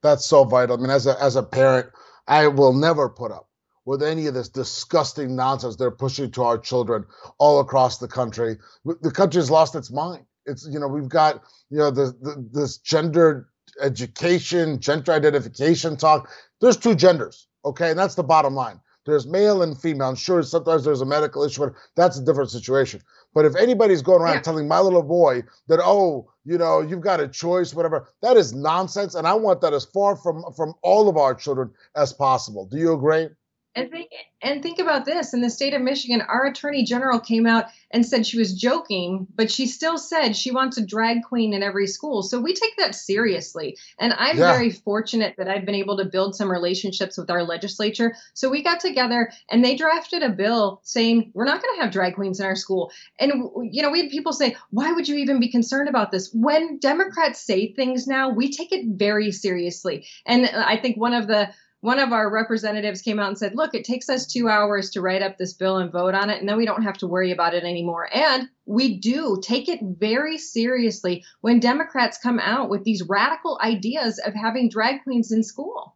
That's 0.02 0.26
so 0.26 0.44
vital. 0.44 0.76
I 0.76 0.80
mean, 0.80 0.90
as 0.90 1.06
a 1.06 1.20
as 1.22 1.36
a 1.36 1.42
parent, 1.42 1.88
I 2.26 2.48
will 2.48 2.72
never 2.72 3.08
put 3.08 3.30
up 3.30 3.48
with 3.84 4.02
any 4.02 4.26
of 4.26 4.34
this 4.34 4.48
disgusting 4.48 5.36
nonsense 5.36 5.76
they're 5.76 5.90
pushing 5.90 6.30
to 6.32 6.42
our 6.42 6.58
children 6.58 7.04
all 7.38 7.60
across 7.60 7.98
the 7.98 8.08
country. 8.08 8.56
The 8.84 9.10
country's 9.12 9.50
lost 9.50 9.74
its 9.74 9.90
mind. 9.90 10.24
It's 10.44 10.68
you 10.70 10.78
know 10.78 10.88
we've 10.88 11.08
got 11.08 11.42
you 11.70 11.78
know 11.78 11.90
the, 11.90 12.14
the 12.20 12.48
this 12.52 12.78
gender 12.78 13.48
education, 13.80 14.80
gender 14.80 15.12
identification 15.12 15.96
talk. 15.96 16.30
There's 16.60 16.76
two 16.76 16.94
genders, 16.94 17.48
okay, 17.64 17.90
and 17.90 17.98
that's 17.98 18.14
the 18.14 18.22
bottom 18.22 18.54
line. 18.54 18.80
There's 19.06 19.26
male 19.26 19.62
and 19.62 19.80
female. 19.80 20.08
I'm 20.08 20.16
sure 20.16 20.42
sometimes 20.42 20.84
there's 20.84 21.00
a 21.00 21.06
medical 21.06 21.44
issue, 21.44 21.66
but 21.66 21.74
that's 21.94 22.18
a 22.18 22.24
different 22.24 22.50
situation. 22.50 23.00
But 23.34 23.44
if 23.44 23.54
anybody's 23.54 24.02
going 24.02 24.20
around 24.20 24.34
yeah. 24.34 24.40
telling 24.40 24.66
my 24.66 24.80
little 24.80 25.02
boy 25.02 25.44
that, 25.68 25.78
oh, 25.80 26.28
you 26.44 26.58
know, 26.58 26.80
you've 26.80 27.02
got 27.02 27.20
a 27.20 27.28
choice, 27.28 27.72
whatever, 27.72 28.08
that 28.22 28.36
is 28.36 28.52
nonsense. 28.52 29.14
And 29.14 29.26
I 29.26 29.34
want 29.34 29.60
that 29.60 29.72
as 29.72 29.84
far 29.84 30.16
from 30.16 30.44
from 30.56 30.74
all 30.82 31.08
of 31.08 31.16
our 31.16 31.34
children 31.34 31.70
as 31.94 32.12
possible. 32.12 32.66
Do 32.66 32.78
you 32.78 32.92
agree? 32.92 33.28
And 33.76 33.90
think 33.90 34.10
and 34.40 34.62
think 34.62 34.78
about 34.78 35.04
this. 35.04 35.34
In 35.34 35.42
the 35.42 35.50
state 35.50 35.74
of 35.74 35.82
Michigan, 35.82 36.22
our 36.22 36.46
attorney 36.46 36.82
general 36.82 37.20
came 37.20 37.46
out 37.46 37.66
and 37.90 38.06
said 38.06 38.26
she 38.26 38.38
was 38.38 38.54
joking, 38.54 39.26
but 39.34 39.50
she 39.50 39.66
still 39.66 39.98
said 39.98 40.34
she 40.34 40.50
wants 40.50 40.78
a 40.78 40.86
drag 40.86 41.22
queen 41.22 41.52
in 41.52 41.62
every 41.62 41.86
school. 41.86 42.22
So 42.22 42.40
we 42.40 42.54
take 42.54 42.74
that 42.78 42.94
seriously. 42.94 43.76
And 44.00 44.14
I'm 44.14 44.38
yeah. 44.38 44.52
very 44.54 44.70
fortunate 44.70 45.34
that 45.36 45.48
I've 45.48 45.66
been 45.66 45.74
able 45.74 45.98
to 45.98 46.06
build 46.06 46.34
some 46.34 46.50
relationships 46.50 47.18
with 47.18 47.30
our 47.30 47.42
legislature. 47.42 48.16
So 48.32 48.48
we 48.48 48.62
got 48.62 48.80
together 48.80 49.30
and 49.50 49.62
they 49.62 49.76
drafted 49.76 50.22
a 50.22 50.30
bill 50.30 50.80
saying 50.82 51.32
we're 51.34 51.44
not 51.44 51.62
going 51.62 51.76
to 51.76 51.82
have 51.82 51.92
drag 51.92 52.14
queens 52.14 52.40
in 52.40 52.46
our 52.46 52.56
school. 52.56 52.90
And 53.20 53.32
you 53.70 53.82
know, 53.82 53.90
we 53.90 54.00
had 54.00 54.10
people 54.10 54.32
say, 54.32 54.56
"Why 54.70 54.92
would 54.92 55.06
you 55.06 55.16
even 55.16 55.38
be 55.38 55.50
concerned 55.50 55.90
about 55.90 56.12
this?" 56.12 56.32
When 56.32 56.78
Democrats 56.78 57.40
say 57.40 57.72
things 57.72 58.06
now, 58.06 58.30
we 58.30 58.50
take 58.50 58.72
it 58.72 58.86
very 58.86 59.32
seriously. 59.32 60.06
And 60.24 60.46
I 60.46 60.78
think 60.78 60.96
one 60.96 61.12
of 61.12 61.26
the 61.26 61.50
one 61.86 62.00
of 62.00 62.12
our 62.12 62.28
representatives 62.28 63.00
came 63.00 63.20
out 63.20 63.28
and 63.28 63.38
said, 63.38 63.54
look, 63.54 63.72
it 63.72 63.84
takes 63.84 64.08
us 64.08 64.26
two 64.26 64.48
hours 64.48 64.90
to 64.90 65.00
write 65.00 65.22
up 65.22 65.38
this 65.38 65.52
bill 65.52 65.76
and 65.76 65.92
vote 65.92 66.16
on 66.16 66.30
it, 66.30 66.40
and 66.40 66.48
then 66.48 66.56
we 66.56 66.66
don't 66.66 66.82
have 66.82 66.98
to 66.98 67.06
worry 67.06 67.30
about 67.30 67.54
it 67.54 67.62
anymore. 67.62 68.08
And 68.12 68.48
we 68.64 68.98
do 68.98 69.38
take 69.40 69.68
it 69.68 69.78
very 69.82 70.36
seriously 70.36 71.24
when 71.42 71.60
Democrats 71.60 72.18
come 72.18 72.40
out 72.40 72.70
with 72.70 72.82
these 72.82 73.04
radical 73.04 73.56
ideas 73.62 74.18
of 74.18 74.34
having 74.34 74.68
drag 74.68 75.04
queens 75.04 75.30
in 75.30 75.44
school. 75.44 75.94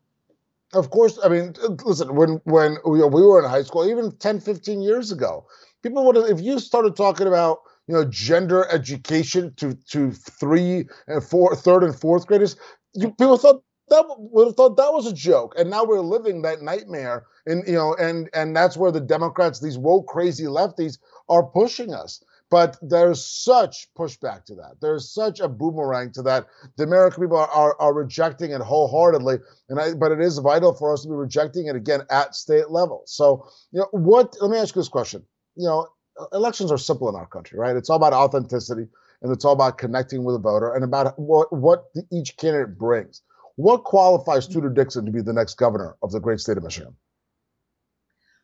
Of 0.73 0.91
course, 0.91 1.19
I 1.25 1.29
mean, 1.29 1.55
listen, 1.85 2.15
when 2.15 2.41
when 2.45 2.77
we 2.87 3.01
were 3.01 3.43
in 3.43 3.51
high 3.51 3.65
school, 3.65 3.85
even 3.85 4.13
10, 4.13 4.39
15 4.39 4.83
years 4.83 5.11
ago, 5.11 5.45
people 5.83 6.07
would 6.07 6.15
have, 6.15 6.27
if 6.27 6.41
you 6.41 6.61
started 6.61 6.95
talking 6.95 7.27
about 7.27 7.63
you 7.89 7.95
know 7.95 8.05
gender 8.05 8.65
education 8.71 9.55
to 9.57 9.75
to 9.89 10.13
three 10.13 10.87
and 11.09 11.25
four 11.25 11.57
third 11.57 11.83
and 11.83 11.99
fourth 11.99 12.29
graders 12.29 12.55
you, 12.95 13.09
people 13.09 13.37
thought 13.37 13.63
that 13.91 14.05
would 14.19 14.47
have 14.49 14.57
thought 14.57 14.77
that 14.77 14.93
was 14.93 15.07
a 15.07 15.13
joke 15.13 15.55
and 15.59 15.69
now 15.69 15.85
we're 15.85 16.01
living 16.01 16.43
that 16.43 16.63
nightmare 16.63 17.27
and 17.47 17.67
you 17.67 17.75
know 17.75 17.95
and 17.95 18.31
and 18.33 18.57
that's 18.57 18.77
where 18.77 18.93
the 18.93 19.01
democrats 19.01 19.61
these 19.61 19.79
woke 19.79 20.07
crazy 20.07 20.45
lefties 20.45 20.99
are 21.29 21.45
pushing 21.45 21.95
us. 21.95 22.23
But 22.51 22.77
there's 22.83 23.25
such 23.25 23.87
pushback 23.97 24.45
to 24.47 24.57
that. 24.57 24.81
There's 24.83 25.15
such 25.15 25.39
a 25.39 25.47
boomerang 25.49 26.11
to 26.13 26.23
that. 26.23 26.47
The 26.77 26.83
american 26.83 27.23
people 27.23 27.37
are, 27.37 27.49
are, 27.49 27.81
are 27.81 27.95
rejecting 27.95 28.51
it 28.51 28.61
wholeheartedly 28.61 29.39
and 29.69 29.81
I, 29.81 29.95
but 29.95 30.11
it 30.13 30.21
is 30.21 30.39
vital 30.39 30.75
for 30.75 30.93
us 30.93 31.03
to 31.03 31.09
be 31.09 31.15
rejecting 31.15 31.67
it 31.67 31.77
again 31.77 32.01
at 32.11 32.35
state 32.35 32.71
level. 32.71 33.03
So 33.07 33.47
you 33.71 33.81
know 33.81 33.89
what 33.93 34.37
let 34.41 34.51
me 34.51 34.59
ask 34.59 34.75
you 34.75 34.81
this 34.81 34.89
question. 34.89 35.25
You 35.57 35.67
know 35.67 35.89
elections 36.33 36.73
are 36.73 36.79
simple 36.79 37.09
in 37.09 37.15
our 37.15 37.27
country 37.27 37.59
right? 37.59 37.77
It's 37.77 37.89
all 37.89 37.97
about 37.97 38.13
authenticity 38.13 38.89
and 39.23 39.33
it's 39.33 39.45
all 39.45 39.53
about 39.53 39.79
connecting 39.79 40.25
with 40.25 40.35
a 40.35 40.41
voter 40.41 40.75
and 40.75 40.83
about 40.83 41.19
what 41.19 41.53
what 41.53 41.85
each 42.11 42.37
candidate 42.37 42.77
brings 42.77 43.23
what 43.61 43.85
qualifies 43.85 44.47
Tudor 44.47 44.71
Dixon 44.71 45.05
to 45.05 45.13
be 45.13 45.21
the 45.21 45.33
next 45.33 45.55
governor 45.55 45.97
of 46.03 46.13
the 46.13 46.21
great 46.21 46.41
state 46.41 46.57
of 46.57 46.63
Michigan? 46.63 46.97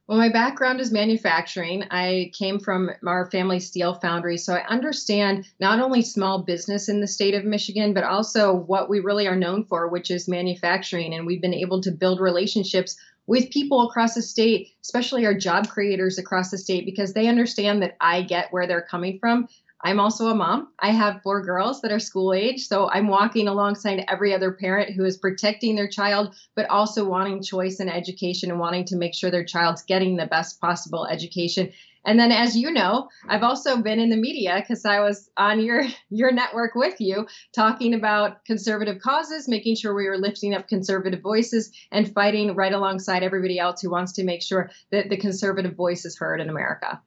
Well, 0.07 0.19
my 0.19 0.29
background 0.29 0.81
is 0.81 0.93
manufacturing. 0.93 1.83
I 1.91 2.31
came 2.39 2.61
from 2.61 2.91
our 3.05 3.29
family 3.29 3.59
steel 3.59 3.95
foundry, 3.95 4.37
so 4.37 4.55
I 4.55 4.65
understand 4.69 5.49
not 5.59 5.81
only 5.81 6.03
small 6.03 6.45
business 6.45 6.89
in 6.89 7.01
the 7.01 7.09
state 7.09 7.35
of 7.35 7.45
Michigan, 7.45 7.93
but 7.93 8.05
also 8.05 8.55
what 8.55 8.89
we 8.89 9.01
really 9.01 9.27
are 9.27 9.35
known 9.35 9.65
for, 9.65 9.89
which 9.89 10.13
is 10.13 10.29
manufacturing. 10.29 11.13
And 11.13 11.27
we've 11.27 11.43
been 11.43 11.55
able 11.55 11.81
to 11.81 11.91
build 11.91 12.21
relationships 12.21 12.97
with 13.27 13.51
people 13.51 13.89
across 13.89 14.15
the 14.15 14.23
state, 14.23 14.69
especially 14.83 15.27
our 15.27 15.35
job 15.35 15.69
creators 15.69 16.19
across 16.19 16.53
the 16.53 16.59
state, 16.59 16.85
because 16.85 17.13
they 17.13 17.27
understand 17.27 17.83
that 17.83 17.97
I 18.01 18.23
get 18.23 18.53
where 18.53 18.69
they're 18.69 18.87
coming 18.89 19.19
from. 19.19 19.49
I'm 19.87 20.01
also 20.01 20.27
a 20.27 20.35
mom. 20.35 20.73
I 20.81 20.91
have 20.91 21.23
four 21.23 21.41
girls 21.43 21.81
that 21.81 21.93
are 21.93 22.01
school 22.01 22.35
age. 22.35 22.67
So 22.67 22.91
I'm 22.91 23.07
walking 23.07 23.47
alongside 23.47 24.05
every 24.09 24.35
other 24.35 24.51
parent 24.51 24.93
who 24.93 25.05
is 25.05 25.17
protecting 25.17 25.77
their 25.77 25.87
child, 25.87 26.35
but 26.57 26.69
also 26.69 27.09
wanting 27.09 27.41
choice 27.41 27.79
in 27.79 27.89
education 27.89 28.51
and 28.51 28.59
wanting 28.59 28.85
to 28.87 28.97
make 28.97 29.15
sure 29.15 29.31
their 29.31 29.45
child's 29.45 29.85
getting 29.85 30.17
the 30.17 30.27
best 30.27 30.61
possible 30.61 31.07
education. 31.07 31.71
And 32.05 32.19
then, 32.19 32.33
as 32.33 32.57
you 32.57 32.73
know, 32.73 33.09
I've 33.29 33.45
also 33.45 33.81
been 33.81 34.01
in 34.01 34.11
the 34.11 34.17
media 34.17 34.57
because 34.59 34.85
I 34.85 34.99
was 34.99 35.31
on 35.37 35.61
your 35.61 35.85
your 36.11 36.33
network 36.33 36.75
with 36.75 37.01
you, 37.01 37.29
talking 37.55 37.95
about 37.95 38.45
conservative 38.45 39.01
causes, 39.01 39.47
making 39.47 39.77
sure 39.77 39.95
we 39.95 40.09
were 40.09 40.19
lifting 40.19 40.53
up 40.53 40.67
conservative 40.67 41.21
voices, 41.21 41.71
and 41.93 42.13
fighting 42.13 42.57
right 42.57 42.73
alongside 42.73 43.23
everybody 43.23 43.61
else 43.61 43.83
who 43.83 43.91
wants 43.91 44.15
to 44.15 44.25
make 44.25 44.43
sure 44.43 44.69
that 44.91 45.11
the 45.11 45.17
conservative 45.17 45.77
voice 45.77 46.05
is 46.05 46.19
heard 46.19 46.41
in 46.41 46.51
America. 46.51 47.01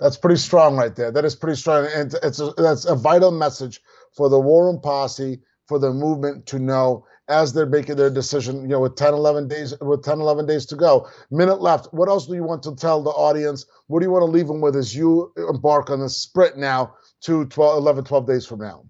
That's 0.00 0.16
pretty 0.16 0.40
strong 0.40 0.76
right 0.76 0.94
there. 0.94 1.12
That 1.12 1.24
is 1.24 1.36
pretty 1.36 1.56
strong, 1.56 1.86
and 1.94 2.14
it's 2.22 2.40
a, 2.40 2.52
that's 2.56 2.84
a 2.84 2.96
vital 2.96 3.30
message 3.30 3.80
for 4.16 4.28
the 4.28 4.40
War 4.40 4.66
Room 4.66 4.80
Posse, 4.80 5.40
for 5.66 5.78
the 5.78 5.92
movement 5.92 6.46
to 6.46 6.58
know 6.58 7.06
as 7.28 7.52
they're 7.52 7.64
making 7.64 7.96
their 7.96 8.10
decision. 8.10 8.62
You 8.62 8.68
know, 8.68 8.80
with 8.80 8.96
10, 8.96 9.14
11 9.14 9.48
days, 9.48 9.72
with 9.80 10.02
10, 10.02 10.20
11 10.20 10.46
days 10.46 10.66
to 10.66 10.76
go, 10.76 11.08
minute 11.30 11.60
left. 11.60 11.92
What 11.92 12.08
else 12.08 12.26
do 12.26 12.34
you 12.34 12.44
want 12.44 12.62
to 12.64 12.74
tell 12.74 13.02
the 13.02 13.10
audience? 13.10 13.66
What 13.86 14.00
do 14.00 14.06
you 14.06 14.10
want 14.10 14.22
to 14.22 14.30
leave 14.30 14.48
them 14.48 14.60
with 14.60 14.76
as 14.76 14.94
you 14.94 15.32
embark 15.36 15.90
on 15.90 16.00
this 16.00 16.16
sprint 16.16 16.58
now 16.58 16.94
to 17.22 17.46
12, 17.46 17.78
11, 17.78 18.04
12 18.04 18.26
days 18.26 18.46
from 18.46 18.60
now? 18.60 18.84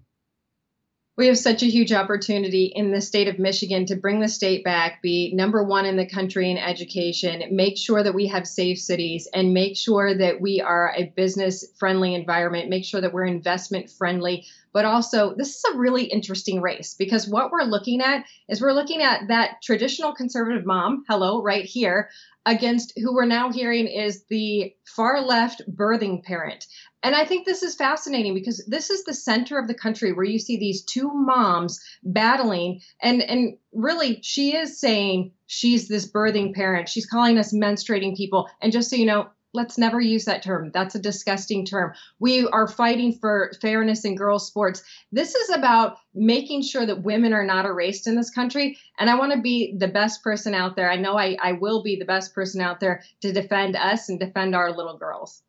We 1.17 1.27
have 1.27 1.37
such 1.37 1.63
a 1.63 1.67
huge 1.67 1.93
opportunity 1.93 2.65
in 2.65 2.91
the 2.91 2.99
state 2.99 3.29
of 3.29 3.39
Michigan 3.39 3.85
to 3.85 3.95
bring 3.95 4.19
the 4.19 4.27
state 4.27 4.65
back, 4.65 5.01
be 5.01 5.31
number 5.33 5.63
one 5.63 5.85
in 5.85 5.95
the 5.95 6.05
country 6.05 6.51
in 6.51 6.57
education, 6.57 7.43
make 7.51 7.77
sure 7.77 8.03
that 8.03 8.13
we 8.13 8.27
have 8.27 8.45
safe 8.45 8.79
cities, 8.79 9.27
and 9.33 9.53
make 9.53 9.77
sure 9.77 10.13
that 10.17 10.41
we 10.41 10.59
are 10.59 10.93
a 10.95 11.05
business 11.15 11.65
friendly 11.77 12.15
environment, 12.15 12.69
make 12.69 12.83
sure 12.83 12.99
that 12.99 13.13
we're 13.13 13.25
investment 13.25 13.89
friendly. 13.89 14.45
But 14.75 14.83
also, 14.83 15.33
this 15.33 15.55
is 15.55 15.63
a 15.73 15.77
really 15.77 16.03
interesting 16.03 16.61
race 16.61 16.95
because 16.99 17.29
what 17.29 17.49
we're 17.49 17.63
looking 17.63 18.01
at 18.01 18.25
is 18.49 18.59
we're 18.59 18.73
looking 18.73 19.01
at 19.01 19.29
that 19.29 19.61
traditional 19.63 20.13
conservative 20.13 20.65
mom, 20.65 21.05
hello, 21.07 21.41
right 21.41 21.63
here, 21.63 22.09
against 22.45 22.91
who 22.97 23.15
we're 23.15 23.23
now 23.23 23.53
hearing 23.53 23.87
is 23.87 24.25
the 24.29 24.75
far 24.85 25.21
left 25.21 25.61
birthing 25.73 26.25
parent. 26.25 26.67
And 27.03 27.15
I 27.15 27.23
think 27.23 27.45
this 27.45 27.63
is 27.63 27.75
fascinating 27.75 28.33
because 28.33 28.65
this 28.67 28.89
is 28.89 29.05
the 29.05 29.13
center 29.13 29.57
of 29.57 29.69
the 29.69 29.73
country 29.73 30.11
where 30.11 30.25
you 30.25 30.39
see 30.39 30.57
these 30.57 30.83
two 30.83 31.09
moms 31.09 31.79
battling 32.03 32.81
and 33.01 33.21
and 33.21 33.57
really 33.71 34.19
she 34.23 34.57
is 34.57 34.77
saying 34.77 35.31
she's 35.47 35.87
this 35.87 36.11
birthing 36.11 36.53
parent. 36.53 36.89
She's 36.89 37.05
calling 37.05 37.37
us 37.37 37.53
menstruating 37.53 38.17
people. 38.17 38.49
And 38.61 38.73
just 38.73 38.89
so 38.89 38.97
you 38.97 39.05
know, 39.05 39.29
let's 39.55 39.77
never 39.77 39.99
use 39.99 40.25
that 40.25 40.43
term. 40.43 40.71
That's 40.73 40.95
a 40.95 40.99
disgusting 40.99 41.65
term. 41.65 41.93
We 42.19 42.47
are 42.47 42.67
fighting 42.67 43.13
for 43.13 43.51
fairness 43.61 44.05
in 44.05 44.15
girls' 44.15 44.47
sports. 44.47 44.83
This 45.11 45.33
is 45.33 45.49
about 45.49 45.97
making 46.13 46.63
sure 46.63 46.85
that 46.85 47.03
women 47.03 47.33
are 47.33 47.45
not 47.45 47.65
erased 47.65 48.07
in 48.07 48.15
this 48.15 48.29
country. 48.29 48.77
And 48.99 49.09
I 49.09 49.17
want 49.17 49.31
to 49.33 49.41
be 49.41 49.75
the 49.77 49.87
best 49.87 50.23
person 50.23 50.53
out 50.53 50.75
there. 50.75 50.91
I 50.91 50.97
know 50.97 51.17
I, 51.17 51.37
I 51.41 51.53
will 51.53 51.81
be 51.81 51.95
the 51.95 52.05
best 52.05 52.35
person 52.35 52.61
out 52.61 52.79
there 52.79 53.03
to 53.21 53.31
defend 53.31 53.75
us 53.75 54.09
and 54.09 54.19
defend 54.19 54.55
our 54.55 54.75
little 54.75 54.97
girls. 54.97 55.41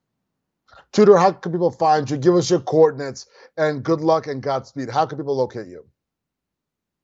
Tudor, 0.92 1.16
how 1.16 1.32
can 1.32 1.52
people 1.52 1.70
find 1.70 2.08
you? 2.08 2.16
Give 2.16 2.34
us 2.34 2.50
your 2.50 2.60
coordinates 2.60 3.26
and 3.56 3.82
good 3.82 4.00
luck 4.00 4.26
and 4.26 4.42
Godspeed. 4.42 4.90
How 4.90 5.06
can 5.06 5.18
people 5.18 5.36
locate 5.36 5.66
you? 5.66 5.84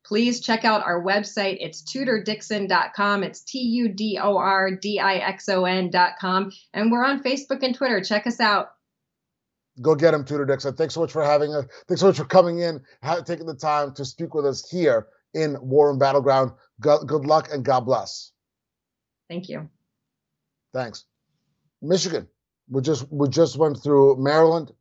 Please 0.04 0.40
check 0.40 0.64
out 0.64 0.84
our 0.84 1.02
website. 1.02 1.58
It's 1.60 1.82
tudordixon.com. 1.82 3.22
It's 3.22 3.40
T 3.42 3.58
U 3.60 3.88
D 3.88 4.18
O 4.20 4.36
R 4.36 4.70
D 4.72 4.98
I 4.98 5.16
X 5.16 5.48
O 5.48 5.64
N.com. 5.64 6.52
And 6.74 6.90
we're 6.90 7.04
on 7.04 7.22
Facebook 7.22 7.62
and 7.62 7.74
Twitter. 7.74 8.02
Check 8.02 8.26
us 8.26 8.40
out. 8.40 8.72
Go 9.80 9.94
get 9.94 10.12
him, 10.12 10.24
Tudor 10.24 10.44
Dixon. 10.44 10.74
Thanks 10.74 10.94
so 10.94 11.00
much 11.00 11.12
for 11.12 11.24
having 11.24 11.54
us. 11.54 11.64
Thanks 11.88 12.00
so 12.00 12.08
much 12.08 12.18
for 12.18 12.26
coming 12.26 12.58
in, 12.58 12.80
taking 13.24 13.46
the 13.46 13.54
time 13.54 13.94
to 13.94 14.04
speak 14.04 14.34
with 14.34 14.44
us 14.44 14.68
here 14.68 15.06
in 15.32 15.56
War 15.60 15.88
Room 15.88 15.98
Battleground. 15.98 16.52
Good, 16.80 17.06
good 17.06 17.24
luck 17.24 17.48
and 17.50 17.64
God 17.64 17.80
bless. 17.80 18.32
Thank 19.30 19.48
you. 19.48 19.70
Thanks. 20.74 21.04
Michigan. 21.80 22.28
We 22.68 22.82
just 22.82 23.10
we 23.10 23.28
just 23.28 23.56
went 23.56 23.82
through 23.82 24.16
Maryland. 24.16 24.72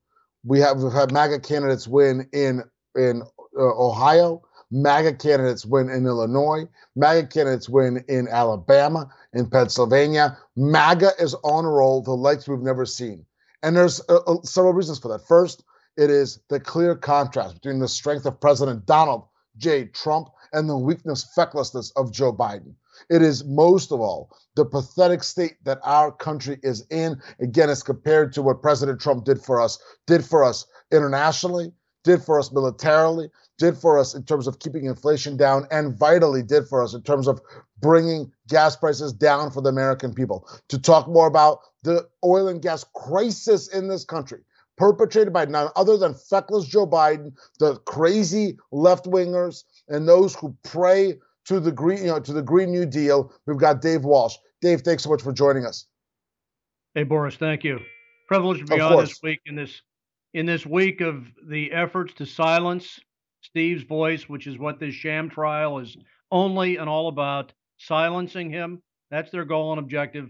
We 0.44 0.60
have 0.60 0.82
we've 0.82 0.92
had 0.92 1.12
MAGA 1.12 1.40
candidates 1.40 1.88
win 1.88 2.28
in 2.32 2.64
in 2.96 3.24
uh, 3.58 3.62
Ohio. 3.62 4.44
MAGA 4.72 5.16
candidates 5.16 5.66
win 5.66 5.90
in 5.90 6.06
Illinois. 6.06 6.64
MAGA 6.96 7.28
candidates 7.28 7.70
win 7.70 8.04
in 8.08 8.28
Alabama, 8.28 9.10
in 9.34 9.50
Pennsylvania. 9.50 10.38
MAGA 10.56 11.12
is 11.20 11.36
on 11.44 11.66
a 11.66 11.70
roll, 11.70 12.02
the 12.02 12.12
likes 12.12 12.48
we've 12.48 12.60
never 12.60 12.86
seen. 12.86 13.26
And 13.64 13.76
there's 13.76 14.02
uh, 14.10 14.20
uh, 14.28 14.42
several 14.44 14.74
reasons 14.74 15.00
for 15.00 15.10
that. 15.10 15.28
First, 15.28 15.64
it 15.98 16.10
is 16.10 16.40
the 16.50 16.60
clear 16.60 16.96
contrast 16.96 17.56
between 17.56 17.80
the 17.80 17.88
strength 17.88 18.26
of 18.26 18.40
President 18.40 18.86
Donald 18.86 19.26
J. 19.58 19.86
Trump 19.86 20.30
and 20.54 20.70
the 20.70 20.78
weakness, 20.78 21.30
fecklessness 21.36 21.92
of 21.96 22.12
Joe 22.12 22.34
Biden. 22.34 22.74
It 23.10 23.22
is 23.22 23.44
most 23.46 23.92
of 23.92 24.00
all 24.00 24.30
the 24.56 24.66
pathetic 24.66 25.24
state 25.24 25.56
that 25.64 25.80
our 25.84 26.12
country 26.12 26.60
is 26.64 26.86
in. 26.90 27.22
Again, 27.40 27.70
as 27.70 27.84
compared 27.84 28.34
to 28.34 28.42
what 28.42 28.62
President 28.62 29.00
Trump 29.00 29.26
did 29.26 29.42
for 29.42 29.62
us, 29.62 29.80
did 30.08 30.26
for 30.26 30.44
us 30.44 30.66
internationally, 30.92 31.72
did 32.04 32.24
for 32.24 32.40
us 32.40 32.52
militarily, 32.52 33.30
did 33.62 33.78
for 33.78 34.00
us 34.00 34.16
in 34.16 34.24
terms 34.24 34.48
of 34.48 34.58
keeping 34.58 34.86
inflation 34.86 35.38
down, 35.38 35.68
and 35.70 35.96
vitally 35.96 36.42
did 36.42 36.68
for 36.68 36.84
us 36.84 36.96
in 36.96 37.04
terms 37.04 37.28
of 37.28 37.40
bringing 37.80 38.32
gas 38.50 38.76
prices 38.76 39.14
down 39.14 39.52
for 39.52 39.62
the 39.62 39.70
American 39.70 40.16
people. 40.16 40.50
To 40.70 40.80
talk 40.80 41.08
more 41.08 41.28
about 41.28 41.60
the 41.84 42.08
oil 42.26 42.48
and 42.48 42.60
gas 42.60 42.84
crisis 42.96 43.68
in 43.68 43.88
this 43.88 44.04
country, 44.04 44.40
perpetrated 44.78 45.32
by 45.32 45.46
none 45.46 45.70
other 45.76 45.96
than 45.96 46.16
feckless 46.16 46.66
Joe 46.66 46.88
Biden, 46.88 47.34
the 47.60 47.76
crazy 47.86 48.58
left 48.72 49.06
wingers, 49.06 49.64
and 49.88 50.08
those 50.08 50.34
who 50.36 50.58
pray 50.64 51.20
to 51.46 51.60
the 51.60 51.72
green, 51.72 52.00
you 52.00 52.08
know, 52.08 52.20
to 52.20 52.34
the 52.34 52.42
Green 52.42 52.72
New 52.72 52.88
Deal. 52.88 53.32
We've 53.46 53.58
got 53.58 53.82
Dave 53.82 54.04
Walsh. 54.04 54.36
Dave, 54.62 54.82
thanks 54.82 55.04
so 55.04 55.10
much 55.12 55.22
for 55.22 55.32
joining 55.32 55.66
us. 55.66 55.86
Hey, 56.96 57.04
Boris, 57.04 57.36
thank 57.36 57.64
you. 57.64 57.80
Privileged 58.28 58.68
to 58.68 58.76
be 58.76 58.82
Of 58.82 58.92
on 58.92 59.06
this 59.06 59.22
week 59.22 59.40
in 59.46 59.56
this 59.56 59.82
in 60.34 60.46
this 60.48 60.66
week 60.66 61.02
of 61.02 61.28
the 61.48 61.72
efforts 61.74 62.14
to 62.16 62.26
silence 62.26 63.00
Steve's 63.42 63.84
voice, 63.84 64.30
which 64.30 64.48
is 64.48 64.58
what 64.58 64.80
this 64.80 64.94
sham 64.94 65.30
trial 65.30 65.80
is 65.80 65.98
only 66.32 66.78
and 66.78 66.90
all 66.90 67.08
about, 67.08 67.52
silencing 67.78 68.50
him. 68.50 68.82
That's 69.10 69.32
their 69.32 69.46
goal 69.46 69.72
and 69.74 69.80
objective. 69.80 70.30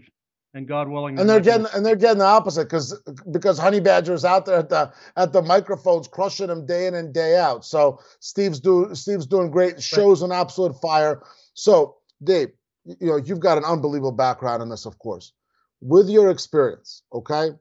And 0.54 0.68
God 0.68 0.86
willing, 0.86 1.18
And 1.18 1.30
they're 1.30 1.40
getting 1.40 1.66
and 1.74 1.84
they're 1.86 1.96
getting 1.96 2.18
the 2.18 2.26
opposite 2.26 2.64
because 2.64 3.00
because 3.30 3.58
Honey 3.58 3.80
Badger's 3.80 4.22
out 4.22 4.44
there 4.44 4.58
at 4.58 4.68
the 4.68 4.92
at 5.16 5.32
the 5.32 5.40
microphones 5.40 6.06
crushing 6.08 6.48
them 6.48 6.66
day 6.66 6.86
in 6.86 6.94
and 6.94 7.14
day 7.14 7.38
out. 7.38 7.64
So 7.64 8.00
Steve's 8.20 8.60
do 8.60 8.90
Steve's 8.92 9.26
doing 9.26 9.50
great. 9.50 9.82
Shows 9.82 10.20
an 10.20 10.30
absolute 10.30 10.78
fire. 10.78 11.22
So 11.54 11.96
Dave, 12.22 12.50
you 12.84 12.96
know 13.00 13.16
you've 13.16 13.40
got 13.40 13.56
an 13.56 13.64
unbelievable 13.64 14.12
background 14.12 14.62
in 14.62 14.68
this, 14.68 14.84
of 14.84 14.98
course. 14.98 15.32
With 15.80 16.10
your 16.10 16.28
experience, 16.30 17.02
okay, 17.14 17.52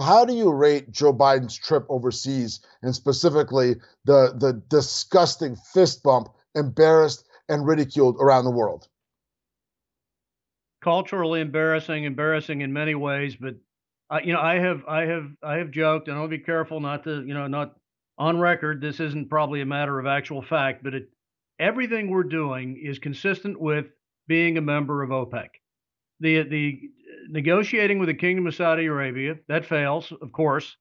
how 0.00 0.24
do 0.24 0.34
you 0.34 0.52
rate 0.52 0.90
Joe 0.90 1.12
Biden's 1.12 1.56
trip 1.56 1.84
overseas 1.88 2.60
and 2.82 2.94
specifically 2.94 3.76
the 4.04 4.34
the 4.38 4.62
disgusting 4.68 5.56
fist 5.56 6.02
bump, 6.02 6.28
embarrassed 6.54 7.26
and 7.48 7.66
ridiculed 7.66 8.16
around 8.20 8.44
the 8.44 8.50
world? 8.50 8.88
culturally 10.82 11.40
embarrassing, 11.40 12.04
embarrassing 12.04 12.60
in 12.60 12.72
many 12.72 12.94
ways. 12.94 13.36
But 13.36 13.54
you 14.24 14.32
know, 14.32 14.40
I 14.40 14.58
have, 14.58 14.84
I 14.86 15.06
have, 15.06 15.30
I 15.42 15.56
have 15.56 15.70
joked, 15.70 16.08
and 16.08 16.18
I'll 16.18 16.28
be 16.28 16.38
careful 16.38 16.80
not 16.80 17.04
to, 17.04 17.22
you 17.24 17.32
know, 17.32 17.46
not 17.46 17.76
on 18.18 18.38
record. 18.38 18.80
This 18.80 19.00
isn't 19.00 19.30
probably 19.30 19.62
a 19.62 19.66
matter 19.66 19.98
of 19.98 20.06
actual 20.06 20.42
fact, 20.42 20.84
but 20.84 20.92
it, 20.92 21.08
everything 21.58 22.10
we're 22.10 22.24
doing 22.24 22.78
is 22.82 22.98
consistent 22.98 23.58
with 23.58 23.86
being 24.26 24.58
a 24.58 24.60
member 24.60 25.02
of 25.02 25.10
OPEC. 25.10 25.48
The 26.20 26.42
the 26.42 26.80
negotiating 27.28 27.98
with 27.98 28.08
the 28.08 28.14
Kingdom 28.14 28.46
of 28.46 28.54
Saudi 28.54 28.86
Arabia 28.86 29.36
that 29.48 29.64
fails, 29.64 30.12
of 30.20 30.32
course. 30.32 30.76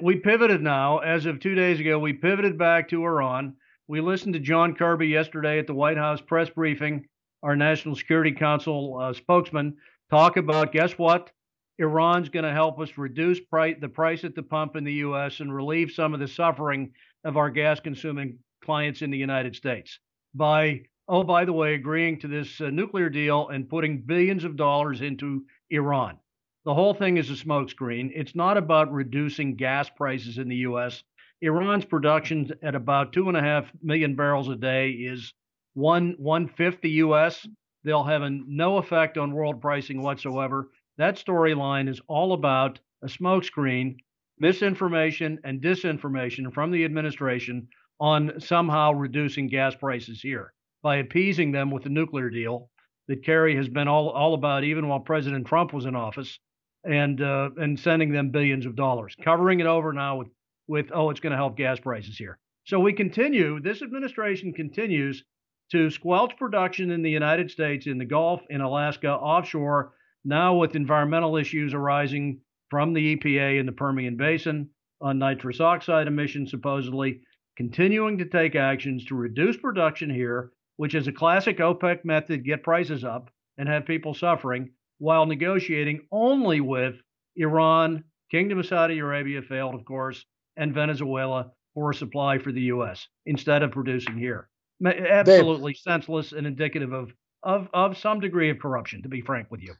We 0.00 0.16
pivoted 0.16 0.62
now, 0.62 0.98
as 0.98 1.26
of 1.26 1.40
two 1.40 1.54
days 1.54 1.80
ago, 1.80 1.98
we 1.98 2.12
pivoted 2.12 2.56
back 2.56 2.88
to 2.90 3.04
Iran. 3.04 3.56
We 3.88 4.00
listened 4.00 4.34
to 4.34 4.40
John 4.40 4.74
Kirby 4.74 5.08
yesterday 5.08 5.58
at 5.58 5.66
the 5.66 5.74
White 5.74 5.96
House 5.96 6.20
press 6.20 6.48
briefing 6.48 7.06
our 7.42 7.56
National 7.56 7.96
Security 7.96 8.32
Council 8.32 8.98
uh, 9.00 9.12
spokesman, 9.12 9.76
talk 10.10 10.36
about 10.36 10.72
guess 10.72 10.92
what? 10.98 11.30
Iran's 11.78 12.28
going 12.28 12.44
to 12.44 12.52
help 12.52 12.78
us 12.78 12.98
reduce 12.98 13.40
the 13.50 13.90
price 13.92 14.24
at 14.24 14.34
the 14.34 14.42
pump 14.42 14.76
in 14.76 14.84
the 14.84 14.92
U.S. 14.94 15.40
and 15.40 15.54
relieve 15.54 15.90
some 15.90 16.12
of 16.12 16.20
the 16.20 16.28
suffering 16.28 16.92
of 17.24 17.36
our 17.36 17.48
gas 17.48 17.80
consuming 17.80 18.38
clients 18.62 19.00
in 19.00 19.10
the 19.10 19.18
United 19.18 19.56
States 19.56 19.98
by, 20.34 20.82
oh, 21.08 21.24
by 21.24 21.44
the 21.46 21.52
way, 21.52 21.74
agreeing 21.74 22.20
to 22.20 22.28
this 22.28 22.60
uh, 22.60 22.68
nuclear 22.68 23.08
deal 23.08 23.48
and 23.48 23.68
putting 23.68 24.02
billions 24.02 24.44
of 24.44 24.56
dollars 24.56 25.00
into 25.00 25.44
Iran. 25.70 26.18
The 26.64 26.74
whole 26.74 26.92
thing 26.94 27.16
is 27.16 27.30
a 27.30 27.34
smokescreen. 27.34 28.10
It's 28.14 28.34
not 28.34 28.56
about 28.56 28.92
reducing 28.92 29.56
gas 29.56 29.88
prices 29.88 30.38
in 30.38 30.48
the 30.48 30.56
U.S. 30.56 31.02
Iran's 31.40 31.86
production 31.86 32.50
at 32.62 32.74
about 32.74 33.12
two 33.12 33.28
and 33.28 33.36
a 33.36 33.42
half 33.42 33.70
million 33.82 34.14
barrels 34.14 34.48
a 34.48 34.56
day 34.56 34.90
is 34.90 35.32
one 35.74 36.16
one 36.18 36.48
fifth 36.48 36.82
the 36.82 36.90
U.S. 36.90 37.46
They'll 37.82 38.04
have 38.04 38.22
no 38.30 38.76
effect 38.76 39.16
on 39.16 39.32
world 39.32 39.62
pricing 39.62 40.02
whatsoever. 40.02 40.68
That 40.98 41.16
storyline 41.16 41.88
is 41.88 42.00
all 42.08 42.34
about 42.34 42.78
a 43.02 43.06
smokescreen, 43.06 43.96
misinformation 44.38 45.38
and 45.44 45.62
disinformation 45.62 46.52
from 46.52 46.72
the 46.72 46.84
administration 46.84 47.68
on 47.98 48.38
somehow 48.38 48.92
reducing 48.92 49.46
gas 49.46 49.74
prices 49.74 50.20
here 50.20 50.52
by 50.82 50.96
appeasing 50.96 51.52
them 51.52 51.70
with 51.70 51.84
the 51.84 51.88
nuclear 51.88 52.28
deal 52.28 52.70
that 53.10 53.24
Kerry 53.24 53.56
has 53.56 53.68
been 53.68 53.88
all, 53.88 54.08
all 54.10 54.34
about, 54.34 54.62
even 54.62 54.86
while 54.86 55.00
President 55.00 55.44
Trump 55.44 55.72
was 55.72 55.84
in 55.84 55.96
office, 55.96 56.38
and 56.84 57.20
uh, 57.20 57.50
and 57.56 57.78
sending 57.78 58.12
them 58.12 58.30
billions 58.30 58.66
of 58.66 58.76
dollars, 58.76 59.16
covering 59.22 59.58
it 59.58 59.66
over 59.66 59.92
now 59.92 60.16
with 60.16 60.28
with 60.68 60.90
oh, 60.94 61.10
it's 61.10 61.18
going 61.20 61.32
to 61.32 61.36
help 61.36 61.56
gas 61.56 61.80
prices 61.80 62.16
here. 62.16 62.38
So 62.64 62.78
we 62.78 62.92
continue. 62.92 63.60
This 63.60 63.82
administration 63.82 64.52
continues 64.52 65.24
to 65.72 65.90
squelch 65.90 66.36
production 66.38 66.92
in 66.92 67.02
the 67.02 67.10
United 67.10 67.50
States, 67.50 67.88
in 67.88 67.98
the 67.98 68.04
Gulf, 68.04 68.42
in 68.48 68.60
Alaska, 68.60 69.10
offshore, 69.10 69.92
now 70.24 70.54
with 70.54 70.76
environmental 70.76 71.36
issues 71.36 71.74
arising 71.74 72.40
from 72.70 72.92
the 72.92 73.16
EPA 73.16 73.58
in 73.58 73.66
the 73.66 73.72
Permian 73.72 74.16
Basin 74.16 74.70
on 75.00 75.18
nitrous 75.18 75.60
oxide 75.60 76.06
emissions, 76.06 76.50
supposedly, 76.50 77.20
continuing 77.56 78.18
to 78.18 78.24
take 78.24 78.54
actions 78.54 79.04
to 79.06 79.16
reduce 79.16 79.56
production 79.56 80.10
here, 80.10 80.52
which 80.80 80.94
is 80.94 81.06
a 81.06 81.12
classic 81.12 81.58
OPEC 81.58 82.06
method 82.06 82.42
get 82.42 82.62
prices 82.62 83.04
up 83.04 83.28
and 83.58 83.68
have 83.68 83.84
people 83.84 84.14
suffering, 84.14 84.70
while 84.96 85.26
negotiating 85.26 86.00
only 86.10 86.62
with 86.62 86.94
Iran, 87.36 88.02
Kingdom 88.30 88.60
of 88.60 88.64
Saudi 88.64 88.98
Arabia 88.98 89.42
failed, 89.42 89.74
of 89.74 89.84
course, 89.84 90.24
and 90.56 90.72
Venezuela 90.72 91.50
for 91.74 91.90
a 91.90 91.94
supply 91.94 92.38
for 92.38 92.50
the 92.50 92.62
U.S. 92.62 93.06
instead 93.26 93.62
of 93.62 93.72
producing 93.72 94.16
here 94.16 94.48
absolutely 94.82 95.74
senseless 95.74 96.32
and 96.32 96.46
indicative 96.46 96.94
of, 96.94 97.12
of 97.42 97.68
of 97.74 97.98
some 97.98 98.18
degree 98.18 98.48
of 98.48 98.58
corruption, 98.58 99.02
to 99.02 99.08
be 99.10 99.20
frank 99.20 99.50
with 99.50 99.60
you. 99.60 99.74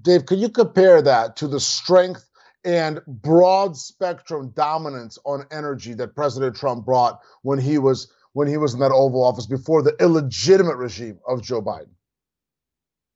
Dave, 0.00 0.24
can 0.24 0.38
you 0.38 0.48
compare 0.48 1.02
that 1.02 1.36
to 1.36 1.48
the 1.48 1.60
strength 1.60 2.26
and 2.64 3.02
broad 3.06 3.76
spectrum 3.76 4.54
dominance 4.56 5.18
on 5.26 5.44
energy 5.50 5.92
that 5.92 6.14
President 6.16 6.56
Trump 6.56 6.86
brought 6.86 7.20
when 7.42 7.58
he 7.58 7.76
was 7.76 8.10
when 8.32 8.48
he 8.48 8.56
was 8.56 8.74
in 8.74 8.80
that 8.80 8.92
Oval 8.92 9.24
Office 9.24 9.46
before 9.46 9.82
the 9.82 9.96
illegitimate 10.00 10.76
regime 10.76 11.18
of 11.26 11.42
Joe 11.42 11.62
Biden? 11.62 11.94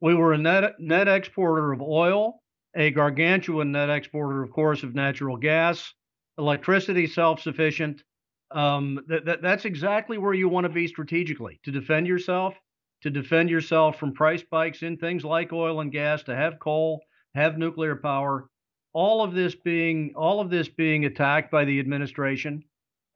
We 0.01 0.15
were 0.15 0.33
a 0.33 0.39
net 0.39 0.75
net 0.79 1.09
exporter 1.09 1.73
of 1.73 1.81
oil, 1.81 2.43
a 2.77 2.91
gargantuan 2.91 3.73
net 3.73 3.91
exporter, 3.91 4.43
of 4.43 4.51
course, 4.51 4.83
of 4.83 4.95
natural 4.95 5.37
gas, 5.37 5.95
electricity 6.39 7.07
self 7.07 7.41
sufficient. 7.41 8.03
Um, 8.51 9.01
that, 9.09 9.25
that 9.25 9.43
that's 9.43 9.65
exactly 9.65 10.19
where 10.19 10.35
you 10.35 10.49
want 10.49 10.65
to 10.65 10.69
be 10.73 10.87
strategically 10.87 11.61
to 11.65 11.73
defend 11.73 12.07
yourself, 12.07 12.55
to 13.03 13.11
defend 13.11 13.51
yourself 13.51 13.99
from 13.99 14.13
price 14.13 14.41
spikes 14.41 14.83
in 14.83 14.97
things 14.97 15.25
like 15.25 15.53
oil 15.53 15.81
and 15.81 15.91
gas, 15.91 16.23
to 16.25 16.37
have 16.37 16.59
coal, 16.59 17.01
have 17.35 17.59
nuclear 17.59 17.97
power. 17.97 18.49
All 18.93 19.25
of 19.25 19.35
this 19.35 19.55
being 19.55 20.13
all 20.15 20.41
of 20.41 20.51
this 20.51 20.69
being 20.69 21.05
attacked 21.05 21.51
by 21.51 21.65
the 21.65 21.81
administration. 21.81 22.63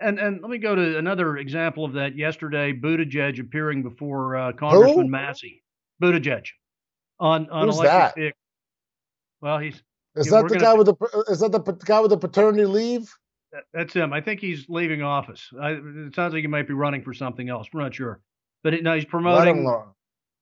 And 0.01 0.18
and 0.18 0.40
let 0.42 0.51
me 0.51 0.59
go 0.59 0.74
to 0.74 0.99
another 0.99 1.38
example 1.38 1.84
of 1.84 1.92
that. 1.94 2.16
Yesterday, 2.16 2.72
Buttigieg 2.72 3.40
appearing 3.40 3.82
before 3.82 4.36
uh, 4.36 4.53
Congressman 4.53 5.11
Massie. 5.11 5.62
Buttigieg 6.03 6.46
on 7.18 7.49
on 7.51 7.66
Who's 7.66 7.80
that? 7.80 8.14
vehicle. 8.14 8.38
Well, 9.40 9.59
he's 9.59 9.82
Is 10.16 10.30
Yeah, 10.30 10.42
that 10.42 10.49
the 10.49 10.59
guy 10.59 10.74
with 10.74 10.86
the 10.86 11.24
is 11.28 11.40
that 11.40 11.51
the 11.53 11.61
guy 11.84 12.01
with 12.01 12.11
the 12.11 12.16
paternity 12.18 12.64
leave? 12.64 13.12
that- 13.53 13.64
that's 13.72 13.94
him. 13.94 14.12
I 14.12 14.20
think 14.20 14.40
he's 14.40 14.66
leaving 14.68 15.03
office. 15.03 15.49
I, 15.61 15.70
it 15.72 16.14
sounds 16.14 16.34
like 16.34 16.42
he 16.42 16.46
might 16.46 16.68
be 16.68 16.74
running 16.74 17.03
for 17.03 17.14
something 17.14 17.49
else. 17.49 17.66
We're 17.72 17.80
not 17.82 17.94
sure, 17.94 18.20
but 18.62 18.74
it, 18.74 18.82
no, 18.84 18.94
he's 18.94 19.05
promoting 19.07 19.66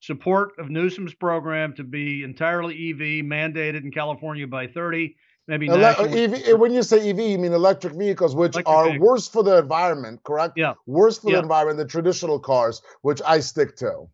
support 0.00 0.52
of 0.58 0.68
Newsom's 0.70 1.14
program 1.14 1.72
to 1.76 1.84
be 1.84 2.22
entirely 2.24 2.74
EV 2.90 3.24
mandated 3.24 3.82
in 3.84 3.90
California 3.90 4.46
by 4.46 4.66
30. 4.66 5.16
Maybe 5.48 5.68
Ele- 5.68 5.84
EV, 5.84 6.58
when 6.58 6.72
you 6.72 6.82
say 6.82 7.08
EV, 7.08 7.20
you 7.20 7.38
mean 7.38 7.52
electric 7.52 7.92
vehicles, 7.94 8.34
which 8.34 8.54
Electric 8.54 8.68
are 8.68 8.84
vehicles. 8.86 9.06
worse 9.08 9.28
for 9.28 9.44
the 9.44 9.58
environment, 9.58 10.20
correct? 10.24 10.54
Yeah. 10.56 10.74
Worse 10.86 11.18
for 11.18 11.30
Yeah. 11.30 11.36
the 11.36 11.42
environment 11.42 11.78
than 11.78 11.88
traditional 11.88 12.40
cars, 12.40 12.82
which 13.02 13.22
I 13.24 13.38
stick 13.40 13.76
to. 13.76 14.08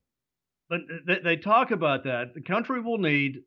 But 0.68 0.80
they, 1.06 1.18
they 1.20 1.36
talk 1.36 1.70
about 1.70 2.04
that. 2.04 2.34
The 2.34 2.42
country 2.42 2.80
will 2.82 2.98
need 2.98 3.42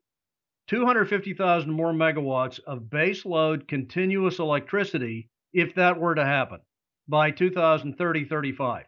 250,000 0.68 1.70
more 1.70 1.92
megawatts 1.92 2.58
of 2.66 2.90
base 2.90 3.24
load 3.24 3.68
continuous 3.68 4.38
electricity 4.40 5.28
if 5.52 5.74
that 5.76 5.98
were 5.98 6.14
to 6.16 6.24
happen 6.24 6.60
by 7.08 7.30
2030 7.30 8.24
35. 8.24 8.84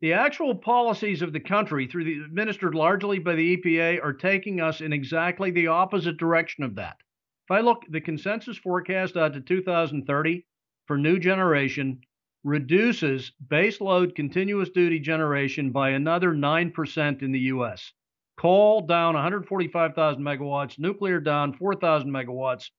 The 0.00 0.12
actual 0.12 0.56
policies 0.56 1.22
of 1.22 1.32
the 1.32 1.40
country, 1.40 1.86
through 1.86 2.04
the 2.04 2.20
administered 2.24 2.74
largely 2.74 3.20
by 3.20 3.36
the 3.36 3.56
EPA, 3.56 4.02
are 4.02 4.12
taking 4.12 4.60
us 4.60 4.80
in 4.80 4.92
exactly 4.92 5.50
the 5.52 5.68
opposite 5.68 6.16
direction 6.16 6.64
of 6.64 6.74
that. 6.74 6.96
If 7.46 7.50
I 7.50 7.60
look 7.60 7.84
the 7.90 8.00
consensus 8.00 8.56
forecast 8.56 9.18
out 9.18 9.34
to 9.34 9.40
2030 9.42 10.46
for 10.86 10.96
new 10.96 11.18
generation 11.18 12.00
reduces 12.42 13.32
base 13.48 13.82
load 13.82 14.14
continuous 14.14 14.70
duty 14.70 14.98
generation 14.98 15.70
by 15.70 15.90
another 15.90 16.32
9% 16.32 17.22
in 17.22 17.32
the 17.32 17.40
US. 17.40 17.92
Coal 18.38 18.80
down 18.80 19.12
145,000 19.12 20.22
megawatts, 20.22 20.78
nuclear 20.78 21.20
down 21.20 21.52
4,000 21.52 22.10
megawatts, 22.10 22.70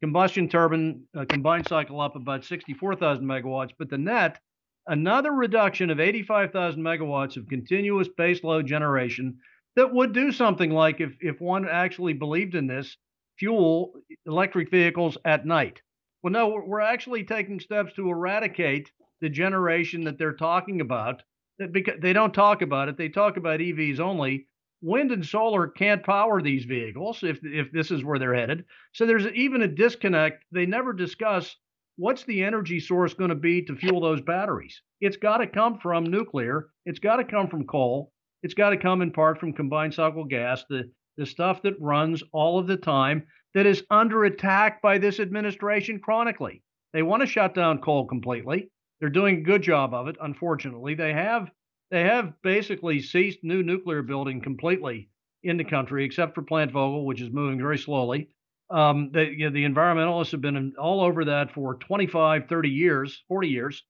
combustion 0.00 0.48
turbine 0.48 1.02
uh, 1.16 1.24
combined 1.28 1.66
cycle 1.66 2.00
up 2.00 2.14
about 2.14 2.44
64,000 2.44 3.24
megawatts, 3.24 3.72
but 3.76 3.90
the 3.90 3.98
net 3.98 4.38
another 4.86 5.32
reduction 5.32 5.90
of 5.90 5.98
85,000 5.98 6.80
megawatts 6.80 7.36
of 7.36 7.48
continuous 7.48 8.08
baseload 8.08 8.66
generation 8.66 9.36
that 9.74 9.92
would 9.92 10.12
do 10.12 10.30
something 10.30 10.70
like 10.70 11.00
if 11.00 11.16
if 11.20 11.40
one 11.40 11.68
actually 11.68 12.12
believed 12.12 12.54
in 12.54 12.68
this 12.68 12.96
fuel 13.42 13.92
electric 14.24 14.70
vehicles 14.70 15.18
at 15.24 15.44
night. 15.44 15.82
Well, 16.22 16.32
no, 16.32 16.62
we're- 16.64 16.84
actually 16.84 17.24
taking 17.24 17.58
steps 17.58 17.92
to 17.94 18.08
eradicate 18.08 18.92
the 19.20 19.28
generation 19.28 20.04
that 20.04 20.16
they're 20.16 20.36
talking 20.36 20.80
about 20.80 21.24
because 21.72 21.98
they 22.00 22.12
don't 22.12 22.32
talk 22.32 22.62
about 22.62 22.88
it. 22.88 22.96
They 22.96 23.08
talk 23.08 23.36
about 23.36 23.58
EVs 23.60 23.98
only. 23.98 24.46
Wind 24.80 25.10
and 25.10 25.26
solar 25.26 25.66
can't 25.66 26.04
power 26.04 26.40
these 26.40 26.64
vehicles 26.66 27.24
if 27.24 27.40
if 27.42 27.72
this 27.72 27.90
is 27.90 28.04
where 28.04 28.20
they're 28.20 28.34
headed. 28.34 28.64
So 28.92 29.06
there's 29.06 29.26
even 29.26 29.62
a 29.62 29.68
disconnect. 29.68 30.44
They 30.52 30.66
never 30.66 30.92
discuss 30.92 31.56
what's 31.96 32.24
the 32.24 32.44
energy 32.44 32.78
source 32.78 33.12
going 33.12 33.30
to 33.30 33.34
be 33.50 33.62
to 33.62 33.74
fuel 33.74 34.00
those 34.00 34.20
batteries. 34.20 34.80
It's 35.00 35.16
got 35.16 35.38
to 35.38 35.48
come 35.48 35.78
from 35.80 36.04
nuclear. 36.04 36.68
It's 36.86 37.00
got 37.00 37.16
to 37.16 37.24
come 37.24 37.48
from 37.48 37.66
coal. 37.66 38.12
It's 38.44 38.54
got 38.54 38.70
to 38.70 38.76
come 38.76 39.02
in 39.02 39.10
part 39.10 39.40
from 39.40 39.52
combined 39.52 39.94
cycle 39.94 40.24
gas, 40.24 40.64
the 40.68 40.90
the 41.16 41.26
stuff 41.26 41.62
that 41.62 41.80
runs 41.80 42.22
all 42.32 42.58
of 42.58 42.66
the 42.66 42.76
time 42.76 43.26
that 43.54 43.66
is 43.66 43.84
under 43.90 44.24
attack 44.24 44.80
by 44.80 44.98
this 44.98 45.20
administration 45.20 46.00
chronically. 46.00 46.62
They 46.92 47.02
want 47.02 47.20
to 47.22 47.26
shut 47.26 47.54
down 47.54 47.80
coal 47.80 48.06
completely. 48.06 48.70
They're 49.00 49.10
doing 49.10 49.38
a 49.38 49.42
good 49.42 49.62
job 49.62 49.94
of 49.94 50.08
it. 50.08 50.16
Unfortunately, 50.20 50.94
they 50.94 51.12
have 51.12 51.50
they 51.90 52.04
have 52.04 52.32
basically 52.42 53.00
ceased 53.00 53.40
new 53.42 53.62
nuclear 53.62 54.02
building 54.02 54.40
completely 54.40 55.10
in 55.42 55.56
the 55.56 55.64
country, 55.64 56.04
except 56.04 56.34
for 56.34 56.42
Plant 56.42 56.72
Vogtle, 56.72 57.04
which 57.04 57.20
is 57.20 57.30
moving 57.30 57.58
very 57.58 57.76
slowly. 57.76 58.28
Um, 58.70 59.10
the, 59.12 59.26
you 59.26 59.44
know, 59.44 59.50
the 59.50 59.66
environmentalists 59.66 60.30
have 60.30 60.40
been 60.40 60.72
all 60.78 61.02
over 61.02 61.26
that 61.26 61.52
for 61.52 61.74
25, 61.74 62.48
30 62.48 62.68
years, 62.70 63.22
40 63.28 63.48
years, 63.48 63.82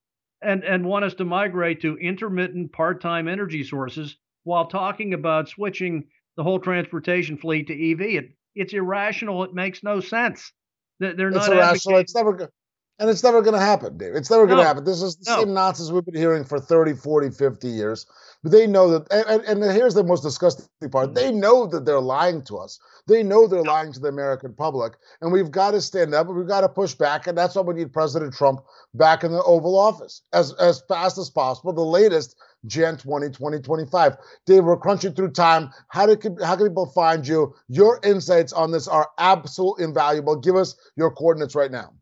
and, 0.43 0.65
and 0.65 0.85
want 0.85 1.05
us 1.05 1.15
to 1.15 1.25
migrate 1.25 1.83
to 1.83 1.97
intermittent 1.99 2.73
part 2.73 3.01
time 3.01 3.29
energy 3.29 3.63
sources 3.63 4.17
while 4.43 4.67
talking 4.67 5.15
about 5.15 5.49
switching 5.49 6.09
the 6.37 6.43
whole 6.43 6.59
transportation 6.59 7.37
fleet 7.37 7.69
to 7.69 7.93
EV. 7.93 8.01
It, 8.01 8.31
it's 8.55 8.73
irrational. 8.73 9.45
It 9.45 9.55
makes 9.55 9.83
no 9.83 10.01
sense. 10.01 10.53
That 11.01 11.17
they're 11.17 11.31
not 11.31 11.49
it's 11.49 11.49
irrational. 11.49 11.99
It's 11.99 12.15
never 12.15 12.51
and 12.99 13.11
it's 13.11 13.25
never 13.25 13.43
going 13.43 13.55
to 13.55 13.61
happen, 13.61 13.97
Dave. 13.97 14.15
It's 14.15 14.31
never 14.31 14.47
going 14.47 14.59
to 14.59 14.65
happen. 14.65 14.85
This 14.85 15.03
is 15.03 15.17
the 15.17 15.31
no. 15.31 15.41
same 15.41 15.55
nonsense 15.55 15.91
we've 15.91 16.05
been 16.05 16.15
hearing 16.15 16.45
for 16.45 16.61
30, 16.61 16.93
40, 16.95 17.31
50 17.31 17.67
years. 17.67 18.07
But 18.45 18.53
they 18.53 18.67
know 18.67 18.91
that, 18.91 19.11
and, 19.11 19.43
and, 19.43 19.63
and 19.65 19.73
here's 19.73 19.95
the 19.95 20.05
most 20.05 20.23
disgusting 20.23 20.67
part 20.89 21.15
they 21.15 21.33
know 21.33 21.67
that 21.67 21.85
they're 21.85 22.01
lying 22.01 22.43
to 22.45 22.59
us. 22.59 22.79
They 23.09 23.23
know 23.23 23.49
they're 23.49 23.65
lying 23.65 23.93
to 23.95 24.01
the 24.01 24.07
American 24.07 24.53
public. 24.53 24.93
And 25.21 25.33
we've 25.33 25.51
got 25.51 25.73
to 25.73 25.81
stand 25.81 26.15
up 26.15 26.29
and 26.29 26.37
we've 26.37 26.47
got 26.47 26.61
to 26.61 26.69
push 26.69 26.95
back. 26.95 27.27
And 27.27 27.37
that's 27.37 27.57
why 27.57 27.63
we 27.63 27.75
need 27.75 27.93
President 27.93 28.35
Trump 28.35 28.61
back 28.95 29.25
in 29.25 29.33
the 29.33 29.43
Oval 29.43 29.77
Office 29.77 30.23
as, 30.33 30.53
as 30.55 30.83
fast 30.87 31.19
as 31.19 31.29
possible. 31.29 31.73
The 31.73 31.81
latest, 31.83 32.37
Jan 32.67 32.97
20, 32.97 33.29
2025. 33.29 34.17
Dave, 34.47 34.65
we're 34.65 34.77
crunching 34.77 35.15
through 35.15 35.33
time. 35.33 35.71
How, 35.89 36.07
do, 36.07 36.37
how 36.45 36.57
can 36.57 36.69
people 36.69 36.87
find 36.87 37.27
you? 37.27 37.55
Your 37.69 38.01
insights 38.05 38.53
on 38.53 38.71
this 38.71 38.89
are 38.89 39.11
absolutely 39.19 39.85
invaluable. 39.85 40.37
Give 40.37 40.57
us 40.57 40.77
your 40.97 41.11
coordinates 41.11 41.55
right 41.55 41.71
now. 41.71 41.93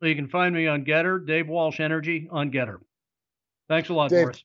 So 0.00 0.06
you 0.06 0.14
can 0.14 0.28
find 0.28 0.54
me 0.54 0.66
on 0.66 0.84
GETTR, 0.84 1.26
Dave 1.26 1.48
Walsh 1.48 1.80
Energy 1.80 2.28
on 2.30 2.50
GETTR. 2.50 2.78
Thanks 3.68 3.88
a 3.88 3.94
lot, 3.94 4.10
Dave, 4.10 4.26
Boris. 4.26 4.44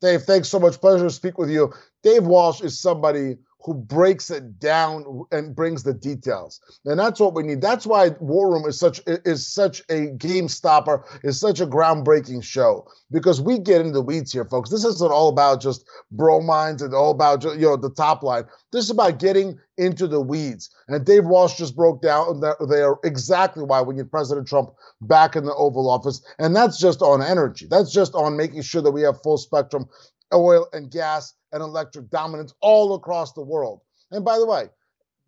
Dave, 0.00 0.22
thanks 0.22 0.48
so 0.48 0.58
much. 0.58 0.80
Pleasure 0.80 1.04
to 1.04 1.10
speak 1.10 1.38
with 1.38 1.50
you. 1.50 1.72
Dave 2.02 2.24
Walsh 2.24 2.60
is 2.60 2.80
somebody 2.80 3.36
who 3.66 3.74
breaks 3.74 4.30
it 4.30 4.60
down 4.60 5.24
and 5.32 5.56
brings 5.56 5.82
the 5.82 5.92
details. 5.92 6.60
And 6.84 7.00
that's 7.00 7.18
what 7.18 7.34
we 7.34 7.42
need. 7.42 7.60
That's 7.60 7.84
why 7.84 8.10
War 8.20 8.52
Room 8.52 8.64
is 8.64 8.78
such 8.78 9.00
is 9.06 9.44
such 9.44 9.82
a 9.90 10.06
game 10.12 10.46
stopper, 10.46 11.04
is 11.24 11.40
such 11.40 11.60
a 11.60 11.66
groundbreaking 11.66 12.44
show 12.44 12.86
because 13.10 13.40
we 13.40 13.58
get 13.58 13.80
into 13.80 13.94
the 13.94 14.02
weeds 14.02 14.32
here, 14.32 14.44
folks. 14.44 14.70
This 14.70 14.84
isn't 14.84 15.10
all 15.10 15.28
about 15.28 15.60
just 15.60 15.84
bromines 16.14 16.80
and 16.80 16.94
all 16.94 17.10
about 17.10 17.42
you 17.42 17.56
know 17.56 17.76
the 17.76 17.90
top 17.90 18.22
line. 18.22 18.44
This 18.70 18.84
is 18.84 18.90
about 18.90 19.18
getting 19.18 19.58
into 19.78 20.06
the 20.06 20.20
weeds. 20.20 20.70
And 20.86 21.04
Dave 21.04 21.24
Walsh 21.24 21.56
just 21.56 21.74
broke 21.74 22.00
down 22.00 22.40
that 22.40 22.56
they 22.70 22.82
are 22.82 23.00
exactly 23.02 23.64
why 23.64 23.82
we 23.82 23.94
need 23.94 24.10
President 24.10 24.46
Trump 24.46 24.70
back 25.00 25.34
in 25.34 25.44
the 25.44 25.54
Oval 25.54 25.90
Office. 25.90 26.22
And 26.38 26.54
that's 26.54 26.78
just 26.78 27.02
on 27.02 27.20
energy. 27.20 27.66
That's 27.68 27.92
just 27.92 28.14
on 28.14 28.36
making 28.36 28.62
sure 28.62 28.82
that 28.82 28.92
we 28.92 29.02
have 29.02 29.20
full 29.22 29.38
spectrum 29.38 29.88
oil 30.32 30.66
and 30.72 30.90
gas 30.90 31.34
and 31.52 31.62
electric 31.62 32.10
dominance 32.10 32.54
all 32.60 32.94
across 32.94 33.32
the 33.32 33.42
world. 33.42 33.80
And 34.10 34.24
by 34.24 34.38
the 34.38 34.46
way, 34.46 34.68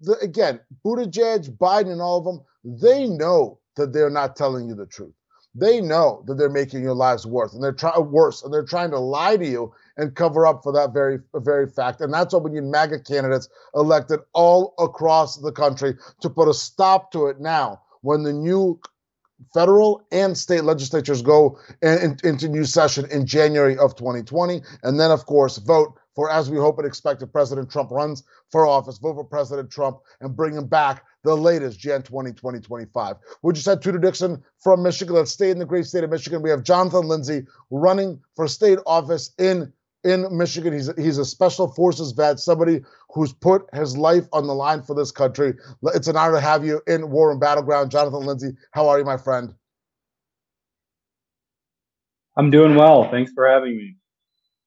the, 0.00 0.18
again, 0.18 0.60
Buttigieg, 0.84 1.56
Biden, 1.56 1.92
and 1.92 2.00
all 2.00 2.18
of 2.18 2.24
them, 2.24 2.40
they 2.64 3.06
know 3.06 3.58
that 3.76 3.92
they're 3.92 4.10
not 4.10 4.36
telling 4.36 4.68
you 4.68 4.74
the 4.74 4.86
truth. 4.86 5.14
They 5.54 5.80
know 5.80 6.22
that 6.26 6.34
they're 6.34 6.48
making 6.48 6.82
your 6.82 6.94
lives 6.94 7.26
worse, 7.26 7.52
and 7.54 7.62
they're 7.62 7.72
trying 7.72 8.12
worse, 8.12 8.42
and 8.42 8.52
they're 8.52 8.64
trying 8.64 8.90
to 8.90 8.98
lie 8.98 9.36
to 9.36 9.46
you 9.46 9.72
and 9.96 10.14
cover 10.14 10.46
up 10.46 10.62
for 10.62 10.72
that 10.72 10.92
very 10.92 11.18
very 11.34 11.68
fact. 11.68 12.00
And 12.00 12.12
that's 12.12 12.32
why 12.32 12.40
we 12.40 12.50
need 12.50 12.64
MAGA 12.64 13.00
candidates 13.00 13.48
elected 13.74 14.20
all 14.34 14.74
across 14.78 15.38
the 15.38 15.50
country 15.50 15.94
to 16.20 16.30
put 16.30 16.48
a 16.48 16.54
stop 16.54 17.10
to 17.12 17.26
it 17.26 17.40
now. 17.40 17.80
When 18.02 18.22
the 18.22 18.32
new 18.32 18.78
federal 19.52 20.06
and 20.12 20.36
state 20.36 20.64
legislatures 20.64 21.22
go 21.22 21.58
in, 21.82 21.98
in, 21.98 22.16
into 22.24 22.48
new 22.48 22.64
session 22.64 23.06
in 23.10 23.26
January 23.26 23.76
of 23.78 23.96
2020, 23.96 24.62
and 24.82 24.98
then 24.98 25.10
of 25.10 25.26
course 25.26 25.58
vote 25.58 25.94
for, 26.18 26.28
as 26.28 26.50
we 26.50 26.56
hope 26.56 26.78
and 26.78 26.86
expect, 26.86 27.22
if 27.22 27.30
President 27.30 27.70
Trump 27.70 27.92
runs 27.92 28.24
for 28.50 28.66
office, 28.66 28.98
vote 28.98 29.14
for 29.14 29.22
President 29.22 29.70
Trump 29.70 29.98
and 30.20 30.34
bring 30.34 30.56
him 30.56 30.66
back 30.66 31.04
the 31.22 31.36
latest 31.36 31.78
Jan 31.78 32.02
20, 32.02 32.32
2025. 32.32 33.14
We 33.42 33.52
just 33.52 33.66
had 33.66 33.80
Tudor 33.80 34.00
Dixon 34.00 34.42
from 34.58 34.82
Michigan. 34.82 35.14
Let's 35.14 35.30
stay 35.30 35.50
in 35.50 35.60
the 35.60 35.64
great 35.64 35.86
state 35.86 36.02
of 36.02 36.10
Michigan. 36.10 36.42
We 36.42 36.50
have 36.50 36.64
Jonathan 36.64 37.06
Lindsay 37.06 37.46
running 37.70 38.20
for 38.34 38.48
state 38.48 38.80
office 38.84 39.30
in 39.38 39.72
in 40.04 40.26
Michigan. 40.36 40.72
He's 40.72 40.90
he's 40.96 41.18
a 41.18 41.24
special 41.24 41.68
forces 41.68 42.12
vet, 42.12 42.38
somebody 42.38 42.80
who's 43.12 43.32
put 43.32 43.66
his 43.74 43.96
life 43.96 44.26
on 44.32 44.46
the 44.46 44.54
line 44.54 44.82
for 44.82 44.94
this 44.94 45.10
country. 45.10 45.54
It's 45.94 46.08
an 46.08 46.16
honor 46.16 46.34
to 46.34 46.40
have 46.40 46.64
you 46.64 46.80
in 46.86 47.10
War 47.10 47.28
Room 47.28 47.38
Battleground, 47.38 47.90
Jonathan 47.90 48.26
Lindsay. 48.26 48.52
How 48.72 48.88
are 48.88 48.98
you, 48.98 49.04
my 49.04 49.16
friend? 49.16 49.54
I'm 52.36 52.50
doing 52.50 52.76
well. 52.76 53.10
Thanks 53.10 53.32
for 53.32 53.48
having 53.48 53.76
me. 53.76 53.96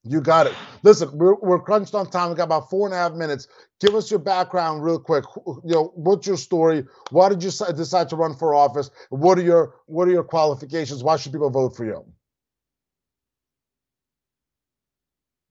You 0.04 0.20
got 0.20 0.48
it. 0.48 0.54
Listen, 0.84 1.16
we're, 1.16 1.36
we're 1.36 1.60
crunched 1.60 1.94
on 1.94 2.10
time. 2.10 2.30
We 2.30 2.36
got 2.36 2.46
about 2.46 2.72
four 2.72 2.88
and 2.88 2.94
a 2.94 2.98
half 2.98 3.14
minutes. 3.14 3.48
Give 3.80 3.94
us 3.94 4.10
your 4.10 4.20
background 4.20 4.84
real 4.84 5.00
quick. 5.00 5.26
You 5.46 5.74
know, 5.76 5.92
what's 5.96 6.26
your 6.26 6.38
story? 6.38 6.86
Why 7.12 7.30
did 7.30 7.44
you 7.44 7.52
decide 7.76 8.10
to 8.10 8.16
run 8.16 8.36
for 8.36 8.56
office? 8.56 8.90
What 9.10 9.38
are 9.38 9.44
your 9.44 9.76
What 9.86 10.08
are 10.08 10.12
your 10.12 10.24
qualifications? 10.24 11.04
Why 11.04 11.18
should 11.18 11.32
people 11.32 11.52
vote 11.52 11.76
for 11.78 11.86
you? 11.86 12.04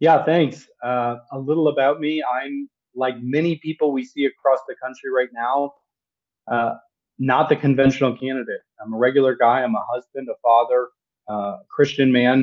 Yeah, 0.01 0.25
thanks. 0.25 0.69
Uh, 0.85 1.19
a 1.33 1.41
little 1.41 1.69
about 1.69 2.01
me. 2.01 2.23
I'm 2.25 2.71
like 2.97 3.17
many 3.23 3.57
people 3.59 3.93
we 3.93 4.05
see 4.05 4.27
across 4.27 4.61
the 4.69 4.77
country 4.83 5.11
right 5.13 5.31
now, 5.35 5.75
uh, 6.51 6.77
not 7.19 7.49
the 7.51 7.57
conventional 7.57 8.17
candidate. 8.17 8.61
I'm 8.85 8.95
a 8.95 8.99
regular 8.99 9.37
guy. 9.37 9.63
I'm 9.63 9.77
a 9.77 9.85
husband, 9.91 10.29
a 10.31 10.37
father, 10.43 10.89
uh, 11.29 11.59
Christian 11.71 12.13
man 12.13 12.43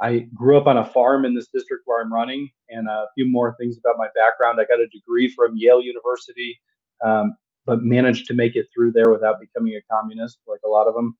I 0.00 0.20
grew 0.34 0.58
up 0.58 0.66
on 0.66 0.76
a 0.78 0.84
farm 0.84 1.24
in 1.24 1.34
this 1.34 1.48
district 1.54 1.84
where 1.86 2.02
I'm 2.02 2.12
running, 2.12 2.50
and 2.68 2.88
a 2.88 3.06
few 3.14 3.26
more 3.28 3.56
things 3.58 3.78
about 3.78 3.96
my 3.98 4.08
background. 4.14 4.60
I 4.60 4.64
got 4.66 4.80
a 4.80 4.88
degree 4.88 5.28
from 5.28 5.56
Yale 5.56 5.82
University, 5.82 6.60
um, 7.04 7.36
but 7.66 7.82
managed 7.82 8.26
to 8.28 8.34
make 8.34 8.56
it 8.56 8.66
through 8.74 8.92
there 8.92 9.10
without 9.10 9.40
becoming 9.40 9.74
a 9.74 9.94
communist, 9.94 10.38
like 10.46 10.60
a 10.66 10.68
lot 10.68 10.88
of 10.88 10.94
them. 10.94 11.16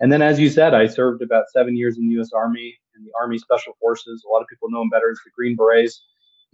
And 0.00 0.10
then, 0.10 0.22
as 0.22 0.40
you 0.40 0.48
said, 0.48 0.72
I 0.74 0.86
served 0.86 1.22
about 1.22 1.44
seven 1.52 1.76
years 1.76 1.98
in 1.98 2.08
the 2.08 2.14
U.S. 2.14 2.32
Army 2.32 2.78
in 2.96 3.04
the 3.04 3.12
Army 3.20 3.38
Special 3.38 3.74
Forces. 3.80 4.24
A 4.26 4.32
lot 4.32 4.40
of 4.40 4.48
people 4.48 4.70
know 4.70 4.80
them 4.80 4.88
better 4.88 5.10
as 5.10 5.18
the 5.24 5.30
Green 5.30 5.56
Berets. 5.56 6.02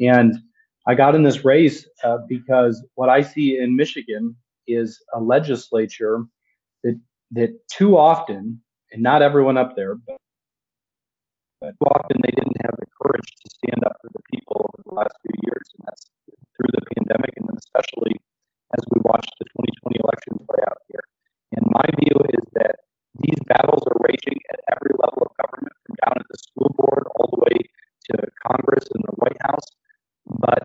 And 0.01 0.34
I 0.86 0.94
got 0.94 1.14
in 1.14 1.22
this 1.22 1.44
race 1.44 1.86
uh, 2.05 2.18
because 2.28 2.84
what 2.94 3.09
I 3.09 3.22
see 3.22 3.59
in 3.59 3.76
Michigan 3.76 4.36
is 4.66 5.03
a 5.14 5.20
legislature 5.20 6.24
that 6.82 7.01
that 7.32 7.68
too 7.68 7.97
often, 7.97 8.61
and 8.92 9.03
not 9.03 9.22
everyone 9.22 9.57
up 9.57 9.76
there, 9.76 9.94
but 9.94 10.16
but 11.61 11.74
often 11.86 12.20
they 12.22 12.34
didn't 12.36 12.61
have 12.62 12.76
the 12.78 12.86
courage 13.01 13.30
to 13.42 13.51
stand 13.51 13.82
up 13.86 13.97
for 14.03 14.11
the 14.12 14.22
people 14.30 14.68
over 14.68 14.82
the 14.84 14.94
last 14.94 15.14
few 15.22 15.34
years, 15.42 15.66
and 15.78 15.86
that's 15.86 16.05
through 16.55 16.70
the 16.72 16.84
pandemic, 16.94 17.32
and 17.36 17.49
then 17.49 17.57
especially 17.57 18.20
as 18.76 18.84
we 18.90 19.01
watch 19.07 19.26
the 19.38 19.47
2020 19.57 20.03
elections 20.03 20.47
play 20.47 20.62
out 20.68 20.78
here. 20.90 21.05
And 21.57 21.64
my 21.70 21.86
view 21.97 22.16
is 22.34 22.44
that 22.61 22.76
these 23.22 23.40
battles 23.49 23.82
are 23.88 24.05
raging 24.05 24.38
at 24.53 24.61
every 24.76 24.92
level 25.01 25.24
of 25.24 25.32
government, 25.40 25.72
from 25.86 25.97
down 26.05 26.16
at 26.20 26.28
the 26.28 26.38
school 26.38 26.70
board 26.76 27.09
all 27.16 27.32
the 27.32 27.42
way 27.49 27.57
to 28.11 28.14
Congress 28.44 28.84
and 28.92 29.03
the 29.09 29.16
White 29.16 29.40
House. 29.40 29.68
But 30.26 30.62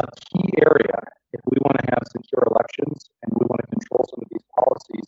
a 0.00 0.06
key 0.32 0.48
area, 0.62 0.98
if 1.34 1.42
we 1.50 1.58
want 1.60 1.76
to 1.82 1.86
have 1.92 2.04
secure 2.08 2.46
elections 2.48 3.10
and 3.22 3.34
we 3.34 3.44
want 3.50 3.60
to 3.66 3.68
control 3.74 4.06
some 4.08 4.22
of 4.22 4.30
these 4.30 4.46
policies, 4.54 5.06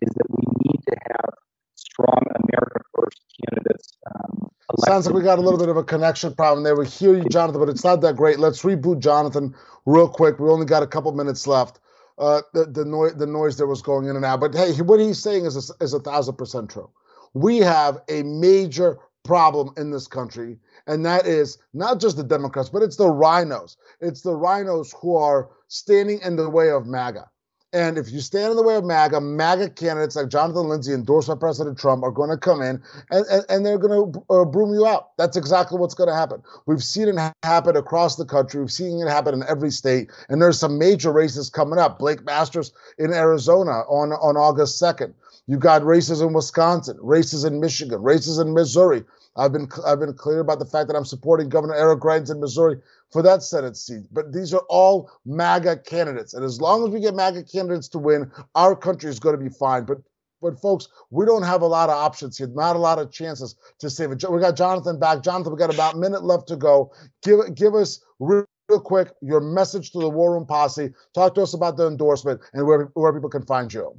is 0.00 0.10
that 0.16 0.28
we 0.32 0.44
need 0.64 0.80
to 0.88 0.96
have 1.14 1.30
strong 1.76 2.20
America 2.42 2.80
First 2.96 3.20
candidates. 3.38 3.94
Um, 4.08 4.50
Sounds 4.86 4.99
we 5.10 5.22
got 5.22 5.38
a 5.38 5.42
little 5.42 5.58
bit 5.58 5.68
of 5.68 5.76
a 5.76 5.84
connection 5.84 6.34
problem 6.34 6.64
there. 6.64 6.76
We 6.76 6.86
hear 6.86 7.16
you, 7.16 7.24
Jonathan, 7.24 7.60
but 7.60 7.68
it's 7.68 7.84
not 7.84 8.00
that 8.02 8.16
great. 8.16 8.38
Let's 8.38 8.62
reboot 8.62 9.00
Jonathan 9.00 9.54
real 9.86 10.08
quick. 10.08 10.38
We 10.38 10.48
only 10.48 10.66
got 10.66 10.82
a 10.82 10.86
couple 10.86 11.12
minutes 11.12 11.46
left. 11.46 11.80
Uh, 12.18 12.42
the 12.52 12.66
the 12.66 12.84
noise 12.84 13.14
the 13.14 13.26
noise 13.26 13.56
that 13.56 13.66
was 13.66 13.80
going 13.80 14.06
in 14.06 14.16
and 14.16 14.24
out. 14.24 14.40
But 14.40 14.54
hey, 14.54 14.72
what 14.82 15.00
he's 15.00 15.22
saying 15.22 15.46
is 15.46 15.70
a, 15.70 15.82
is 15.82 15.94
a 15.94 16.00
thousand 16.00 16.36
percent 16.36 16.70
true. 16.70 16.90
We 17.32 17.58
have 17.58 17.98
a 18.08 18.22
major 18.22 18.98
problem 19.24 19.72
in 19.76 19.90
this 19.90 20.06
country, 20.06 20.58
and 20.86 21.04
that 21.06 21.26
is 21.26 21.58
not 21.72 22.00
just 22.00 22.16
the 22.16 22.24
Democrats, 22.24 22.68
but 22.68 22.82
it's 22.82 22.96
the 22.96 23.06
RINOs. 23.06 23.76
It's 24.00 24.20
the 24.20 24.32
RINOs 24.32 24.94
who 25.00 25.16
are 25.16 25.48
standing 25.68 26.20
in 26.20 26.36
the 26.36 26.50
way 26.50 26.70
of 26.70 26.86
MAGA. 26.86 27.30
And 27.72 27.98
if 27.98 28.10
you 28.10 28.20
stand 28.20 28.50
in 28.50 28.56
the 28.56 28.64
way 28.64 28.74
of 28.74 28.84
MAGA, 28.84 29.20
MAGA 29.20 29.70
candidates 29.70 30.16
like 30.16 30.28
Jonathan 30.28 30.68
Lindsay, 30.68 30.92
endorsed 30.92 31.28
by 31.28 31.36
President 31.36 31.78
Trump, 31.78 32.02
are 32.02 32.10
going 32.10 32.30
to 32.30 32.36
come 32.36 32.60
in 32.60 32.82
and, 33.10 33.24
and, 33.26 33.44
and 33.48 33.64
they're 33.64 33.78
going 33.78 34.12
to 34.12 34.24
uh, 34.28 34.44
broom 34.44 34.74
you 34.74 34.86
out. 34.86 35.16
That's 35.18 35.36
exactly 35.36 35.78
what's 35.78 35.94
going 35.94 36.08
to 36.08 36.14
happen. 36.14 36.42
We've 36.66 36.82
seen 36.82 37.06
it 37.06 37.32
happen 37.44 37.76
across 37.76 38.16
the 38.16 38.24
country. 38.24 38.60
We've 38.60 38.72
seen 38.72 39.00
it 39.00 39.08
happen 39.08 39.34
in 39.34 39.44
every 39.48 39.70
state. 39.70 40.10
And 40.28 40.42
there's 40.42 40.58
some 40.58 40.78
major 40.78 41.12
races 41.12 41.48
coming 41.48 41.78
up. 41.78 42.00
Blake 42.00 42.24
Masters 42.24 42.72
in 42.98 43.12
Arizona 43.12 43.82
on, 43.88 44.12
on 44.14 44.36
August 44.36 44.82
2nd. 44.82 45.14
You've 45.46 45.60
got 45.60 45.84
races 45.84 46.20
in 46.20 46.32
Wisconsin, 46.32 46.98
races 47.00 47.44
in 47.44 47.60
Michigan, 47.60 48.02
races 48.02 48.38
in 48.38 48.52
Missouri. 48.52 49.04
I've 49.36 49.52
been 49.52 49.68
I've 49.86 50.00
been 50.00 50.14
clear 50.14 50.40
about 50.40 50.58
the 50.58 50.66
fact 50.66 50.88
that 50.88 50.96
I'm 50.96 51.04
supporting 51.04 51.48
Governor 51.48 51.74
Eric 51.74 52.00
Greitens 52.00 52.30
in 52.30 52.40
Missouri 52.40 52.78
for 53.10 53.22
that 53.22 53.42
Senate 53.42 53.76
seat. 53.76 54.06
But 54.12 54.32
these 54.32 54.52
are 54.52 54.64
all 54.68 55.10
MAGA 55.24 55.78
candidates, 55.78 56.34
and 56.34 56.44
as 56.44 56.60
long 56.60 56.84
as 56.84 56.90
we 56.90 57.00
get 57.00 57.14
MAGA 57.14 57.44
candidates 57.44 57.88
to 57.88 57.98
win, 57.98 58.30
our 58.54 58.74
country 58.74 59.08
is 59.08 59.20
going 59.20 59.38
to 59.38 59.42
be 59.42 59.50
fine. 59.50 59.84
But 59.84 59.98
but 60.42 60.58
folks, 60.58 60.88
we 61.10 61.26
don't 61.26 61.42
have 61.42 61.62
a 61.62 61.66
lot 61.66 61.90
of 61.90 61.96
options 61.96 62.38
here, 62.38 62.48
not 62.48 62.76
a 62.76 62.78
lot 62.78 62.98
of 62.98 63.12
chances 63.12 63.54
to 63.78 63.90
save 63.90 64.10
it. 64.10 64.24
We 64.28 64.40
got 64.40 64.56
Jonathan 64.56 64.98
back. 64.98 65.22
Jonathan, 65.22 65.52
we 65.52 65.58
got 65.58 65.72
about 65.72 65.94
a 65.94 65.98
minute 65.98 66.24
left 66.24 66.48
to 66.48 66.56
go. 66.56 66.92
Give 67.22 67.54
give 67.54 67.74
us 67.74 68.02
real, 68.18 68.46
quick 68.84 69.12
your 69.20 69.40
message 69.40 69.90
to 69.90 69.98
the 69.98 70.08
War 70.08 70.32
Room 70.32 70.46
Posse. 70.46 70.92
Talk 71.14 71.34
to 71.34 71.42
us 71.42 71.54
about 71.54 71.76
the 71.76 71.86
endorsement 71.86 72.40
and 72.52 72.66
where 72.66 72.84
where 72.94 73.12
people 73.12 73.30
can 73.30 73.44
find 73.44 73.72
you. 73.72 73.96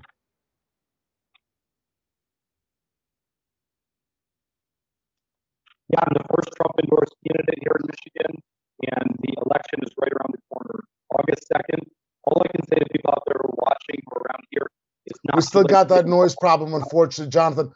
Yeah, 5.92 6.00
I'm 6.08 6.16
the 6.16 6.26
first 6.32 6.50
Trump 6.56 6.72
endorsed 6.82 7.16
candidate 7.28 7.60
here 7.60 7.76
in 7.76 7.86
Michigan, 7.92 8.34
and 8.96 9.08
the 9.20 9.34
election 9.44 9.84
is 9.84 9.92
right 10.00 10.12
around 10.16 10.32
the 10.32 10.44
corner, 10.48 10.80
August 11.20 11.44
2nd. 11.52 11.84
All 12.24 12.42
I 12.42 12.48
can 12.48 12.66
say 12.68 12.80
to 12.80 12.86
people 12.92 13.12
out 13.12 13.24
there 13.28 13.42
watching 13.44 14.00
or 14.08 14.22
around 14.24 14.44
here 14.52 14.68
is 15.08 15.20
not. 15.26 15.36
We 15.36 15.42
still 15.42 15.64
got 15.64 15.90
that 15.90 16.08
noise 16.08 16.36
problem, 16.40 16.74
unfortunately, 16.74 17.30
Jonathan. 17.30 17.72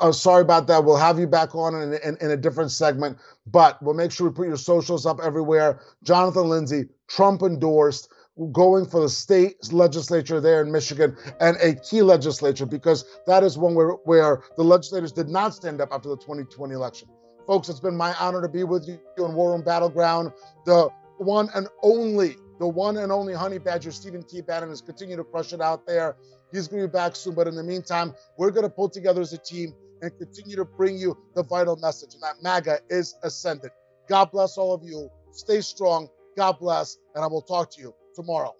I'm 0.00 0.12
sorry 0.12 0.42
about 0.42 0.66
that. 0.68 0.84
We'll 0.84 0.96
have 0.96 1.20
you 1.20 1.28
back 1.28 1.54
on 1.54 1.74
in, 1.74 1.92
in, 1.92 2.16
in, 2.20 2.30
a 2.32 2.36
different 2.36 2.72
segment, 2.72 3.18
but 3.46 3.80
we'll 3.80 3.94
make 3.94 4.10
sure 4.10 4.28
we 4.28 4.34
put 4.34 4.48
your 4.48 4.56
socials 4.56 5.06
up 5.06 5.20
everywhere. 5.22 5.80
Jonathan 6.02 6.48
Lindsay, 6.48 6.86
Trump 7.06 7.42
endorsed, 7.42 8.08
going 8.52 8.86
for 8.86 9.00
the 9.00 9.08
state 9.08 9.56
legislature 9.72 10.40
there 10.40 10.62
in 10.62 10.72
Michigan 10.72 11.16
and 11.40 11.56
a 11.60 11.74
key 11.74 12.02
legislature 12.02 12.66
because 12.66 13.04
that 13.26 13.42
is 13.42 13.58
one 13.58 13.74
where, 13.74 13.90
where 14.04 14.42
the 14.56 14.64
legislators 14.64 15.12
did 15.12 15.28
not 15.28 15.54
stand 15.54 15.80
up 15.80 15.90
after 15.92 16.08
the 16.08 16.16
2020 16.16 16.74
election. 16.74 17.08
Folks, 17.48 17.70
it's 17.70 17.80
been 17.80 17.96
my 17.96 18.12
honor 18.20 18.42
to 18.42 18.48
be 18.48 18.62
with 18.62 18.86
you 18.86 19.00
in 19.24 19.32
War 19.32 19.52
Room 19.52 19.62
Battleground. 19.62 20.32
The 20.66 20.90
one 21.16 21.48
and 21.54 21.66
only, 21.82 22.36
the 22.58 22.68
one 22.68 22.98
and 22.98 23.10
only 23.10 23.32
honey 23.32 23.56
badger, 23.56 23.90
Stephen 23.90 24.22
T. 24.22 24.42
Bannon, 24.42 24.68
is 24.68 24.82
continuing 24.82 25.16
to 25.16 25.24
crush 25.24 25.54
it 25.54 25.62
out 25.62 25.86
there. 25.86 26.14
He's 26.52 26.68
going 26.68 26.82
to 26.82 26.88
be 26.88 26.92
back 26.92 27.16
soon. 27.16 27.34
But 27.34 27.48
in 27.48 27.54
the 27.54 27.62
meantime, 27.62 28.12
we're 28.36 28.50
going 28.50 28.64
to 28.64 28.70
pull 28.70 28.90
together 28.90 29.22
as 29.22 29.32
a 29.32 29.38
team 29.38 29.72
and 30.02 30.14
continue 30.18 30.56
to 30.56 30.66
bring 30.66 30.98
you 30.98 31.16
the 31.34 31.42
vital 31.42 31.76
message. 31.76 32.12
And 32.12 32.22
that 32.22 32.42
MAGA 32.42 32.80
is 32.90 33.16
ascendant. 33.22 33.72
God 34.10 34.30
bless 34.30 34.58
all 34.58 34.74
of 34.74 34.82
you. 34.84 35.08
Stay 35.32 35.62
strong. 35.62 36.06
God 36.36 36.58
bless. 36.60 36.98
And 37.14 37.24
I 37.24 37.28
will 37.28 37.40
talk 37.40 37.70
to 37.76 37.80
you 37.80 37.94
tomorrow. 38.14 38.54